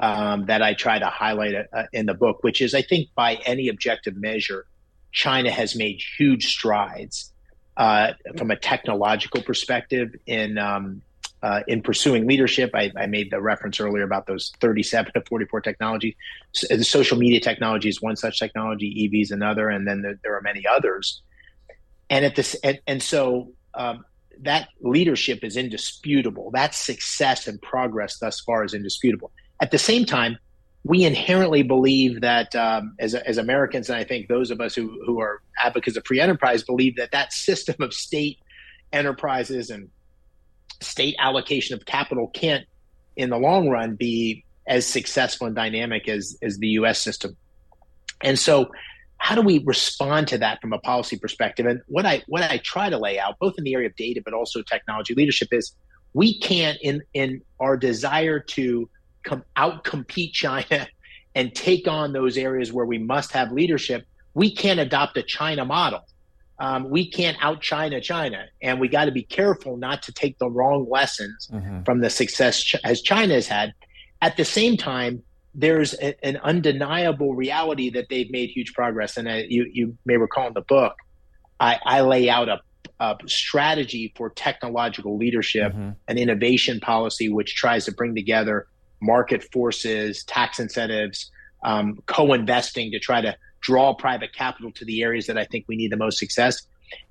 um, 0.00 0.46
that 0.46 0.62
I 0.62 0.74
try 0.74 0.98
to 0.98 1.06
highlight 1.06 1.54
uh, 1.54 1.84
in 1.92 2.06
the 2.06 2.14
book, 2.14 2.44
which 2.44 2.60
is 2.60 2.74
I 2.74 2.82
think 2.82 3.08
by 3.14 3.36
any 3.46 3.68
objective 3.68 4.16
measure, 4.16 4.66
China 5.10 5.50
has 5.50 5.74
made 5.74 6.00
huge 6.18 6.46
strides 6.46 7.32
uh, 7.78 8.12
from 8.36 8.50
a 8.50 8.56
technological 8.56 9.40
perspective 9.40 10.14
in 10.26 10.58
um, 10.58 11.00
uh, 11.42 11.60
in 11.68 11.80
pursuing 11.80 12.26
leadership. 12.26 12.72
I, 12.74 12.90
I, 12.96 13.06
made 13.06 13.30
the 13.30 13.40
reference 13.40 13.78
earlier 13.78 14.02
about 14.02 14.26
those 14.26 14.52
37 14.60 15.12
to 15.12 15.22
44 15.28 15.60
technologies. 15.60 16.14
So, 16.50 16.76
the 16.76 16.82
social 16.82 17.16
media 17.16 17.38
technology 17.38 17.88
is 17.88 18.02
one 18.02 18.16
such 18.16 18.40
technology, 18.40 19.08
EVs 19.08 19.30
another, 19.30 19.68
and 19.68 19.86
then 19.86 20.02
there, 20.02 20.18
there 20.24 20.36
are 20.36 20.40
many 20.40 20.66
others. 20.66 21.22
And 22.10 22.24
at 22.24 22.34
this, 22.34 22.56
and, 22.64 22.80
and 22.88 23.00
so 23.00 23.52
um, 23.74 24.04
that 24.40 24.68
leadership 24.80 25.44
is 25.44 25.56
indisputable. 25.56 26.50
That 26.50 26.74
success 26.74 27.46
and 27.46 27.62
progress 27.62 28.18
thus 28.18 28.40
far 28.40 28.64
is 28.64 28.74
indisputable. 28.74 29.30
At 29.60 29.70
the 29.70 29.78
same 29.78 30.04
time, 30.04 30.38
we 30.88 31.04
inherently 31.04 31.62
believe 31.62 32.22
that 32.22 32.56
um, 32.56 32.94
as, 32.98 33.14
as 33.14 33.36
Americans, 33.36 33.90
and 33.90 33.98
I 33.98 34.04
think 34.04 34.26
those 34.26 34.50
of 34.50 34.58
us 34.62 34.74
who, 34.74 34.98
who 35.04 35.20
are 35.20 35.42
advocates 35.62 35.98
of 35.98 36.06
free 36.06 36.18
enterprise 36.18 36.62
believe 36.62 36.96
that 36.96 37.10
that 37.12 37.34
system 37.34 37.76
of 37.80 37.92
state 37.92 38.38
enterprises 38.90 39.68
and 39.68 39.90
state 40.80 41.14
allocation 41.18 41.76
of 41.76 41.84
capital 41.84 42.28
can't, 42.28 42.64
in 43.16 43.28
the 43.28 43.36
long 43.36 43.68
run, 43.68 43.96
be 43.96 44.46
as 44.66 44.86
successful 44.86 45.46
and 45.46 45.54
dynamic 45.54 46.08
as, 46.08 46.38
as 46.40 46.56
the 46.56 46.68
U.S. 46.68 47.02
system. 47.02 47.36
And 48.22 48.38
so, 48.38 48.70
how 49.18 49.34
do 49.34 49.42
we 49.42 49.58
respond 49.66 50.28
to 50.28 50.38
that 50.38 50.62
from 50.62 50.72
a 50.72 50.78
policy 50.78 51.18
perspective? 51.18 51.66
And 51.66 51.82
what 51.88 52.06
I 52.06 52.22
what 52.28 52.42
I 52.42 52.56
try 52.58 52.88
to 52.88 52.96
lay 52.96 53.18
out, 53.18 53.34
both 53.38 53.56
in 53.58 53.64
the 53.64 53.74
area 53.74 53.88
of 53.88 53.96
data 53.96 54.22
but 54.24 54.32
also 54.32 54.62
technology 54.62 55.12
leadership, 55.12 55.48
is 55.52 55.74
we 56.14 56.38
can't 56.38 56.78
in 56.80 57.02
in 57.12 57.42
our 57.60 57.76
desire 57.76 58.40
to 58.40 58.88
come 59.22 59.44
out 59.56 59.84
compete 59.84 60.32
China 60.32 60.88
and 61.34 61.54
take 61.54 61.86
on 61.86 62.12
those 62.12 62.36
areas 62.36 62.72
where 62.72 62.86
we 62.86 62.98
must 62.98 63.32
have 63.32 63.52
leadership, 63.52 64.06
we 64.34 64.54
can't 64.54 64.80
adopt 64.80 65.16
a 65.16 65.22
China 65.22 65.64
model 65.64 66.02
um, 66.60 66.90
we 66.90 67.08
can't 67.08 67.36
out 67.40 67.60
China 67.60 68.00
China, 68.00 68.46
and 68.62 68.80
we 68.80 68.88
got 68.88 69.04
to 69.04 69.12
be 69.12 69.22
careful 69.22 69.76
not 69.76 70.02
to 70.04 70.12
take 70.12 70.38
the 70.38 70.50
wrong 70.50 70.88
lessons 70.90 71.48
mm-hmm. 71.52 71.82
from 71.84 72.00
the 72.00 72.10
success 72.10 72.62
ch- 72.62 72.76
as 72.84 73.00
China 73.00 73.34
has 73.34 73.46
had. 73.46 73.72
At 74.20 74.36
the 74.36 74.44
same 74.44 74.76
time, 74.76 75.22
there's 75.54 75.94
a, 75.94 76.24
an 76.24 76.36
undeniable 76.38 77.34
reality 77.34 77.90
that 77.90 78.06
they've 78.10 78.30
made 78.30 78.50
huge 78.50 78.72
progress, 78.74 79.16
and 79.16 79.28
uh, 79.28 79.34
you 79.48 79.70
you 79.72 79.96
may 80.04 80.16
recall 80.16 80.48
in 80.48 80.54
the 80.54 80.62
book, 80.62 80.96
I, 81.60 81.78
I 81.84 82.00
lay 82.00 82.28
out 82.28 82.48
a, 82.48 82.60
a, 82.98 83.16
strategy 83.26 84.12
for 84.16 84.30
technological 84.30 85.16
leadership 85.16 85.72
mm-hmm. 85.72 85.90
and 86.08 86.18
innovation 86.18 86.80
policy, 86.80 87.28
which 87.28 87.54
tries 87.54 87.84
to 87.84 87.92
bring 87.92 88.16
together 88.16 88.66
market 89.00 89.44
forces, 89.52 90.24
tax 90.24 90.58
incentives, 90.58 91.30
um, 91.64 91.98
co-investing 92.06 92.90
to 92.92 92.98
try 92.98 93.20
to 93.20 93.36
draw 93.60 93.94
private 93.94 94.32
capital 94.32 94.70
to 94.72 94.84
the 94.84 95.02
areas 95.02 95.26
that 95.26 95.36
I 95.36 95.44
think 95.44 95.64
we 95.68 95.76
need 95.76 95.90
the 95.90 95.96
most 95.96 96.18
success. 96.18 96.62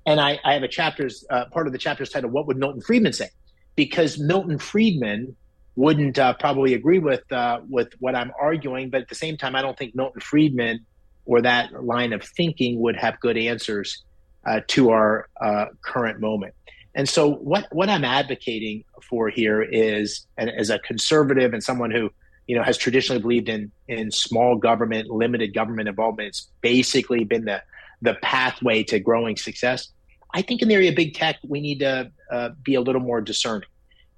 And 0.06 0.20
I, 0.20 0.40
I 0.44 0.54
have 0.54 0.62
a 0.62 0.68
chapter's 0.68 1.24
uh, 1.30 1.44
part 1.46 1.66
of 1.66 1.72
the 1.72 1.78
chapter's 1.78 2.10
title, 2.10 2.30
"What 2.30 2.46
Would 2.46 2.56
Milton 2.56 2.80
Friedman 2.80 3.12
Say?" 3.12 3.30
Because 3.76 4.18
Milton 4.18 4.58
Friedman 4.58 5.36
wouldn't 5.76 6.18
uh, 6.18 6.34
probably 6.34 6.74
agree 6.74 6.98
with 6.98 7.30
uh, 7.30 7.60
with 7.68 7.92
what 8.00 8.16
I'm 8.16 8.32
arguing, 8.40 8.90
but 8.90 9.02
at 9.02 9.08
the 9.08 9.14
same 9.14 9.36
time, 9.36 9.54
I 9.54 9.62
don't 9.62 9.78
think 9.78 9.94
Milton 9.94 10.20
Friedman 10.20 10.84
or 11.24 11.42
that 11.42 11.84
line 11.84 12.12
of 12.12 12.24
thinking 12.24 12.80
would 12.80 12.96
have 12.96 13.20
good 13.20 13.36
answers 13.36 14.02
uh, 14.46 14.60
to 14.68 14.90
our 14.90 15.28
uh, 15.40 15.66
current 15.82 16.20
moment. 16.20 16.54
And 16.98 17.08
so, 17.08 17.30
what 17.30 17.68
what 17.70 17.88
I'm 17.88 18.04
advocating 18.04 18.84
for 19.08 19.30
here 19.30 19.62
is, 19.62 20.26
and 20.36 20.50
as 20.50 20.68
a 20.68 20.78
conservative 20.80 21.54
and 21.54 21.62
someone 21.62 21.90
who 21.90 22.10
you 22.48 22.56
know, 22.56 22.62
has 22.62 22.76
traditionally 22.76 23.20
believed 23.20 23.48
in 23.48 23.70
in 23.86 24.10
small 24.10 24.56
government, 24.56 25.08
limited 25.08 25.54
government 25.54 25.88
involvement. 25.88 26.30
It's 26.30 26.50
basically 26.60 27.22
been 27.22 27.44
the 27.44 27.62
the 28.02 28.14
pathway 28.22 28.82
to 28.84 28.98
growing 28.98 29.36
success. 29.36 29.90
I 30.34 30.42
think 30.42 30.62
in 30.62 30.68
the 30.68 30.74
area 30.74 30.90
of 30.90 30.96
big 30.96 31.14
tech, 31.14 31.36
we 31.46 31.60
need 31.60 31.80
to 31.80 32.10
uh, 32.32 32.50
be 32.62 32.74
a 32.74 32.80
little 32.80 33.02
more 33.02 33.20
discerning, 33.20 33.68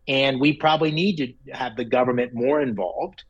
and 0.09 0.41
we 0.41 0.55
probably 0.55 0.93
need 0.93 1.17
to 1.17 1.53
have 1.53 1.77
the 1.77 1.85
government 1.85 2.33
more 2.33 2.63
involved 2.63 3.25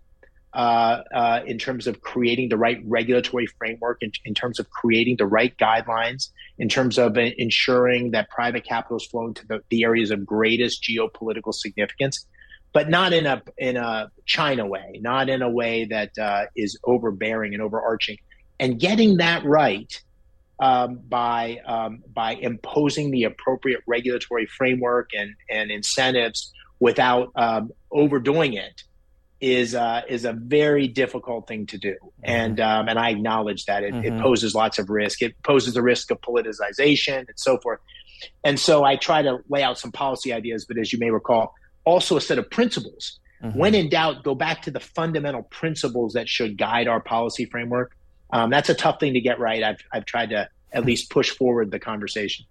uh, 0.53 1.03
uh, 1.14 1.40
in 1.46 1.59
terms 1.59 1.86
of 1.86 2.01
creating 2.01 2.48
the 2.48 2.57
right 2.57 2.80
regulatory 2.84 3.46
framework, 3.46 3.98
in, 4.01 4.11
in, 4.24 4.34
terms 4.34 4.59
of 4.59 4.68
creating 4.70 5.16
the 5.16 5.26
right 5.26 5.57
guidelines, 5.59 6.30
in 6.59 6.68
terms 6.68 6.98
of 6.98 7.16
uh, 7.16 7.20
ensuring 7.38 8.11
that 8.11 8.28
private 8.30 8.64
capital 8.64 8.96
is 8.96 9.07
flowing 9.07 9.34
to 9.34 9.46
the, 9.46 9.61
the 9.70 9.84
areas 9.84 10.11
of 10.11 10.26
greatest 10.26 10.82
geopolitical 10.82 11.55
significance 11.55 12.26
but 12.72 12.88
not 12.88 13.12
in 13.12 13.26
a 13.26 13.42
in 13.59 13.76
a 13.76 14.11
China 14.26 14.66
way, 14.66 14.98
not 15.01 15.28
in 15.28 15.42
a 15.42 15.51
way 15.51 15.86
that 15.86 16.16
uh, 16.18 16.44
is 16.57 16.78
overbearing 16.84 17.55
and 17.55 17.62
overarching. 17.62 18.18
And 18.59 18.78
getting 18.78 19.16
that 19.16 19.44
right 19.44 20.01
um, 20.61 21.01
by 21.09 21.59
um, 21.66 22.03
by 22.12 22.34
imposing 22.34 23.11
the 23.11 23.24
appropriate 23.24 23.80
regulatory 23.86 24.46
framework 24.46 25.11
and 25.14 25.34
and 25.51 25.70
incentives 25.70 26.53
without 26.78 27.32
um, 27.36 27.70
overdoing 27.90 28.55
it 28.55 28.82
is 29.41 29.74
uh, 29.74 30.03
is 30.09 30.24
a 30.24 30.32
very 30.32 30.86
difficult 30.86 31.49
thing 31.49 31.66
to 31.66 31.78
do. 31.78 31.95
Mm-hmm. 31.95 32.22
And 32.24 32.61
um, 32.61 32.88
and 32.88 32.99
I 32.99 33.11
acknowledge 33.11 33.64
that 33.66 33.82
it, 33.82 33.95
mm-hmm. 33.95 34.18
it 34.18 34.22
poses 34.22 34.55
lots 34.55 34.78
of 34.78 34.91
risk. 34.91 35.22
It 35.22 35.43
poses 35.43 35.74
the 35.74 35.82
risk 35.82 36.11
of 36.11 36.20
politicization 36.20 37.18
and 37.18 37.36
so 37.36 37.59
forth. 37.59 37.80
And 38.45 38.61
so 38.61 38.84
I 38.84 38.97
try 38.97 39.22
to 39.22 39.38
lay 39.49 39.62
out 39.62 39.78
some 39.78 39.93
policy 39.93 40.32
ideas, 40.32 40.66
but 40.66 40.76
as 40.76 40.93
you 40.93 40.99
may 40.99 41.11
recall, 41.11 41.55
also 41.84 42.16
a 42.16 42.20
set 42.20 42.38
of 42.38 42.51
principles. 42.51 43.18
Mm-hmm. 43.43 43.59
When 43.59 43.74
in 43.74 43.88
doubt, 43.88 44.22
go 44.22 44.34
back 44.34 44.62
to 44.62 44.70
the 44.70 44.80
fundamental 44.80 45.45
principles 45.45 46.12
that 46.12 46.28
should 46.28 46.59
guide 46.59 46.86
our 46.88 47.01
policy 47.01 47.47
framework. 47.47 47.97
Um, 48.30 48.51
that's 48.51 48.68
a 48.68 48.74
tough 48.74 49.01
thing 49.01 49.14
to 49.14 49.20
get 49.20 49.41
right. 49.41 49.62
I've, 49.62 49.82
I've 49.91 50.05
tried 50.05 50.30
to 50.30 50.49
at 50.72 50.84
least 50.84 51.11
push 51.11 51.30
forward 51.30 51.70
the 51.70 51.78
conversation. 51.78 52.45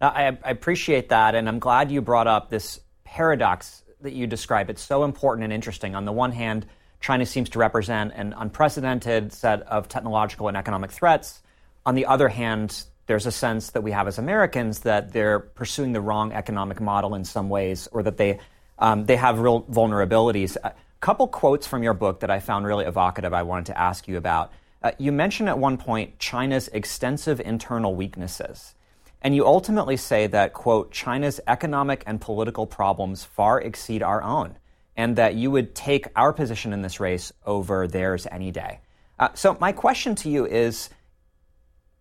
I, 0.00 0.36
I 0.42 0.50
appreciate 0.50 1.10
that, 1.10 1.34
and 1.34 1.48
I'm 1.48 1.58
glad 1.58 1.92
you 1.92 2.00
brought 2.00 2.26
up 2.26 2.50
this 2.50 2.80
paradox 3.04 3.81
that 4.02 4.12
you 4.12 4.26
describe. 4.26 4.70
It's 4.70 4.82
so 4.82 5.04
important 5.04 5.44
and 5.44 5.52
interesting. 5.52 5.94
On 5.94 6.04
the 6.04 6.12
one 6.12 6.32
hand, 6.32 6.66
China 7.00 7.26
seems 7.26 7.50
to 7.50 7.58
represent 7.58 8.12
an 8.14 8.34
unprecedented 8.36 9.32
set 9.32 9.62
of 9.62 9.88
technological 9.88 10.48
and 10.48 10.56
economic 10.56 10.92
threats. 10.92 11.42
On 11.84 11.94
the 11.94 12.06
other 12.06 12.28
hand, 12.28 12.84
there's 13.06 13.26
a 13.26 13.32
sense 13.32 13.70
that 13.70 13.82
we 13.82 13.90
have 13.90 14.06
as 14.06 14.18
Americans 14.18 14.80
that 14.80 15.12
they're 15.12 15.40
pursuing 15.40 15.92
the 15.92 16.00
wrong 16.00 16.32
economic 16.32 16.80
model 16.80 17.14
in 17.14 17.24
some 17.24 17.48
ways, 17.48 17.88
or 17.90 18.02
that 18.04 18.16
they 18.16 18.38
um, 18.78 19.04
they 19.06 19.16
have 19.16 19.38
real 19.38 19.62
vulnerabilities. 19.64 20.56
A 20.62 20.74
couple 21.00 21.26
quotes 21.26 21.66
from 21.66 21.82
your 21.82 21.94
book 21.94 22.20
that 22.20 22.30
I 22.30 22.40
found 22.40 22.66
really 22.66 22.84
evocative 22.84 23.34
I 23.34 23.42
wanted 23.42 23.66
to 23.66 23.78
ask 23.78 24.06
you 24.08 24.16
about. 24.16 24.52
Uh, 24.82 24.92
you 24.98 25.12
mention 25.12 25.48
at 25.48 25.58
one 25.58 25.76
point 25.76 26.18
China's 26.18 26.68
extensive 26.68 27.40
internal 27.40 27.94
weaknesses. 27.94 28.74
And 29.22 29.36
you 29.36 29.46
ultimately 29.46 29.96
say 29.96 30.26
that, 30.26 30.52
quote, 30.52 30.90
China's 30.90 31.40
economic 31.46 32.02
and 32.06 32.20
political 32.20 32.66
problems 32.66 33.24
far 33.24 33.60
exceed 33.60 34.02
our 34.02 34.20
own, 34.22 34.58
and 34.96 35.16
that 35.16 35.36
you 35.36 35.50
would 35.50 35.74
take 35.74 36.08
our 36.16 36.32
position 36.32 36.72
in 36.72 36.82
this 36.82 36.98
race 36.98 37.32
over 37.46 37.86
theirs 37.86 38.26
any 38.30 38.50
day. 38.50 38.80
Uh, 39.18 39.28
so, 39.34 39.56
my 39.60 39.70
question 39.70 40.16
to 40.16 40.28
you 40.28 40.44
is 40.44 40.90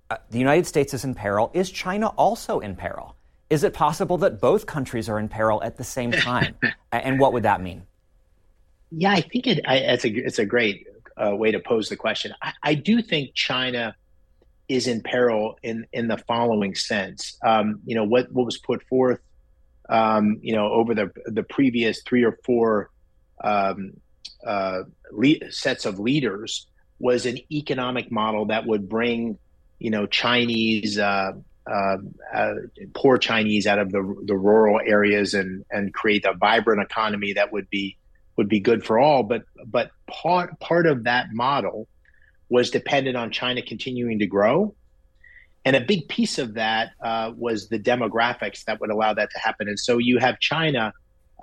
uh, 0.09 0.17
the 0.31 0.39
United 0.39 0.65
States 0.65 0.95
is 0.95 1.03
in 1.03 1.13
peril. 1.13 1.51
Is 1.53 1.69
China 1.69 2.07
also 2.07 2.59
in 2.59 2.75
peril? 2.75 3.15
Is 3.51 3.63
it 3.63 3.73
possible 3.73 4.17
that 4.19 4.41
both 4.41 4.65
countries 4.65 5.07
are 5.07 5.19
in 5.19 5.29
peril 5.29 5.61
at 5.61 5.77
the 5.77 5.83
same 5.83 6.11
time? 6.31 6.55
and 6.91 7.19
what 7.19 7.33
would 7.33 7.43
that 7.43 7.61
mean? 7.61 7.83
Yeah, 8.89 9.11
I 9.11 9.21
think 9.21 9.45
it, 9.45 9.61
I, 9.65 9.77
it's, 9.77 10.05
a, 10.05 10.09
it's 10.09 10.39
a 10.39 10.45
great 10.45 10.87
uh, 11.15 11.35
way 11.35 11.51
to 11.51 11.59
pose 11.59 11.89
the 11.89 11.95
question. 11.95 12.33
I, 12.41 12.53
I, 12.63 12.73
do 12.73 13.01
think 13.01 13.33
China 13.35 13.95
is 14.71 14.87
in 14.87 15.01
peril 15.01 15.59
in, 15.61 15.85
in 15.91 16.07
the 16.07 16.17
following 16.17 16.75
sense. 16.75 17.37
Um, 17.43 17.81
you 17.85 17.95
know, 17.95 18.05
what, 18.05 18.31
what 18.31 18.45
was 18.45 18.57
put 18.57 18.87
forth, 18.87 19.19
um, 19.89 20.39
you 20.41 20.55
know, 20.55 20.71
over 20.71 20.95
the, 20.95 21.11
the 21.25 21.43
previous 21.43 22.01
three 22.03 22.23
or 22.23 22.37
four 22.45 22.89
um, 23.43 23.91
uh, 24.47 24.83
le- 25.11 25.51
sets 25.51 25.85
of 25.85 25.99
leaders 25.99 26.67
was 26.99 27.25
an 27.25 27.37
economic 27.51 28.11
model 28.11 28.45
that 28.45 28.65
would 28.65 28.87
bring, 28.87 29.37
you 29.77 29.89
know, 29.89 30.05
Chinese 30.05 30.97
uh, 30.97 31.33
uh, 31.69 31.97
uh, 32.33 32.53
poor 32.93 33.17
Chinese 33.17 33.67
out 33.67 33.79
of 33.79 33.91
the, 33.91 34.01
the 34.25 34.35
rural 34.35 34.79
areas 34.83 35.33
and 35.33 35.65
and 35.69 35.93
create 35.93 36.25
a 36.25 36.33
vibrant 36.33 36.81
economy 36.81 37.33
that 37.33 37.51
would 37.51 37.69
be 37.69 37.97
would 38.37 38.47
be 38.47 38.59
good 38.59 38.83
for 38.83 38.99
all. 38.99 39.23
But 39.23 39.43
but 39.65 39.91
part 40.07 40.59
part 40.59 40.85
of 40.87 41.03
that 41.03 41.27
model 41.33 41.87
was 42.51 42.69
dependent 42.69 43.15
on 43.15 43.31
China 43.31 43.61
continuing 43.61 44.19
to 44.19 44.27
grow, 44.27 44.75
and 45.65 45.75
a 45.75 45.81
big 45.81 46.09
piece 46.09 46.37
of 46.37 46.55
that 46.55 46.91
uh, 47.03 47.31
was 47.35 47.69
the 47.69 47.79
demographics 47.79 48.65
that 48.65 48.79
would 48.81 48.91
allow 48.91 49.13
that 49.13 49.31
to 49.31 49.39
happen. 49.39 49.67
And 49.67 49.79
so 49.79 49.97
you 49.97 50.19
have 50.19 50.39
China. 50.39 50.93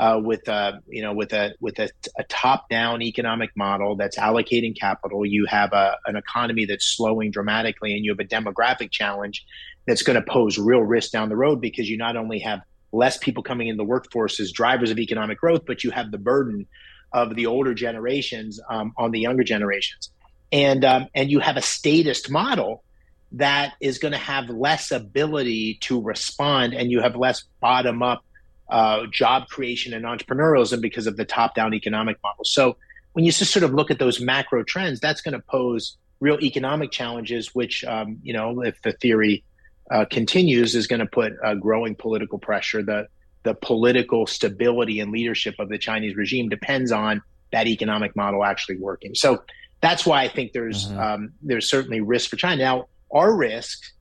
Uh, 0.01 0.17
with 0.23 0.47
a 0.47 0.81
you 0.87 1.03
know 1.03 1.13
with 1.13 1.33
a 1.33 1.53
with 1.59 1.77
a, 1.81 1.89
a 2.17 2.23
top 2.29 2.69
down 2.69 3.03
economic 3.03 3.51
model 3.57 3.97
that's 3.97 4.17
allocating 4.17 4.73
capital, 4.79 5.27
you 5.27 5.45
have 5.47 5.73
a, 5.73 5.97
an 6.07 6.15
economy 6.15 6.65
that's 6.67 6.87
slowing 6.87 7.33
dramatically, 7.33 7.93
and 7.97 8.05
you 8.05 8.13
have 8.13 8.21
a 8.21 8.25
demographic 8.25 8.93
challenge 8.93 9.45
that's 9.89 10.03
going 10.03 10.15
to 10.15 10.23
pose 10.23 10.57
real 10.57 10.83
risk 10.83 11.11
down 11.11 11.29
the 11.29 11.35
road 11.35 11.61
because 11.61 11.91
you 11.91 11.97
not 11.97 12.17
only 12.17 12.39
have 12.39 12.61
less 12.93 13.17
people 13.17 13.43
coming 13.43 13.69
in 13.69 13.77
the 13.77 13.85
workforce 13.85 14.39
as 14.39 14.53
drivers 14.53 14.91
of 14.91 14.99
economic 14.99 15.39
growth, 15.39 15.63
but 15.67 15.83
you 15.83 15.91
have 15.91 16.11
the 16.11 16.19
burden 16.19 16.67
of 17.13 17.35
the 17.35 17.47
older 17.47 17.75
generations 17.75 18.61
um, 18.71 18.93
on 18.97 19.11
the 19.11 19.21
younger 19.21 19.43
generations, 19.43 20.11
and 20.53 20.85
um, 20.85 21.07
and 21.15 21.31
you 21.31 21.41
have 21.41 21.57
a 21.57 21.63
statist 21.63 22.31
model 22.31 22.85
that 23.33 23.75
is 23.81 23.99
going 23.99 24.13
to 24.13 24.19
have 24.19 24.49
less 24.49 24.91
ability 24.91 25.79
to 25.83 26.01
respond, 26.01 26.75
and 26.75 26.91
you 26.91 27.01
have 27.01 27.17
less 27.17 27.45
bottom 27.61 28.03
up 28.03 28.25
uh, 28.71 29.07
job 29.11 29.49
creation 29.49 29.93
and 29.95 30.05
entrepreneurialism 30.05 30.81
because 30.81 31.07
of 31.07 31.17
the 31.17 31.25
top 31.25 31.55
down 31.55 31.75
economic 31.75 32.17
model. 32.23 32.45
So 32.45 32.77
when 33.13 33.25
you 33.25 33.33
just 33.33 33.53
sort 33.53 33.65
of 33.65 33.75
look 33.75 33.91
at 33.91 33.99
those 33.99 34.21
macro 34.21 34.63
trends, 34.63 35.01
that's 35.01 35.21
going 35.21 35.35
to 35.35 35.41
pose 35.41 35.97
real 36.21 36.39
economic 36.41 36.91
challenges, 36.91 37.55
which 37.55 37.85
um, 37.85 38.19
you 38.23 38.33
know 38.33 38.63
if 38.63 38.81
the 38.83 38.93
theory 38.93 39.45
uh, 39.91 40.05
continues 40.11 40.75
is 40.75 40.87
going 40.87 41.01
to 41.01 41.07
put 41.07 41.33
uh, 41.45 41.55
growing 41.55 41.95
political 41.95 42.39
pressure. 42.39 42.83
The 42.83 43.09
the 43.45 43.55
political 43.55 44.27
stability 44.27 45.01
and 45.01 45.13
leadership 45.13 45.55
of 45.59 45.69
the 45.69 45.79
Chinese 45.79 46.17
regime 46.17 46.49
depends 46.49 46.93
on 46.93 47.23
that 47.53 47.67
economic 47.67 48.15
model 48.17 48.45
actually 48.45 48.77
working. 48.77 49.15
So 49.15 49.43
that's 49.81 50.05
why 50.05 50.23
I 50.23 50.29
think 50.29 50.53
there's 50.53 50.89
mm-hmm. 50.89 50.99
um, 50.99 51.33
there's 51.43 51.69
certainly 51.69 52.01
risk 52.01 52.31
for 52.31 52.37
China. 52.37 52.63
Now 52.63 52.89
our 53.13 53.35
risks 53.35 53.93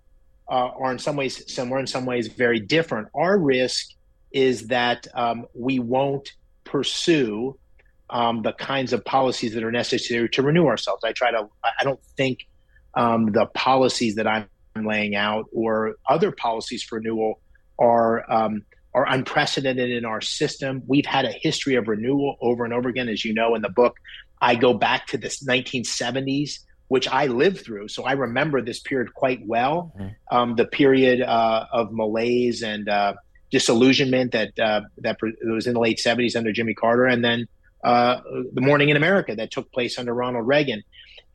uh, 0.50 0.70
are 0.80 0.92
in 0.92 1.00
some 1.00 1.16
ways 1.16 1.44
similar, 1.52 1.80
in 1.80 1.88
some 1.88 2.06
ways 2.06 2.28
very 2.28 2.60
different. 2.60 3.10
Our 3.14 3.38
risk 3.38 3.94
is 4.32 4.68
that 4.68 5.08
um, 5.14 5.46
we 5.54 5.80
won't 5.80 6.34
pursue 6.64 7.58
um, 8.10 8.42
the 8.42 8.54
kinds 8.54 8.94
of 8.94 9.04
policies 9.04 9.54
that 9.54 9.64
are 9.64 9.72
necessary 9.72 10.30
to 10.30 10.42
renew 10.42 10.68
ourselves. 10.68 11.04
I 11.04 11.12
try 11.12 11.32
to. 11.32 11.50
I 11.64 11.84
don't 11.84 12.02
think 12.16 12.48
um, 12.96 13.32
the 13.32 13.46
policies 13.48 14.16
that 14.16 14.28
I'm 14.28 14.48
laying 14.76 15.16
out 15.16 15.46
or 15.52 15.96
other 16.08 16.32
policies 16.32 16.84
for 16.84 16.98
renewal 16.98 17.40
are 17.80 18.30
um, 18.32 18.64
are 18.94 19.08
unprecedented 19.08 19.92
in 19.92 20.06
our 20.06 20.22
system. 20.22 20.82
We've 20.88 21.06
had 21.06 21.26
a 21.26 21.32
history 21.32 21.76
of 21.76 21.88
renewal 21.88 22.38
over 22.42 22.64
and 22.64 22.74
over 22.74 22.90
again, 22.90 23.10
as 23.10 23.24
you 23.24 23.34
know 23.34 23.56
in 23.56 23.62
the 23.62 23.70
book. 23.70 23.98
I 24.42 24.56
go 24.56 24.74
back 24.74 25.08
to 25.08 25.18
the 25.18 25.28
1970s 25.28 26.60
which 26.88 27.08
I 27.08 27.28
lived 27.28 27.66
through. 27.66 27.90
So 27.90 28.04
I 28.04 28.14
remember 28.14 28.62
this 28.62 28.80
period 28.80 29.14
quite 29.14 29.46
well. 29.46 29.94
Mm-hmm. 29.98 30.36
Um, 30.36 30.56
the 30.56 30.66
period 30.66 31.22
uh, 31.22 31.66
of 31.72 31.92
malaise 31.92 32.64
and 32.64 32.88
uh, 32.88 33.14
disillusionment 33.52 34.32
that 34.32 34.58
uh, 34.60 34.82
that 35.00 35.18
was 35.44 35.68
in 35.68 35.74
the 35.74 35.80
late 35.80 36.00
'70s 36.04 36.36
under 36.36 36.52
Jimmy 36.52 36.74
Carter, 36.74 37.06
and 37.06 37.24
then 37.24 37.48
uh, 37.84 38.22
the 38.54 38.62
morning 38.62 38.90
in 38.90 38.98
America 38.98 39.36
that 39.36 39.52
took 39.52 39.72
place 39.72 40.00
under 40.00 40.14
Ronald 40.14 40.48
Reagan. 40.48 40.84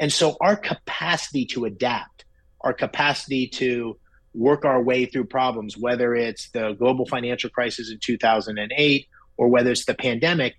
And 0.01 0.13
so 0.13 0.37
our 0.41 0.57
capacity 0.57 1.45
to 1.47 1.65
adapt, 1.67 2.25
our 2.63 2.73
capacity 2.73 3.47
to 3.49 3.99
work 4.35 4.65
our 4.65 4.83
way 4.83 5.05
through 5.05 5.27
problems, 5.27 5.77
whether 5.77 6.15
it's 6.15 6.49
the 6.51 6.73
global 6.73 7.07
financial 7.07 7.51
crisis 7.51 7.91
in 7.91 7.99
2008 7.99 9.07
or 9.37 9.49
whether 9.49 9.71
it's 9.71 9.85
the 9.85 9.95
pandemic, 9.95 10.57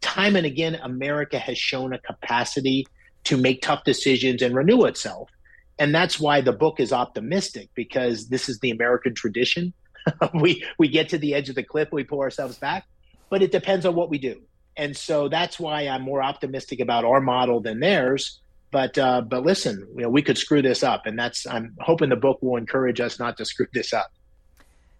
time 0.00 0.36
and 0.36 0.46
again, 0.46 0.76
America 0.76 1.38
has 1.38 1.58
shown 1.58 1.92
a 1.92 1.98
capacity 1.98 2.86
to 3.24 3.36
make 3.36 3.62
tough 3.62 3.84
decisions 3.84 4.42
and 4.42 4.54
renew 4.54 4.84
itself. 4.84 5.30
And 5.78 5.94
that's 5.94 6.18
why 6.18 6.40
the 6.40 6.52
book 6.52 6.80
is 6.80 6.92
optimistic 6.92 7.68
because 7.74 8.28
this 8.28 8.48
is 8.48 8.60
the 8.60 8.70
American 8.70 9.14
tradition. 9.14 9.72
we 10.34 10.64
we 10.78 10.88
get 10.88 11.08
to 11.10 11.18
the 11.18 11.34
edge 11.34 11.48
of 11.48 11.54
the 11.54 11.62
cliff, 11.62 11.88
we 11.92 12.04
pull 12.04 12.20
ourselves 12.20 12.56
back, 12.56 12.86
but 13.28 13.42
it 13.42 13.52
depends 13.52 13.84
on 13.84 13.94
what 13.94 14.08
we 14.08 14.18
do. 14.18 14.40
And 14.76 14.96
so 14.96 15.28
that's 15.28 15.58
why 15.58 15.88
I'm 15.88 16.02
more 16.02 16.22
optimistic 16.22 16.80
about 16.80 17.04
our 17.04 17.20
model 17.20 17.60
than 17.60 17.80
theirs. 17.80 18.40
But 18.70 18.98
uh, 18.98 19.22
but 19.22 19.44
listen, 19.44 19.86
you 19.96 20.02
know, 20.02 20.08
we 20.08 20.22
could 20.22 20.38
screw 20.38 20.62
this 20.62 20.82
up, 20.82 21.06
and 21.06 21.18
that's 21.18 21.46
I'm 21.46 21.74
hoping 21.80 22.10
the 22.10 22.16
book 22.16 22.38
will 22.42 22.56
encourage 22.56 23.00
us 23.00 23.18
not 23.18 23.36
to 23.38 23.44
screw 23.44 23.66
this 23.72 23.92
up. 23.92 24.12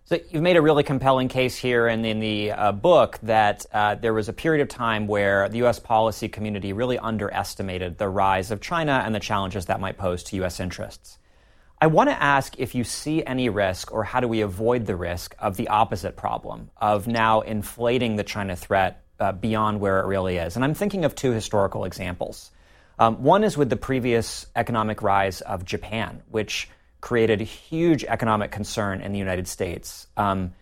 So 0.08 0.20
you've 0.30 0.40
made 0.44 0.56
a 0.56 0.62
really 0.62 0.84
compelling 0.84 1.26
case 1.26 1.56
here 1.56 1.88
in, 1.88 2.04
in 2.04 2.20
the 2.20 2.52
uh, 2.52 2.70
book 2.70 3.18
that 3.24 3.66
uh, 3.72 3.96
there 3.96 4.14
was 4.14 4.28
a 4.28 4.32
period 4.32 4.62
of 4.62 4.68
time 4.68 5.08
where 5.08 5.48
the 5.48 5.58
U.S. 5.58 5.80
policy 5.80 6.28
community 6.28 6.72
really 6.72 6.96
underestimated 6.96 7.98
the 7.98 8.08
rise 8.08 8.52
of 8.52 8.60
China 8.60 9.02
and 9.04 9.12
the 9.12 9.18
challenges 9.18 9.66
that 9.66 9.80
might 9.80 9.98
pose 9.98 10.22
to 10.22 10.36
U.S. 10.36 10.60
interests. 10.60 11.18
I 11.80 11.88
want 11.88 12.08
to 12.08 12.22
ask 12.22 12.54
if 12.56 12.72
you 12.76 12.84
see 12.84 13.24
any 13.24 13.48
risk, 13.48 13.92
or 13.92 14.04
how 14.04 14.20
do 14.20 14.28
we 14.28 14.42
avoid 14.42 14.86
the 14.86 14.94
risk 14.94 15.34
of 15.40 15.56
the 15.56 15.66
opposite 15.66 16.14
problem 16.14 16.70
of 16.76 17.08
now 17.08 17.40
inflating 17.40 18.14
the 18.14 18.22
China 18.22 18.54
threat 18.54 19.02
uh, 19.18 19.32
beyond 19.32 19.80
where 19.80 19.98
it 19.98 20.06
really 20.06 20.36
is? 20.36 20.54
And 20.54 20.64
I'm 20.64 20.74
thinking 20.74 21.04
of 21.04 21.16
two 21.16 21.32
historical 21.32 21.84
examples. 21.84 22.52
Um, 23.00 23.24
one 23.24 23.42
is 23.42 23.56
with 23.56 23.70
the 23.70 23.76
previous 23.76 24.46
economic 24.54 25.02
rise 25.02 25.40
of 25.40 25.64
Japan, 25.64 26.22
which 26.30 26.68
created 27.06 27.40
huge 27.40 28.02
economic 28.02 28.50
concern 28.50 29.00
in 29.00 29.12
the 29.12 29.18
United 29.20 29.46
States. 29.46 30.08
Um, 30.16 30.52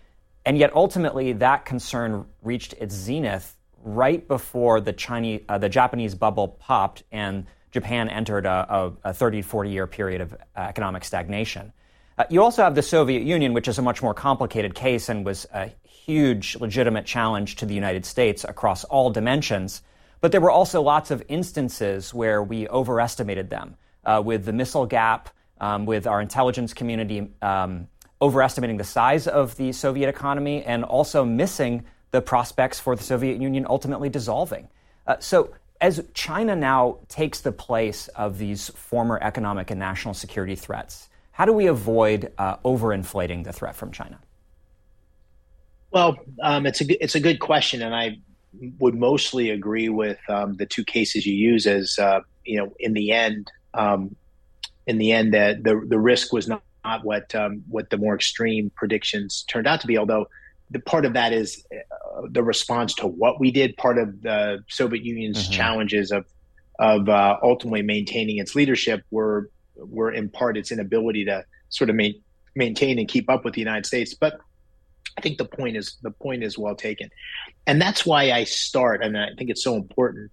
and 0.45 0.59
yet 0.59 0.76
ultimately, 0.76 1.32
that 1.32 1.64
concern 1.64 2.26
reached 2.42 2.74
its 2.74 2.95
zenith 2.95 3.57
right 3.82 4.28
before 4.28 4.82
the, 4.82 4.92
Chinese, 4.92 5.40
uh, 5.49 5.57
the 5.57 5.70
Japanese 5.70 6.14
bubble 6.14 6.49
popped 6.49 7.03
and 7.11 7.47
Japan 7.70 8.11
entered 8.11 8.45
a, 8.45 8.92
a, 9.05 9.11
a 9.11 9.14
30, 9.14 9.40
40 9.40 9.70
year 9.70 9.86
period 9.86 10.20
of 10.20 10.36
economic 10.55 11.05
stagnation. 11.05 11.72
Uh, 12.18 12.24
you 12.28 12.42
also 12.42 12.62
have 12.62 12.74
the 12.74 12.82
Soviet 12.82 13.22
Union, 13.22 13.55
which 13.55 13.66
is 13.66 13.78
a 13.78 13.82
much 13.82 14.03
more 14.03 14.12
complicated 14.12 14.74
case 14.74 15.09
and 15.09 15.24
was 15.24 15.47
a 15.55 15.72
huge 15.84 16.57
legitimate 16.57 17.07
challenge 17.07 17.57
to 17.57 17.64
the 17.64 17.74
United 17.74 18.05
States 18.05 18.45
across 18.45 18.84
all 18.84 19.09
dimensions. 19.09 19.80
But 20.20 20.30
there 20.30 20.42
were 20.42 20.51
also 20.51 20.82
lots 20.82 21.11
of 21.11 21.22
instances 21.26 22.12
where 22.12 22.42
we 22.42 22.68
overestimated 22.68 23.49
them 23.49 23.78
uh, 24.05 24.20
with 24.22 24.45
the 24.45 24.53
missile 24.53 24.84
gap, 24.84 25.30
um, 25.61 25.87
with 25.87 26.07
our 26.07 26.21
intelligence 26.21 26.75
community 26.75 27.31
um, 27.43 27.89
overestimating 28.21 28.77
the 28.77 28.85
size 28.85 29.27
of 29.27 29.57
the 29.57 29.73
Soviet 29.73 30.09
economy 30.09 30.63
and 30.65 30.85
also 30.85 31.25
missing 31.25 31.85
the 32.11 32.21
prospects 32.21 32.79
for 32.79 32.97
the 32.97 33.03
Soviet 33.03 33.41
Union 33.41 33.67
ultimately 33.69 34.09
dissolving. 34.09 34.69
Uh, 35.07 35.17
so, 35.19 35.55
as 35.81 36.03
China 36.15 36.57
now 36.57 36.99
takes 37.09 37.41
the 37.41 37.53
place 37.53 38.09
of 38.09 38.39
these 38.39 38.71
former 38.71 39.19
economic 39.21 39.71
and 39.71 39.79
national 39.79 40.15
security 40.15 40.55
threats, 40.55 41.09
how 41.33 41.45
do 41.45 41.53
we 41.53 41.67
avoid 41.67 42.33
uh, 42.39 42.57
overinflating 42.59 43.45
the 43.45 43.53
threat 43.53 43.75
from 43.75 43.91
China? 43.91 44.19
Well, 45.91 46.17
um, 46.43 46.67
it's 46.67 46.81
a 46.81 47.03
it's 47.03 47.15
a 47.15 47.21
good 47.21 47.41
question, 47.41 47.83
and 47.83 47.95
I 47.95 48.19
would 48.79 48.95
mostly 48.95 49.51
agree 49.51 49.89
with 49.89 50.19
um, 50.29 50.55
the 50.55 50.67
two 50.67 50.85
cases 50.85 51.27
you 51.27 51.35
use 51.35 51.67
as 51.67 51.99
uh, 51.99 52.21
you 52.45 52.57
know 52.57 52.73
in 52.79 52.95
the 52.95 53.13
end 53.13 53.51
um, 53.75 54.17
in 54.87 54.99
the 54.99 55.12
end 55.12 55.35
that 55.35 55.64
the 55.64 55.80
the 55.89 55.99
risk 55.99 56.32
was 56.32 56.49
not, 56.49 56.62
not 56.85 57.05
what 57.05 57.35
um, 57.35 57.62
what 57.68 57.91
the 57.91 57.97
more 57.97 58.14
extreme 58.14 58.70
predictions 58.76 59.45
turned 59.49 59.66
out 59.66 59.80
to 59.80 59.87
be. 59.87 59.99
Although 59.99 60.26
the 60.70 60.80
part 60.80 61.05
of 61.05 61.12
that 61.14 61.32
is 61.32 61.64
uh, 61.72 62.22
the 62.30 62.43
response 62.43 62.95
to 62.95 63.07
what 63.07 63.41
we 63.41 63.51
did. 63.51 63.76
Part 63.76 63.99
of 63.99 64.22
the 64.22 64.62
Soviet 64.68 65.05
Union's 65.05 65.45
mm-hmm. 65.45 65.53
challenges 65.53 66.11
of 66.11 66.26
of 66.78 67.09
uh, 67.09 67.39
ultimately 67.43 67.82
maintaining 67.82 68.39
its 68.39 68.55
leadership 68.55 69.05
were 69.11 69.51
were 69.76 70.11
in 70.11 70.28
part 70.28 70.57
its 70.57 70.72
inability 70.72 71.24
to 71.26 71.45
sort 71.68 71.91
of 71.91 71.97
ma- 71.97 72.09
maintain 72.55 72.99
and 72.99 73.09
keep 73.09 73.30
up 73.30 73.45
with 73.45 73.55
the 73.55 73.61
United 73.61 73.87
States. 73.87 74.14
But 74.14 74.39
I 75.16 75.20
think 75.20 75.39
the 75.39 75.45
point 75.45 75.76
is 75.76 75.97
the 76.03 76.11
point 76.11 76.43
is 76.43 76.59
well 76.59 76.74
taken, 76.74 77.11
and 77.66 77.80
that's 77.80 78.05
why 78.05 78.32
I 78.32 78.45
start. 78.45 79.03
And 79.03 79.16
I 79.16 79.28
think 79.39 79.51
it's 79.51 79.62
so 79.62 79.76
important 79.76 80.30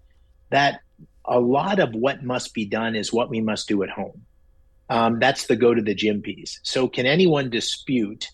that 0.50 0.82
a 1.26 1.40
lot 1.40 1.80
of 1.80 1.94
what 1.94 2.24
must 2.24 2.54
be 2.54 2.66
done 2.66 2.96
is 2.96 3.14
what 3.14 3.30
we 3.30 3.42
must 3.42 3.68
do 3.68 3.84
at 3.84 3.90
home. 3.90 4.26
Um, 4.92 5.20
that's 5.20 5.48
the 5.48 5.56
go 5.56 5.74
to 5.74 5.82
the 5.82 5.96
gym 5.96 6.22
piece. 6.22 6.60
So, 6.64 6.90
can 6.90 7.06
anyone 7.06 7.50
dispute 7.50 8.28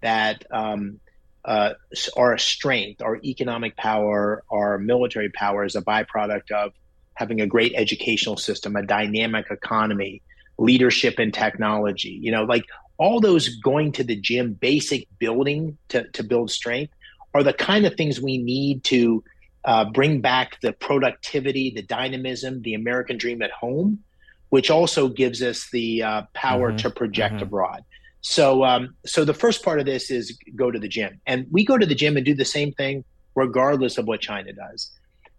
that 0.00 0.44
um, 0.52 1.00
uh, 1.44 1.70
our 2.16 2.38
strength, 2.38 3.02
our 3.02 3.16
economic 3.24 3.76
power, 3.76 4.44
our 4.48 4.78
military 4.78 5.30
power 5.30 5.64
is 5.64 5.74
a 5.74 5.82
byproduct 5.82 6.52
of 6.52 6.72
having 7.14 7.40
a 7.40 7.48
great 7.48 7.72
educational 7.74 8.36
system, 8.36 8.76
a 8.76 8.86
dynamic 8.86 9.46
economy, 9.50 10.22
leadership 10.56 11.18
and 11.18 11.34
technology? 11.34 12.16
You 12.22 12.30
know, 12.30 12.44
like 12.44 12.62
all 12.96 13.20
those 13.20 13.48
going 13.56 13.90
to 13.92 14.04
the 14.04 14.14
gym, 14.14 14.52
basic 14.52 15.08
building 15.18 15.76
to, 15.88 16.08
to 16.12 16.22
build 16.22 16.48
strength 16.48 16.92
are 17.34 17.42
the 17.42 17.52
kind 17.52 17.86
of 17.86 17.96
things 17.96 18.20
we 18.20 18.38
need 18.38 18.84
to 18.84 19.24
uh, 19.64 19.90
bring 19.90 20.20
back 20.20 20.60
the 20.60 20.72
productivity, 20.74 21.72
the 21.74 21.82
dynamism, 21.82 22.62
the 22.62 22.74
American 22.74 23.18
dream 23.18 23.42
at 23.42 23.50
home 23.50 24.04
which 24.50 24.70
also 24.70 25.08
gives 25.08 25.42
us 25.42 25.68
the 25.70 26.02
uh, 26.02 26.22
power 26.32 26.68
mm-hmm. 26.68 26.88
to 26.88 26.90
project 26.90 27.36
mm-hmm. 27.36 27.44
abroad. 27.44 27.84
So, 28.20 28.64
um, 28.64 28.94
so 29.04 29.24
the 29.24 29.34
first 29.34 29.62
part 29.62 29.80
of 29.80 29.86
this 29.86 30.10
is 30.10 30.38
go 30.56 30.70
to 30.70 30.78
the 30.78 30.88
gym, 30.88 31.20
and 31.26 31.46
we 31.50 31.64
go 31.64 31.76
to 31.76 31.84
the 31.84 31.94
gym 31.94 32.16
and 32.16 32.24
do 32.24 32.34
the 32.34 32.44
same 32.44 32.72
thing 32.72 33.04
regardless 33.34 33.98
of 33.98 34.06
what 34.06 34.20
China 34.20 34.52
does. 34.52 34.92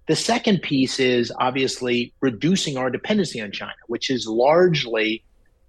The 0.07 0.15
second 0.15 0.61
piece 0.61 0.99
is 0.99 1.31
obviously 1.39 2.13
reducing 2.21 2.77
our 2.77 2.91
dependency 2.91 3.41
on 3.41 3.51
China, 3.51 3.73
which 3.87 4.11
is 4.11 4.27
largely 4.27 5.23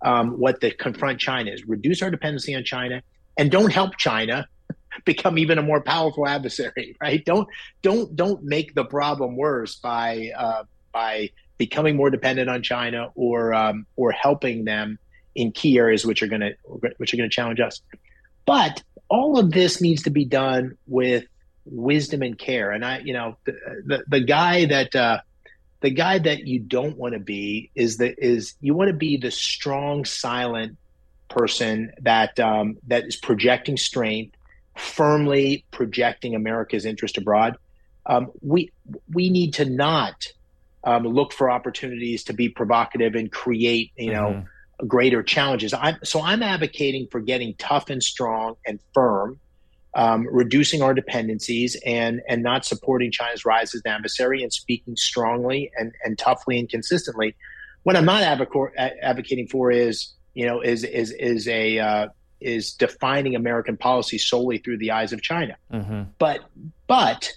um, 0.05 0.39
what 0.39 0.61
the 0.61 0.73
confront 0.73 1.19
China 1.19 1.53
is: 1.53 1.67
reduce 1.67 2.03
our 2.03 2.11
dependency 2.11 2.55
on 2.55 2.65
China 2.65 3.03
and 3.39 3.51
don't 3.51 3.73
help 3.73 3.97
China 3.97 4.47
become 5.05 5.39
even 5.39 5.59
a 5.59 5.63
more 5.63 5.81
powerful 5.81 6.27
adversary. 6.27 6.97
Right? 7.01 7.25
Don't 7.25 7.49
don't 7.83 8.15
don't 8.15 8.43
make 8.43 8.75
the 8.75 8.85
problem 8.85 9.37
worse 9.37 9.77
by 9.77 10.33
uh, 10.37 10.65
by 10.93 11.31
becoming 11.59 11.97
more 11.97 12.11
dependent 12.11 12.51
on 12.51 12.63
China 12.63 13.11
or 13.15 13.55
um, 13.55 13.87
or 13.97 14.13
helping 14.13 14.65
them 14.65 14.99
in 15.35 15.53
key 15.53 15.79
areas 15.79 16.05
which 16.05 16.23
are 16.23 16.27
going 16.27 16.41
to 16.41 16.55
which 16.97 17.13
are 17.13 17.17
going 17.17 17.29
to 17.29 17.35
challenge 17.35 17.61
us. 17.61 17.81
But 18.45 18.83
all 19.09 19.39
of 19.39 19.51
this 19.51 19.81
needs 19.81 20.03
to 20.05 20.11
be 20.11 20.25
done 20.25 20.77
with 20.87 21.25
wisdom 21.65 22.23
and 22.23 22.39
care. 22.39 22.71
And 22.71 22.85
I, 22.85 22.99
you 22.99 23.13
know, 23.13 23.37
the 23.45 23.53
the, 23.85 24.05
the 24.09 24.21
guy 24.21 24.67
that 24.67 24.95
uh, 24.95 25.21
the 25.81 25.91
guy 25.91 26.19
that 26.19 26.47
you 26.47 26.61
don't 26.61 26.97
want 26.97 27.15
to 27.15 27.21
be 27.21 27.71
is 27.75 27.99
the 27.99 28.15
is 28.19 28.55
you 28.61 28.75
want 28.75 28.89
to 28.89 28.97
be 28.97 29.17
the 29.17 29.31
strong, 29.31 30.05
silent 30.05 30.77
person 31.29 31.93
that 32.03 32.39
um, 32.41 32.79
that 32.87 33.05
is 33.07 33.17
projecting 33.17 33.77
strength, 33.77 34.37
firmly 34.77 35.65
projecting 35.71 36.35
America's 36.35 36.87
interest 36.87 37.19
abroad. 37.19 37.57
Um, 38.07 38.31
we 38.41 38.71
we 39.13 39.31
need 39.31 39.55
to 39.55 39.65
not 39.65 40.27
um, 40.87 41.03
look 41.03 41.33
for 41.33 41.51
opportunities 41.51 42.25
to 42.25 42.33
be 42.33 42.49
provocative 42.49 43.17
and 43.17 43.31
create, 43.31 43.91
you 43.97 44.13
know, 44.13 44.29
mm-hmm. 44.29 44.87
greater 44.87 45.23
challenges. 45.23 45.75
I'm, 45.75 45.97
so 46.05 46.23
I'm 46.23 46.43
advocating 46.43 47.09
for 47.11 47.21
getting 47.21 47.55
tough 47.59 47.91
and 47.91 48.03
strong 48.03 48.55
and 48.65 48.79
firm, 48.95 49.41
um, 49.95 50.27
reducing 50.31 50.83
our 50.83 50.95
dependencies, 50.95 51.77
and 51.85 52.23
and 52.29 52.43
not 52.43 52.65
supporting 52.65 53.11
China's 53.11 53.45
rise 53.45 53.75
as 53.75 53.83
an 53.85 53.91
adversary, 53.91 54.43
and 54.43 54.53
speaking 54.53 54.95
strongly 54.97 55.73
and 55.77 55.93
and 56.05 56.17
toughly 56.17 56.59
and 56.59 56.69
consistently. 56.69 57.35
What 57.83 57.97
I'm 57.97 58.05
not 58.05 58.23
advocating 58.23 59.49
for 59.49 59.71
is, 59.73 60.13
you 60.35 60.47
know, 60.47 60.61
is 60.61 60.85
is 60.85 61.11
is 61.11 61.49
a 61.49 61.79
uh, 61.81 62.09
is 62.41 62.75
defining 62.75 63.35
American 63.35 63.77
policy 63.77 64.19
solely 64.19 64.59
through 64.59 64.79
the 64.79 64.93
eyes 64.93 65.13
of 65.13 65.21
China. 65.21 65.57
Mm-hmm. 65.73 66.03
But 66.19 66.41
but 66.87 67.33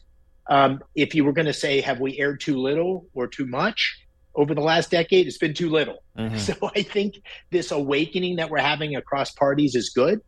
um, 0.50 0.82
if 0.96 1.14
you 1.16 1.24
were 1.24 1.32
going 1.32 1.46
to 1.46 1.54
say, 1.54 1.80
have 1.82 2.00
we 2.00 2.20
erred 2.20 2.42
too 2.42 2.58
little 2.58 3.08
or 3.14 3.28
too 3.28 3.46
much 3.46 4.00
over 4.36 4.56
the 4.56 4.62
last 4.62 4.90
decade? 4.90 5.28
It's 5.28 5.38
been 5.38 5.54
too 5.54 5.70
little. 5.70 6.04
Mm-hmm. 6.18 6.38
So 6.40 6.56
I 6.76 6.82
think 6.82 7.22
this 7.52 7.72
awakening 7.72 8.38
that 8.38 8.50
we're 8.50 8.58
having 8.58 8.96
across 8.96 9.32
parties 9.32 9.76
is 9.76 9.90
good. 9.90 10.22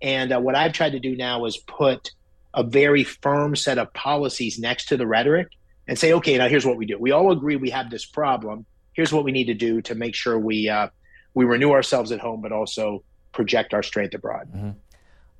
And 0.00 0.32
uh, 0.32 0.40
what 0.40 0.54
I've 0.54 0.72
tried 0.72 0.92
to 0.92 1.00
do 1.00 1.16
now 1.16 1.44
is 1.44 1.58
put 1.58 2.10
a 2.54 2.62
very 2.62 3.04
firm 3.04 3.54
set 3.54 3.78
of 3.78 3.92
policies 3.92 4.58
next 4.58 4.86
to 4.86 4.96
the 4.96 5.06
rhetoric 5.06 5.48
and 5.86 5.98
say, 5.98 6.12
okay, 6.14 6.38
now 6.38 6.48
here's 6.48 6.64
what 6.64 6.76
we 6.76 6.86
do. 6.86 6.98
We 6.98 7.10
all 7.10 7.30
agree 7.30 7.56
we 7.56 7.70
have 7.70 7.90
this 7.90 8.06
problem. 8.06 8.64
here's 8.94 9.12
what 9.12 9.24
we 9.24 9.32
need 9.32 9.46
to 9.46 9.54
do 9.54 9.80
to 9.82 9.94
make 9.94 10.14
sure 10.14 10.38
we 10.38 10.68
uh, 10.68 10.88
we 11.34 11.44
renew 11.44 11.72
ourselves 11.72 12.10
at 12.10 12.20
home, 12.20 12.40
but 12.40 12.52
also 12.52 13.04
project 13.32 13.74
our 13.74 13.82
strength 13.82 14.14
abroad. 14.14 14.48
Mm-hmm. 14.54 14.70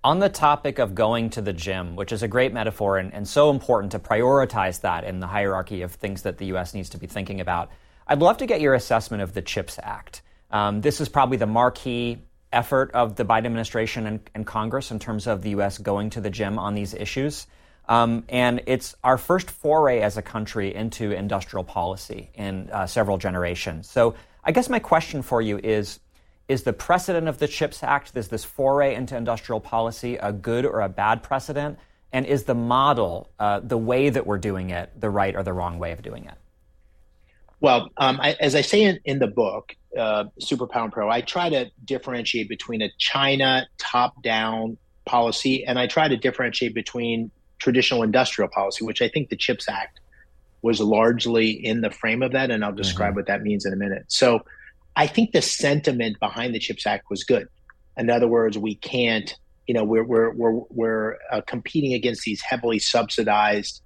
On 0.08 0.20
the 0.20 0.30
topic 0.30 0.78
of 0.78 0.94
going 0.94 1.28
to 1.28 1.42
the 1.42 1.52
gym, 1.52 1.94
which 1.94 2.12
is 2.12 2.22
a 2.22 2.28
great 2.28 2.54
metaphor 2.54 2.96
and, 2.96 3.12
and 3.12 3.28
so 3.28 3.50
important 3.50 3.92
to 3.92 3.98
prioritize 3.98 4.80
that 4.80 5.04
in 5.04 5.20
the 5.20 5.26
hierarchy 5.26 5.82
of 5.82 5.92
things 5.92 6.22
that 6.22 6.38
the 6.38 6.46
U.S. 6.46 6.72
needs 6.72 6.88
to 6.88 6.98
be 6.98 7.06
thinking 7.06 7.42
about, 7.42 7.70
I'd 8.06 8.20
love 8.20 8.38
to 8.38 8.46
get 8.46 8.62
your 8.62 8.72
assessment 8.72 9.22
of 9.22 9.34
the 9.34 9.42
CHIPS 9.42 9.78
Act. 9.82 10.22
Um, 10.50 10.80
this 10.80 11.02
is 11.02 11.10
probably 11.10 11.36
the 11.36 11.46
marquee 11.46 12.22
effort 12.50 12.90
of 12.92 13.16
the 13.16 13.26
Biden 13.26 13.44
administration 13.44 14.06
and, 14.06 14.20
and, 14.34 14.46
Congress 14.46 14.90
in 14.90 14.98
terms 14.98 15.26
of 15.26 15.42
the 15.42 15.50
U.S. 15.50 15.76
going 15.76 16.08
to 16.08 16.22
the 16.22 16.30
gym 16.30 16.58
on 16.58 16.74
these 16.74 16.94
issues. 16.94 17.46
Um, 17.86 18.24
and 18.30 18.62
it's 18.64 18.96
our 19.04 19.18
first 19.18 19.50
foray 19.50 20.00
as 20.00 20.16
a 20.16 20.22
country 20.22 20.74
into 20.74 21.12
industrial 21.12 21.64
policy 21.64 22.30
in 22.32 22.70
uh, 22.72 22.86
several 22.86 23.18
generations. 23.18 23.90
So 23.90 24.14
I 24.42 24.52
guess 24.52 24.70
my 24.70 24.78
question 24.78 25.20
for 25.20 25.42
you 25.42 25.58
is 25.58 26.00
Is 26.48 26.62
the 26.62 26.72
precedent 26.72 27.28
of 27.28 27.38
the 27.38 27.46
CHIPS 27.46 27.82
Act, 27.82 28.16
is 28.16 28.28
this 28.28 28.42
foray 28.42 28.94
into 28.94 29.14
industrial 29.14 29.60
policy, 29.60 30.16
a 30.16 30.32
good 30.32 30.64
or 30.64 30.80
a 30.80 30.88
bad 30.88 31.22
precedent? 31.22 31.78
And 32.10 32.24
is 32.24 32.44
the 32.44 32.54
model, 32.54 33.30
uh, 33.38 33.60
the 33.60 33.76
way 33.76 34.08
that 34.08 34.26
we're 34.26 34.38
doing 34.38 34.70
it, 34.70 34.98
the 34.98 35.10
right 35.10 35.36
or 35.36 35.42
the 35.42 35.52
wrong 35.52 35.78
way 35.78 35.92
of 35.92 36.00
doing 36.00 36.24
it? 36.24 36.34
Well, 37.60 37.90
um, 37.98 38.18
I, 38.22 38.34
as 38.40 38.54
I 38.54 38.62
say 38.62 38.82
in, 38.82 38.98
in 39.04 39.18
the 39.18 39.26
book, 39.26 39.76
uh, 39.98 40.24
Superpower 40.40 40.86
in 40.86 40.90
Peril, 40.90 41.10
I 41.10 41.20
try 41.20 41.50
to 41.50 41.70
differentiate 41.84 42.48
between 42.48 42.80
a 42.80 42.88
China 42.96 43.66
top 43.76 44.22
down 44.22 44.78
policy 45.04 45.66
and 45.66 45.78
I 45.78 45.86
try 45.86 46.08
to 46.08 46.16
differentiate 46.16 46.72
between 46.72 47.30
traditional 47.58 48.02
industrial 48.02 48.48
policy, 48.48 48.84
which 48.84 49.02
I 49.02 49.08
think 49.08 49.28
the 49.28 49.36
CHIPS 49.36 49.68
Act 49.68 50.00
was 50.62 50.80
largely 50.80 51.50
in 51.50 51.82
the 51.82 51.90
frame 51.90 52.22
of 52.22 52.32
that. 52.32 52.50
And 52.50 52.64
I'll 52.64 52.72
describe 52.72 53.10
mm-hmm. 53.10 53.16
what 53.16 53.26
that 53.26 53.42
means 53.42 53.66
in 53.66 53.72
a 53.72 53.76
minute. 53.76 54.04
So 54.08 54.40
I 54.98 55.06
think 55.06 55.30
the 55.30 55.40
sentiment 55.40 56.18
behind 56.18 56.56
the 56.56 56.58
CHIPS 56.58 56.84
Act 56.84 57.08
was 57.08 57.22
good. 57.22 57.46
In 57.96 58.10
other 58.10 58.26
words, 58.26 58.58
we 58.58 58.74
can't, 58.74 59.32
you 59.68 59.72
know, 59.72 59.84
we're, 59.84 60.02
we're, 60.02 60.32
we're, 60.32 60.60
we're 60.70 61.18
uh, 61.30 61.40
competing 61.46 61.94
against 61.94 62.22
these 62.24 62.42
heavily 62.42 62.80
subsidized 62.80 63.80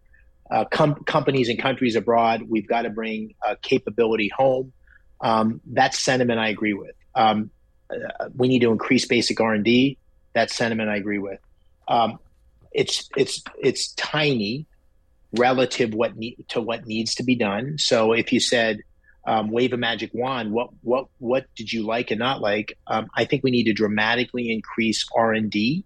uh, 0.50 0.64
com- 0.64 1.04
companies 1.04 1.50
and 1.50 1.58
countries 1.58 1.96
abroad. 1.96 2.44
We've 2.48 2.66
got 2.66 2.82
to 2.82 2.90
bring 2.90 3.34
uh, 3.46 3.56
capability 3.60 4.30
home. 4.34 4.72
Um, 5.20 5.60
that 5.72 5.94
sentiment 5.94 6.40
I 6.40 6.48
agree 6.48 6.72
with. 6.72 6.94
Um, 7.14 7.50
uh, 7.90 8.30
we 8.34 8.48
need 8.48 8.60
to 8.60 8.72
increase 8.72 9.04
basic 9.04 9.38
R 9.38 9.52
and 9.52 9.64
D. 9.64 9.98
That 10.32 10.50
sentiment 10.50 10.88
I 10.88 10.96
agree 10.96 11.18
with. 11.18 11.40
Um, 11.88 12.18
it's 12.72 13.10
it's 13.18 13.42
it's 13.60 13.92
tiny 13.94 14.66
relative 15.36 15.92
what 15.92 16.12
to 16.48 16.62
what 16.62 16.86
needs 16.86 17.14
to 17.16 17.22
be 17.22 17.34
done. 17.34 17.76
So 17.76 18.12
if 18.12 18.32
you 18.32 18.40
said 18.40 18.80
um, 19.24 19.50
wave 19.50 19.72
a 19.72 19.76
magic 19.76 20.10
wand, 20.12 20.52
what 20.52 20.70
what 20.82 21.06
what 21.18 21.46
did 21.54 21.72
you 21.72 21.84
like 21.84 22.10
and 22.10 22.18
not 22.18 22.40
like? 22.40 22.76
Um, 22.86 23.08
I 23.14 23.24
think 23.24 23.44
we 23.44 23.50
need 23.50 23.64
to 23.64 23.72
dramatically 23.72 24.52
increase 24.52 25.06
R 25.16 25.32
and 25.32 25.50
D, 25.50 25.84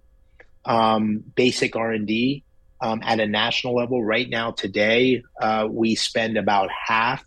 um, 0.64 1.22
basic 1.34 1.76
R 1.76 1.92
and 1.92 2.06
D 2.06 2.44
um, 2.80 3.00
at 3.02 3.20
a 3.20 3.26
national 3.26 3.74
level. 3.74 4.02
Right 4.02 4.28
now, 4.28 4.52
today, 4.52 5.22
uh, 5.40 5.68
we 5.70 5.94
spend 5.94 6.38
about 6.38 6.70
half 6.70 7.24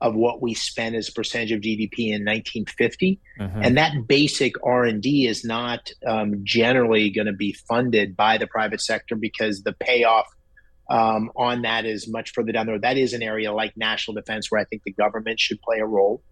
of 0.00 0.14
what 0.14 0.42
we 0.42 0.54
spend 0.54 0.94
as 0.94 1.08
a 1.08 1.12
percentage 1.12 1.50
of 1.50 1.60
GDP 1.62 2.12
in 2.12 2.24
1950, 2.24 3.18
mm-hmm. 3.40 3.60
and 3.62 3.76
that 3.76 4.06
basic 4.06 4.54
R 4.64 4.84
and 4.84 5.02
D 5.02 5.26
is 5.26 5.44
not 5.44 5.90
um, 6.06 6.42
generally 6.44 7.10
going 7.10 7.26
to 7.26 7.32
be 7.32 7.54
funded 7.68 8.16
by 8.16 8.38
the 8.38 8.46
private 8.46 8.80
sector 8.80 9.16
because 9.16 9.62
the 9.62 9.72
payoff 9.72 10.26
um, 10.88 11.30
on 11.36 11.62
that 11.62 11.86
is 11.86 12.08
much 12.08 12.32
further 12.32 12.52
down 12.52 12.66
the 12.66 12.72
road. 12.72 12.82
That 12.82 12.98
is 12.98 13.12
an 13.12 13.22
area 13.22 13.52
like 13.52 13.76
national 13.76 14.14
defense 14.14 14.50
where 14.50 14.60
I 14.60 14.64
think 14.64 14.82
the 14.84 14.92
government 14.92 15.40
should 15.40 15.60
play 15.62 15.78
a 15.78 15.86
role. 15.86 16.22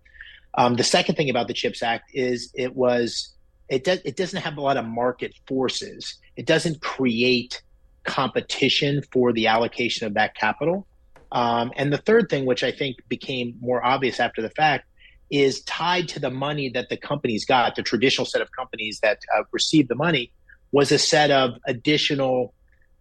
Um, 0.55 0.75
the 0.75 0.85
second 0.85 1.15
thing 1.15 1.31
about 1.31 1.49
the 1.49 1.55
CHIPS 1.55 1.83
Act 1.83 2.11
is 2.13 2.51
it 2.55 2.77
was 2.77 3.35
it 3.69 3.85
does 3.85 4.01
it 4.05 4.17
doesn't 4.17 4.43
have 4.43 4.57
a 4.57 4.61
lot 4.61 4.77
of 4.77 4.85
market 4.85 5.33
forces. 5.47 6.19
It 6.37 6.47
doesn't 6.47 6.83
create 6.83 7.63
competition 8.05 9.03
for 9.13 9.33
the 9.33 9.47
allocation 9.47 10.07
of 10.07 10.15
that 10.15 10.35
capital. 10.35 10.87
Um, 11.31 11.73
and 11.77 11.91
the 11.91 11.99
third 11.99 12.29
thing, 12.29 12.45
which 12.45 12.63
I 12.63 12.73
think 12.73 12.97
became 13.09 13.57
more 13.61 13.83
obvious 13.83 14.21
after 14.21 14.43
the 14.43 14.51
fact, 14.51 14.87
is 15.31 15.63
tied 15.63 16.09
to 16.09 16.21
the 16.21 16.29
money 16.29 16.69
that 16.71 16.91
the 16.91 16.97
companies 16.99 17.47
got, 17.47 17.75
the 17.75 17.83
traditional 17.83 18.27
set 18.27 18.43
of 18.43 18.53
companies 18.53 19.01
that 19.03 19.19
uh, 19.35 19.45
received 19.51 19.89
the 19.89 19.95
money, 19.95 20.31
was 20.73 20.93
a 20.93 20.99
set 20.99 21.31
of 21.31 21.53
additional 21.67 22.53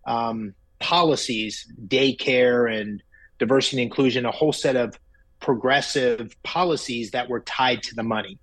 um, 0.07 0.53
policies, 0.81 1.71
daycare 1.87 2.71
and 2.71 3.01
diversity 3.39 3.81
and 3.81 3.89
inclusion, 3.89 4.25
a 4.25 4.31
whole 4.31 4.51
set 4.51 4.75
of 4.75 4.99
progressive 5.39 6.35
policies 6.43 7.11
that 7.11 7.29
were 7.29 7.39
tied 7.41 7.81
to 7.83 7.95
the 7.95 8.03
money, 8.03 8.37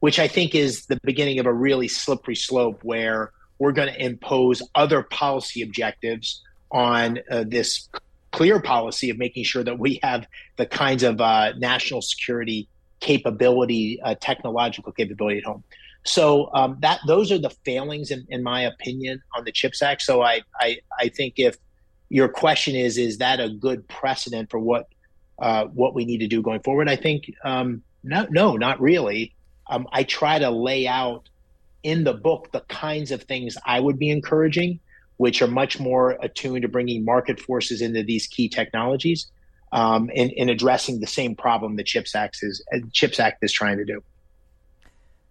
which 0.00 0.18
I 0.18 0.28
think 0.28 0.54
is 0.54 0.86
the 0.86 1.00
beginning 1.02 1.38
of 1.38 1.46
a 1.46 1.52
really 1.52 1.88
slippery 1.88 2.36
slope 2.36 2.80
where 2.82 3.32
we're 3.58 3.72
going 3.72 3.92
to 3.92 4.04
impose 4.04 4.62
other 4.74 5.02
policy 5.02 5.62
objectives 5.62 6.42
on 6.70 7.20
uh, 7.30 7.44
this 7.46 7.88
clear 8.32 8.60
policy 8.60 9.08
of 9.10 9.18
making 9.18 9.44
sure 9.44 9.64
that 9.64 9.78
we 9.78 9.98
have 10.02 10.26
the 10.56 10.66
kinds 10.66 11.02
of 11.02 11.20
uh, 11.20 11.52
national 11.56 12.02
security 12.02 12.68
capability, 13.00 14.00
uh, 14.02 14.14
technological 14.20 14.92
capability 14.92 15.38
at 15.38 15.44
home. 15.44 15.64
So 16.04 16.50
um, 16.54 16.76
that 16.80 17.00
those 17.06 17.32
are 17.32 17.38
the 17.38 17.50
failings, 17.64 18.10
in, 18.10 18.26
in, 18.28 18.42
my 18.42 18.62
opinion, 18.62 19.22
on 19.36 19.44
the 19.44 19.52
CHIPS 19.52 19.82
Act. 19.82 20.02
So 20.02 20.22
I, 20.22 20.42
I, 20.60 20.78
I 20.98 21.08
think 21.08 21.34
if 21.38 21.56
your 22.08 22.28
question 22.28 22.76
is, 22.76 22.98
is 22.98 23.18
that 23.18 23.40
a 23.40 23.48
good 23.48 23.86
precedent 23.88 24.50
for 24.50 24.58
what 24.58 24.88
uh, 25.38 25.64
what 25.66 25.94
we 25.94 26.04
need 26.04 26.18
to 26.18 26.26
do 26.28 26.40
going 26.40 26.60
forward? 26.60 26.88
I 26.88 26.96
think 26.96 27.32
um, 27.44 27.82
no, 28.02 28.26
no, 28.30 28.56
not 28.56 28.80
really. 28.80 29.34
Um, 29.68 29.88
I 29.92 30.04
try 30.04 30.38
to 30.38 30.50
lay 30.50 30.86
out 30.86 31.28
in 31.82 32.04
the 32.04 32.14
book 32.14 32.50
the 32.52 32.60
kinds 32.60 33.10
of 33.10 33.24
things 33.24 33.56
I 33.66 33.80
would 33.80 33.98
be 33.98 34.10
encouraging, 34.10 34.80
which 35.16 35.42
are 35.42 35.48
much 35.48 35.78
more 35.78 36.16
attuned 36.22 36.62
to 36.62 36.68
bringing 36.68 37.04
market 37.04 37.40
forces 37.40 37.82
into 37.82 38.02
these 38.02 38.26
key 38.26 38.48
technologies 38.48 39.26
um, 39.72 40.08
in, 40.10 40.30
in 40.30 40.48
addressing 40.48 41.00
the 41.00 41.06
same 41.06 41.34
problem 41.34 41.76
the 41.76 41.84
CHIPS 41.84 42.14
Act 42.14 42.38
is 42.42 42.64
uh, 42.72 42.78
CHIPS 42.92 43.20
Act 43.20 43.44
is 43.44 43.52
trying 43.52 43.78
to 43.78 43.84
do. 43.84 44.02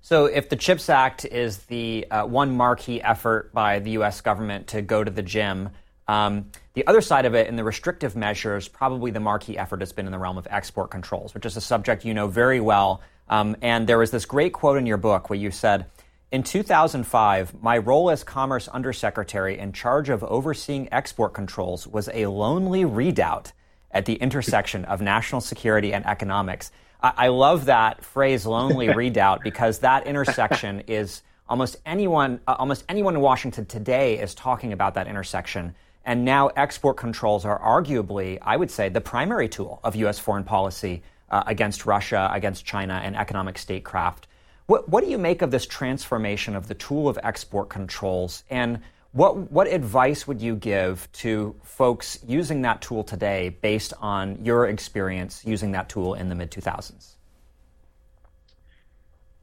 So, 0.01 0.25
if 0.25 0.49
the 0.49 0.55
CHIPS 0.55 0.89
Act 0.89 1.25
is 1.25 1.57
the 1.63 2.05
uh, 2.11 2.25
one 2.25 2.55
marquee 2.55 3.01
effort 3.01 3.51
by 3.53 3.79
the 3.79 3.91
U.S. 3.91 4.21
government 4.21 4.67
to 4.67 4.81
go 4.81 5.03
to 5.03 5.09
the 5.09 5.23
gym, 5.23 5.69
um, 6.07 6.51
the 6.73 6.85
other 6.87 7.01
side 7.01 7.25
of 7.25 7.33
it, 7.33 7.47
in 7.47 7.55
the 7.55 7.63
restrictive 7.63 8.15
measures, 8.15 8.67
probably 8.67 9.11
the 9.11 9.19
marquee 9.19 9.57
effort 9.57 9.81
has 9.81 9.91
been 9.91 10.05
in 10.05 10.11
the 10.11 10.19
realm 10.19 10.37
of 10.37 10.47
export 10.49 10.91
controls, 10.91 11.33
which 11.33 11.45
is 11.45 11.57
a 11.57 11.61
subject 11.61 12.05
you 12.05 12.13
know 12.13 12.27
very 12.27 12.59
well. 12.59 13.01
Um, 13.27 13.55
and 13.61 13.87
there 13.87 13.97
was 13.97 14.11
this 14.11 14.25
great 14.25 14.53
quote 14.53 14.77
in 14.77 14.85
your 14.85 14.97
book 14.97 15.29
where 15.29 15.39
you 15.39 15.51
said, 15.51 15.87
in 16.31 16.43
2005, 16.43 17.61
my 17.61 17.77
role 17.77 18.09
as 18.09 18.23
Commerce 18.23 18.67
Undersecretary 18.67 19.57
in 19.57 19.73
charge 19.73 20.09
of 20.09 20.23
overseeing 20.23 20.91
export 20.91 21.33
controls 21.33 21.87
was 21.87 22.09
a 22.13 22.25
lonely 22.27 22.83
redoubt 22.83 23.53
at 23.91 24.05
the 24.05 24.15
intersection 24.15 24.85
of 24.85 25.01
national 25.01 25.41
security 25.41 25.93
and 25.93 26.05
economics. 26.05 26.71
I, 27.01 27.13
I 27.15 27.27
love 27.29 27.65
that 27.65 28.03
phrase, 28.03 28.45
lonely 28.45 28.89
redoubt, 28.93 29.41
because 29.43 29.79
that 29.79 30.05
intersection 30.05 30.81
is 30.87 31.21
almost 31.47 31.77
anyone, 31.85 32.41
uh, 32.47 32.55
almost 32.59 32.83
anyone 32.89 33.15
in 33.15 33.21
Washington 33.21 33.65
today 33.65 34.19
is 34.19 34.35
talking 34.35 34.73
about 34.73 34.95
that 34.95 35.07
intersection. 35.07 35.75
And 36.05 36.23
now 36.23 36.47
export 36.49 36.97
controls 36.97 37.45
are 37.45 37.59
arguably, 37.59 38.37
I 38.41 38.55
would 38.55 38.69
say, 38.69 38.89
the 38.89 39.01
primary 39.01 39.49
tool 39.49 39.79
of 39.83 39.95
U.S. 39.95 40.19
foreign 40.19 40.43
policy 40.43 41.01
uh, 41.29 41.43
against 41.47 41.85
Russia, 41.85 42.29
against 42.31 42.63
China, 42.63 43.01
and 43.03 43.15
economic 43.15 43.57
statecraft. 43.57 44.27
What, 44.67 44.87
what 44.87 45.03
do 45.03 45.09
you 45.09 45.17
make 45.17 45.41
of 45.41 45.51
this 45.51 45.65
transformation 45.65 46.55
of 46.55 46.67
the 46.67 46.75
tool 46.75 47.09
of 47.09 47.17
export 47.23 47.69
controls? 47.69 48.43
And 48.49 48.81
what, 49.11 49.51
what 49.51 49.67
advice 49.67 50.27
would 50.27 50.41
you 50.41 50.55
give 50.55 51.11
to 51.13 51.55
folks 51.63 52.19
using 52.27 52.61
that 52.63 52.81
tool 52.81 53.03
today 53.03 53.49
based 53.49 53.93
on 53.99 54.43
your 54.45 54.67
experience 54.67 55.43
using 55.45 55.71
that 55.71 55.89
tool 55.89 56.13
in 56.13 56.29
the 56.29 56.35
mid 56.35 56.51
2000s? 56.51 57.14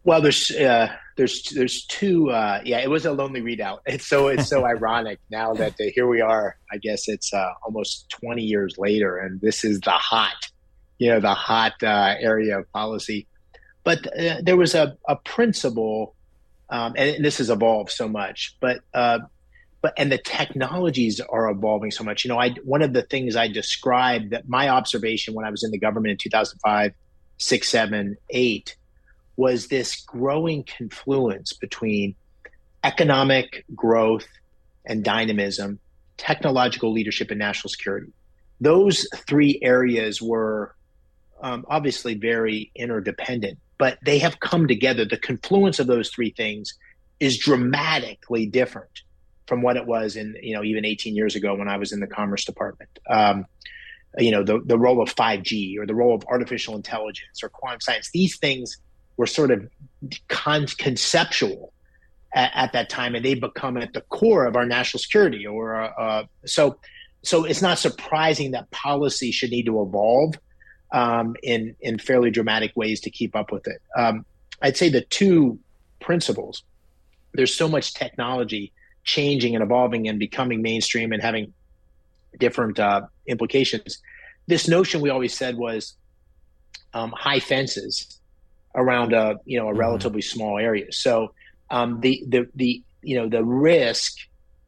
Well, 0.05 0.21
there's 0.21 0.51
uh, 0.51 0.89
there's 1.17 1.43
there's 1.51 1.85
two. 1.87 2.31
Uh, 2.31 2.61
yeah, 2.65 2.81
it 2.81 2.91
was 2.91 3.07
a 3.07 3.13
lonely 3.13 3.41
redoubt. 3.41 3.83
It's 3.87 4.07
so 4.07 4.29
it's 4.29 4.49
so 4.49 4.65
ironic 4.75 5.21
now 5.31 5.55
that 5.55 5.73
uh, 5.81 5.85
here 5.95 6.09
we 6.09 6.21
are. 6.21 6.57
I 6.73 6.79
guess 6.79 7.09
it's 7.09 7.33
uh, 7.33 7.53
almost 7.65 8.09
20 8.11 8.43
years 8.43 8.77
later, 8.79 9.19
and 9.19 9.41
this 9.41 9.65
is 9.65 9.81
the 9.81 9.91
hot, 9.91 10.49
you 10.99 11.11
know, 11.11 11.21
the 11.21 11.35
hot 11.35 11.75
uh, 11.83 12.15
area 12.19 12.59
of 12.59 12.73
policy. 12.73 13.27
But 13.85 14.07
uh, 14.19 14.41
there 14.43 14.57
was 14.57 14.75
a, 14.75 14.97
a 15.09 15.17
principle, 15.17 16.15
um, 16.71 16.95
and 16.97 17.25
this 17.25 17.39
has 17.39 17.51
evolved 17.51 17.91
so 17.91 18.09
much. 18.09 18.57
But 18.61 18.81
uh, 18.95 19.21
but 19.83 19.95
and 19.97 20.11
the 20.11 20.19
technologies 20.19 21.21
are 21.21 21.51
evolving 21.51 21.91
so 21.91 22.03
much. 22.03 22.25
You 22.25 22.31
know, 22.31 22.41
I 22.41 22.51
one 22.65 22.83
of 22.83 22.93
the 22.93 23.03
things 23.03 23.37
I 23.37 23.49
described 23.49 24.31
that 24.31 24.49
my 24.49 24.69
observation 24.69 25.35
when 25.35 25.45
I 25.45 25.51
was 25.51 25.63
in 25.63 25.71
the 25.71 25.79
government 25.79 26.13
in 26.13 26.19
2005, 26.19 26.93
six, 27.39 27.69
seven, 27.69 28.17
eight, 28.31 28.77
was 29.43 29.67
this 29.67 30.03
growing 30.03 30.63
confluence 30.63 31.53
between 31.53 32.15
economic 32.85 33.65
growth 33.75 34.29
and 34.87 35.03
dynamism, 35.03 35.81
technological 36.17 36.93
leadership, 36.93 37.33
and 37.33 37.41
national 37.41 37.69
security. 37.69 38.13
Those 38.61 39.05
three 39.27 39.59
areas 39.61 40.23
were 40.23 40.77
um, 41.43 41.65
obviously 41.69 42.15
very 42.15 42.71
interdependent, 42.77 43.59
but 43.79 43.99
they 44.05 44.21
have 44.21 44.39
come 44.39 44.69
together. 44.69 45.05
The 45.05 45.19
confluence 45.19 45.81
of 45.81 45.89
those 45.89 46.11
three 46.11 46.31
things 46.31 46.79
is 47.19 47.37
dramatically 47.37 48.47
different 48.47 49.03
from 49.49 49.61
what 49.61 49.77
it 49.77 49.87
was 49.87 50.15
in 50.15 50.37
you 50.41 50.55
know 50.55 50.63
even 50.63 50.85
18 50.85 51.17
years 51.17 51.35
ago 51.35 51.57
when 51.57 51.69
I 51.69 51.79
was 51.79 51.91
in 51.91 51.99
the 51.99 52.07
Commerce 52.07 52.45
Department. 52.45 52.97
Um, 53.11 53.47
you 54.19 54.31
know 54.31 54.45
the 54.45 54.61
the 54.65 54.79
role 54.79 55.03
of 55.03 55.13
5G 55.13 55.79
or 55.81 55.87
the 55.87 55.97
role 55.97 56.15
of 56.15 56.23
artificial 56.29 56.77
intelligence 56.77 57.43
or 57.43 57.49
quantum 57.49 57.81
science. 57.81 58.09
These 58.15 58.39
things 58.39 58.79
were 59.17 59.27
sort 59.27 59.51
of 59.51 59.69
con- 60.29 60.67
conceptual 60.79 61.73
at, 62.35 62.51
at, 62.55 62.73
that 62.73 62.89
time, 62.89 63.15
and 63.15 63.25
they 63.25 63.35
become 63.35 63.77
at 63.77 63.93
the 63.93 64.01
core 64.03 64.47
of 64.47 64.57
our 64.57 64.65
national 64.65 65.01
security. 65.01 65.47
Or 65.47 65.83
uh, 65.99 66.25
so, 66.47 66.79
so 67.23 67.45
it's 67.45 67.63
not 67.63 67.79
surprising 67.79 68.53
that 68.53 68.71
policy 68.71 69.31
should 69.31 69.51
need 69.51 69.67
to 69.67 69.83
evolve 69.83 70.35
um, 70.93 71.37
in 71.43 71.75
in 71.81 71.99
fairly 71.99 72.31
dramatic 72.31 72.73
ways 72.77 73.01
to 73.01 73.11
keep 73.11 73.35
up 73.35 73.51
with 73.51 73.67
it. 73.67 73.81
Um, 73.97 74.25
I'd 74.61 74.77
say 74.77 74.89
the 74.89 75.03
two 75.03 75.59
principles. 76.01 76.63
There's 77.35 77.55
so 77.55 77.69
much 77.69 77.95
technology 77.95 78.73
changing 79.05 79.55
and 79.55 79.65
evolving 79.65 80.07
and 80.09 80.19
becoming 80.19 80.63
mainstream 80.63 81.13
and 81.13 81.23
having 81.23 81.53
different 82.39 82.79
uh, 82.79 83.03
implications. 83.27 83.99
This 84.47 84.69
notion 84.69 85.01
we 85.01 85.11
always 85.11 85.35
said 85.35 85.57
was 85.57 85.95
um, 86.95 87.13
high 87.17 87.41
fences 87.41 88.21
around 88.75 89.13
a 89.13 89.37
you 89.45 89.59
know 89.59 89.69
a 89.69 89.71
mm-hmm. 89.71 89.81
relatively 89.81 90.23
small 90.23 90.59
area. 90.59 90.93
So 90.93 91.35
um, 91.71 92.01
the 92.01 92.25
the 92.29 92.49
the 92.55 92.83
you 93.03 93.17
know 93.17 93.29
the 93.29 93.45
risk 93.45 94.17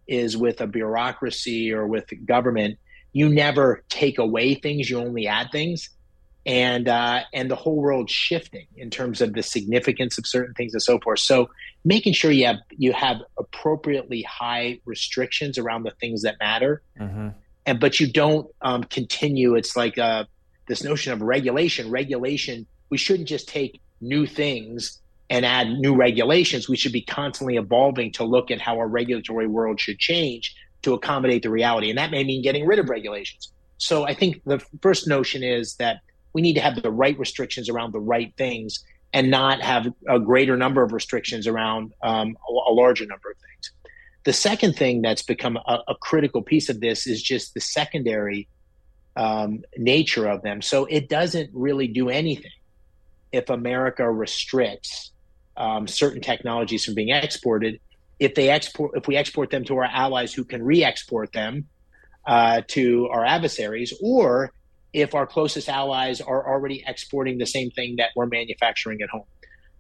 is 0.07 0.37
with 0.37 0.61
a 0.61 0.67
bureaucracy 0.67 1.73
or 1.73 1.87
with 1.87 2.07
government. 2.27 2.79
You 3.13 3.29
never 3.29 3.85
take 3.89 4.19
away 4.19 4.55
things; 4.55 4.91
you 4.91 4.99
only 4.99 5.27
add 5.27 5.49
things, 5.53 5.91
and 6.45 6.89
uh, 6.89 7.21
and 7.33 7.51
the 7.51 7.57
whole 7.57 7.77
world 7.77 8.11
shifting 8.11 8.67
in 8.77 8.91
terms 8.91 9.21
of 9.21 9.35
the 9.35 9.43
significance 9.43 10.19
of 10.19 10.27
certain 10.27 10.55
things 10.55 10.75
and 10.75 10.83
so 10.83 10.99
forth. 10.99 11.21
So 11.21 11.51
making 11.85 12.13
sure 12.15 12.31
you 12.31 12.47
have 12.47 12.59
you 12.71 12.93
have 12.93 13.23
appropriately 13.39 14.23
high 14.23 14.81
restrictions 14.85 15.59
around 15.59 15.85
the 15.85 15.93
things 15.93 16.23
that 16.23 16.37
matter, 16.41 16.83
mm-hmm. 17.01 17.29
and 17.67 17.81
but 17.81 18.01
you 18.01 18.11
don't 18.11 18.49
um, 18.63 18.85
continue. 18.85 19.55
It's 19.55 19.77
like 19.77 19.97
uh, 19.97 20.25
this 20.67 20.83
notion 20.83 21.13
of 21.13 21.23
regulation. 21.23 21.91
Regulation. 21.91 22.67
We 22.91 22.99
shouldn't 22.99 23.29
just 23.29 23.49
take 23.49 23.81
new 24.05 24.27
things 24.27 25.01
and 25.31 25.45
add 25.45 25.69
new 25.69 25.97
regulations. 25.97 26.69
We 26.69 26.77
should 26.77 26.93
be 26.93 27.03
constantly 27.03 27.57
evolving 27.57 28.13
to 28.13 28.25
look 28.25 28.51
at 28.51 28.61
how 28.61 28.77
our 28.79 28.87
regulatory 28.87 29.47
world 29.47 29.81
should 29.81 29.99
change 29.99 30.55
to 30.83 30.95
accommodate 30.95 31.43
the 31.43 31.51
reality. 31.51 31.89
And 31.89 31.99
that 31.99 32.11
may 32.11 32.25
mean 32.25 32.43
getting 32.43 32.67
rid 32.67 32.79
of 32.79 32.89
regulations. 32.89 33.51
So 33.79 34.07
I 34.07 34.15
think 34.15 34.43
the 34.45 34.65
first 34.83 35.09
notion 35.09 35.43
is 35.43 35.77
that 35.77 36.01
we 36.33 36.43
need 36.43 36.55
to 36.55 36.61
have 36.61 36.81
the 36.81 36.91
right 36.91 37.19
restrictions 37.19 37.69
around 37.69 37.93
the 37.93 38.01
right 38.01 38.33
things 38.37 38.85
and 39.13 39.31
not 39.31 39.63
have 39.63 39.87
a 40.09 40.19
greater 40.19 40.57
number 40.57 40.83
of 40.83 40.93
restrictions 40.93 41.47
around 41.47 41.93
um, 42.03 42.37
a, 42.49 42.53
a, 42.53 42.73
larger 42.73 43.07
number 43.07 43.31
of 43.31 43.37
things. 43.37 43.73
The 44.25 44.33
second 44.33 44.75
thing 44.75 45.03
that's 45.03 45.23
become 45.23 45.57
a, 45.57 45.79
a 45.89 45.95
critical 45.95 46.43
piece 46.43 46.69
of 46.69 46.81
this 46.81 47.07
is 47.07 47.23
just 47.23 47.55
the 47.55 47.61
secondary 47.61 48.49
um, 49.17 49.63
nature 49.77 50.27
of 50.27 50.43
them. 50.43 50.61
So 50.61 50.87
it 50.87 51.09
doesn't 51.09 51.51
really 51.53 51.87
do 51.87 52.09
anything 52.09 52.51
if 53.35 53.51
America 53.51 54.09
restricts 54.11 55.13
um, 55.57 55.87
certain 55.87 56.21
technologies 56.21 56.85
from 56.85 56.95
being 56.95 57.11
exported. 57.11 57.81
If 58.19 58.35
they 58.35 58.49
export, 58.49 58.93
if 58.97 59.09
we 59.09 59.17
export 59.17 59.51
them 59.51 59.65
to 59.65 59.77
our 59.79 59.85
allies 59.85 60.33
who 60.33 60.45
can 60.45 60.63
re-export 60.63 61.33
them 61.33 61.67
uh, 62.27 62.63
to 62.69 63.09
our 63.09 63.25
adversaries, 63.25 63.93
or 64.01 64.53
if 64.93 65.15
our 65.15 65.27
closest 65.27 65.69
allies 65.69 66.21
are 66.21 66.49
already 66.49 66.85
exporting 66.87 67.39
the 67.39 67.47
same 67.47 67.71
thing 67.71 67.97
that 67.97 68.11
we're 68.15 68.27
manufacturing 68.27 69.03
at 69.03 69.11
home. 69.11 69.27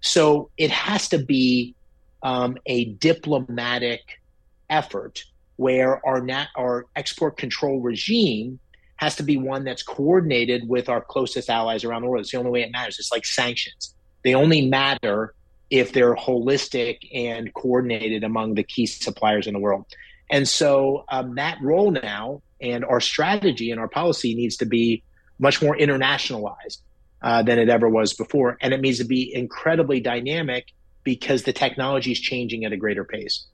So 0.01 0.51
it 0.57 0.71
has 0.71 1.09
to 1.11 1.19
be 1.19 1.77
um, 2.23 2.59
a 2.67 2.87
diplomatic 2.95 4.21
effort 4.69 5.23
where 5.57 6.05
our 6.05 6.21
nat- 6.21 6.49
our 6.57 6.87
export 6.97 7.37
control 7.37 7.81
regime 7.81 8.59
has 8.97 9.16
to 9.16 9.22
be 9.22 9.36
one 9.36 9.64
that's 9.64 9.82
coordinated 9.82 10.68
with 10.68 10.88
our 10.88 11.01
closest 11.01 11.51
allies 11.51 11.84
around 11.84 12.03
the 12.03 12.09
world. 12.09 12.22
It's 12.22 12.32
the 12.32 12.38
only 12.38 12.51
way 12.51 12.62
it 12.62 12.72
matters. 12.72 12.99
It's 12.99 13.12
like 13.12 13.26
sanctions. 13.26 13.95
They 14.22 14.34
only 14.34 14.66
matter 14.66 15.34
if 15.70 15.92
they're 15.92 16.14
holistic 16.14 16.99
and 17.12 17.53
coordinated 17.55 18.22
among 18.22 18.55
the 18.55 18.62
key 18.62 18.86
suppliers 18.86 19.47
in 19.47 19.55
the 19.55 19.61
world. 19.61 19.86
And 20.30 20.49
so 20.49 21.05
um, 21.11 21.34
that 21.34 21.59
role 21.61 21.90
now 21.90 22.42
and 22.61 22.84
our 22.84 23.01
strategy 23.01 23.70
and 23.70 23.80
our 23.80 23.88
policy 23.88 24.34
needs 24.34 24.57
to 24.59 24.66
be 24.66 25.03
much 25.38 25.61
more 25.61 25.76
internationalized 25.76 26.78
uh, 27.22 27.42
than 27.42 27.59
it 27.59 27.68
ever 27.68 27.88
was 27.88 28.14
before. 28.14 28.57
And 28.61 28.72
it 28.72 28.80
needs 28.80 28.99
to 28.99 29.05
be 29.05 29.34
incredibly 29.34 30.01
dynamic 30.01 30.66
because 31.03 31.42
the 31.42 31.53
technology 31.53 32.12
is 32.12 32.20
changing 32.20 32.64
at 32.64 32.72
a 32.72 32.76
greater 32.76 33.05
pace. 33.05 33.47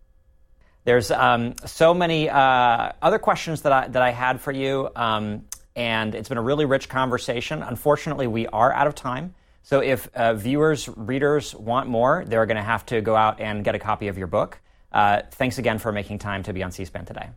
There's 0.84 1.10
um, 1.10 1.54
so 1.66 1.92
many 1.92 2.30
uh, 2.30 2.92
other 3.02 3.18
questions 3.18 3.62
that 3.62 3.72
I, 3.72 3.88
that 3.88 4.02
I 4.02 4.10
had 4.10 4.40
for 4.40 4.52
you, 4.52 4.88
um, 4.96 5.44
and 5.76 6.14
it's 6.14 6.28
been 6.28 6.38
a 6.38 6.42
really 6.42 6.64
rich 6.64 6.88
conversation. 6.88 7.62
Unfortunately, 7.62 8.26
we 8.26 8.46
are 8.48 8.72
out 8.72 8.86
of 8.86 8.94
time. 8.94 9.34
So 9.62 9.80
if 9.80 10.08
uh, 10.14 10.34
viewers, 10.34 10.88
readers 10.88 11.54
want 11.54 11.88
more, 11.88 12.24
they're 12.26 12.46
going 12.46 12.56
to 12.56 12.62
have 12.62 12.86
to 12.86 13.02
go 13.02 13.14
out 13.14 13.40
and 13.40 13.62
get 13.62 13.74
a 13.74 13.78
copy 13.78 14.08
of 14.08 14.16
your 14.16 14.26
book. 14.26 14.58
Uh, 14.90 15.20
thanks 15.32 15.58
again 15.58 15.78
for 15.78 15.92
making 15.92 16.18
time 16.18 16.42
to 16.44 16.52
be 16.52 16.62
on 16.62 16.72
C 16.72 16.84
SPAN 16.84 17.04
today. 17.04 17.28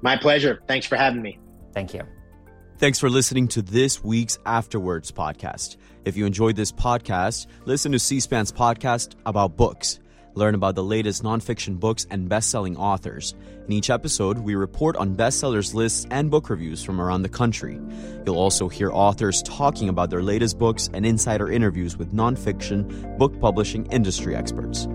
My 0.00 0.16
pleasure. 0.16 0.62
Thanks 0.68 0.86
for 0.86 0.96
having 0.96 1.22
me. 1.22 1.38
Thank 1.72 1.92
you. 1.92 2.02
Thanks 2.78 2.98
for 2.98 3.10
listening 3.10 3.48
to 3.48 3.62
this 3.62 4.02
week's 4.02 4.38
After 4.46 4.78
Words 4.78 5.10
podcast. 5.10 5.76
If 6.04 6.16
you 6.16 6.24
enjoyed 6.24 6.56
this 6.56 6.70
podcast, 6.70 7.46
listen 7.64 7.92
to 7.92 7.98
C 7.98 8.20
SPAN's 8.20 8.52
podcast 8.52 9.14
about 9.26 9.56
books. 9.56 9.98
Learn 10.34 10.54
about 10.54 10.74
the 10.74 10.82
latest 10.82 11.22
nonfiction 11.22 11.78
books 11.78 12.06
and 12.10 12.28
best 12.28 12.50
selling 12.50 12.76
authors. 12.76 13.34
In 13.66 13.72
each 13.72 13.90
episode, 13.90 14.38
we 14.38 14.56
report 14.56 14.96
on 14.96 15.14
bestsellers 15.14 15.74
lists 15.74 16.06
and 16.10 16.30
book 16.30 16.50
reviews 16.50 16.82
from 16.82 17.00
around 17.00 17.22
the 17.22 17.28
country. 17.28 17.80
You'll 18.26 18.38
also 18.38 18.68
hear 18.68 18.90
authors 18.92 19.42
talking 19.42 19.88
about 19.88 20.10
their 20.10 20.22
latest 20.22 20.58
books 20.58 20.90
and 20.92 21.06
insider 21.06 21.50
interviews 21.50 21.96
with 21.96 22.12
nonfiction 22.12 23.16
book 23.16 23.38
publishing 23.40 23.86
industry 23.86 24.34
experts. 24.34 24.88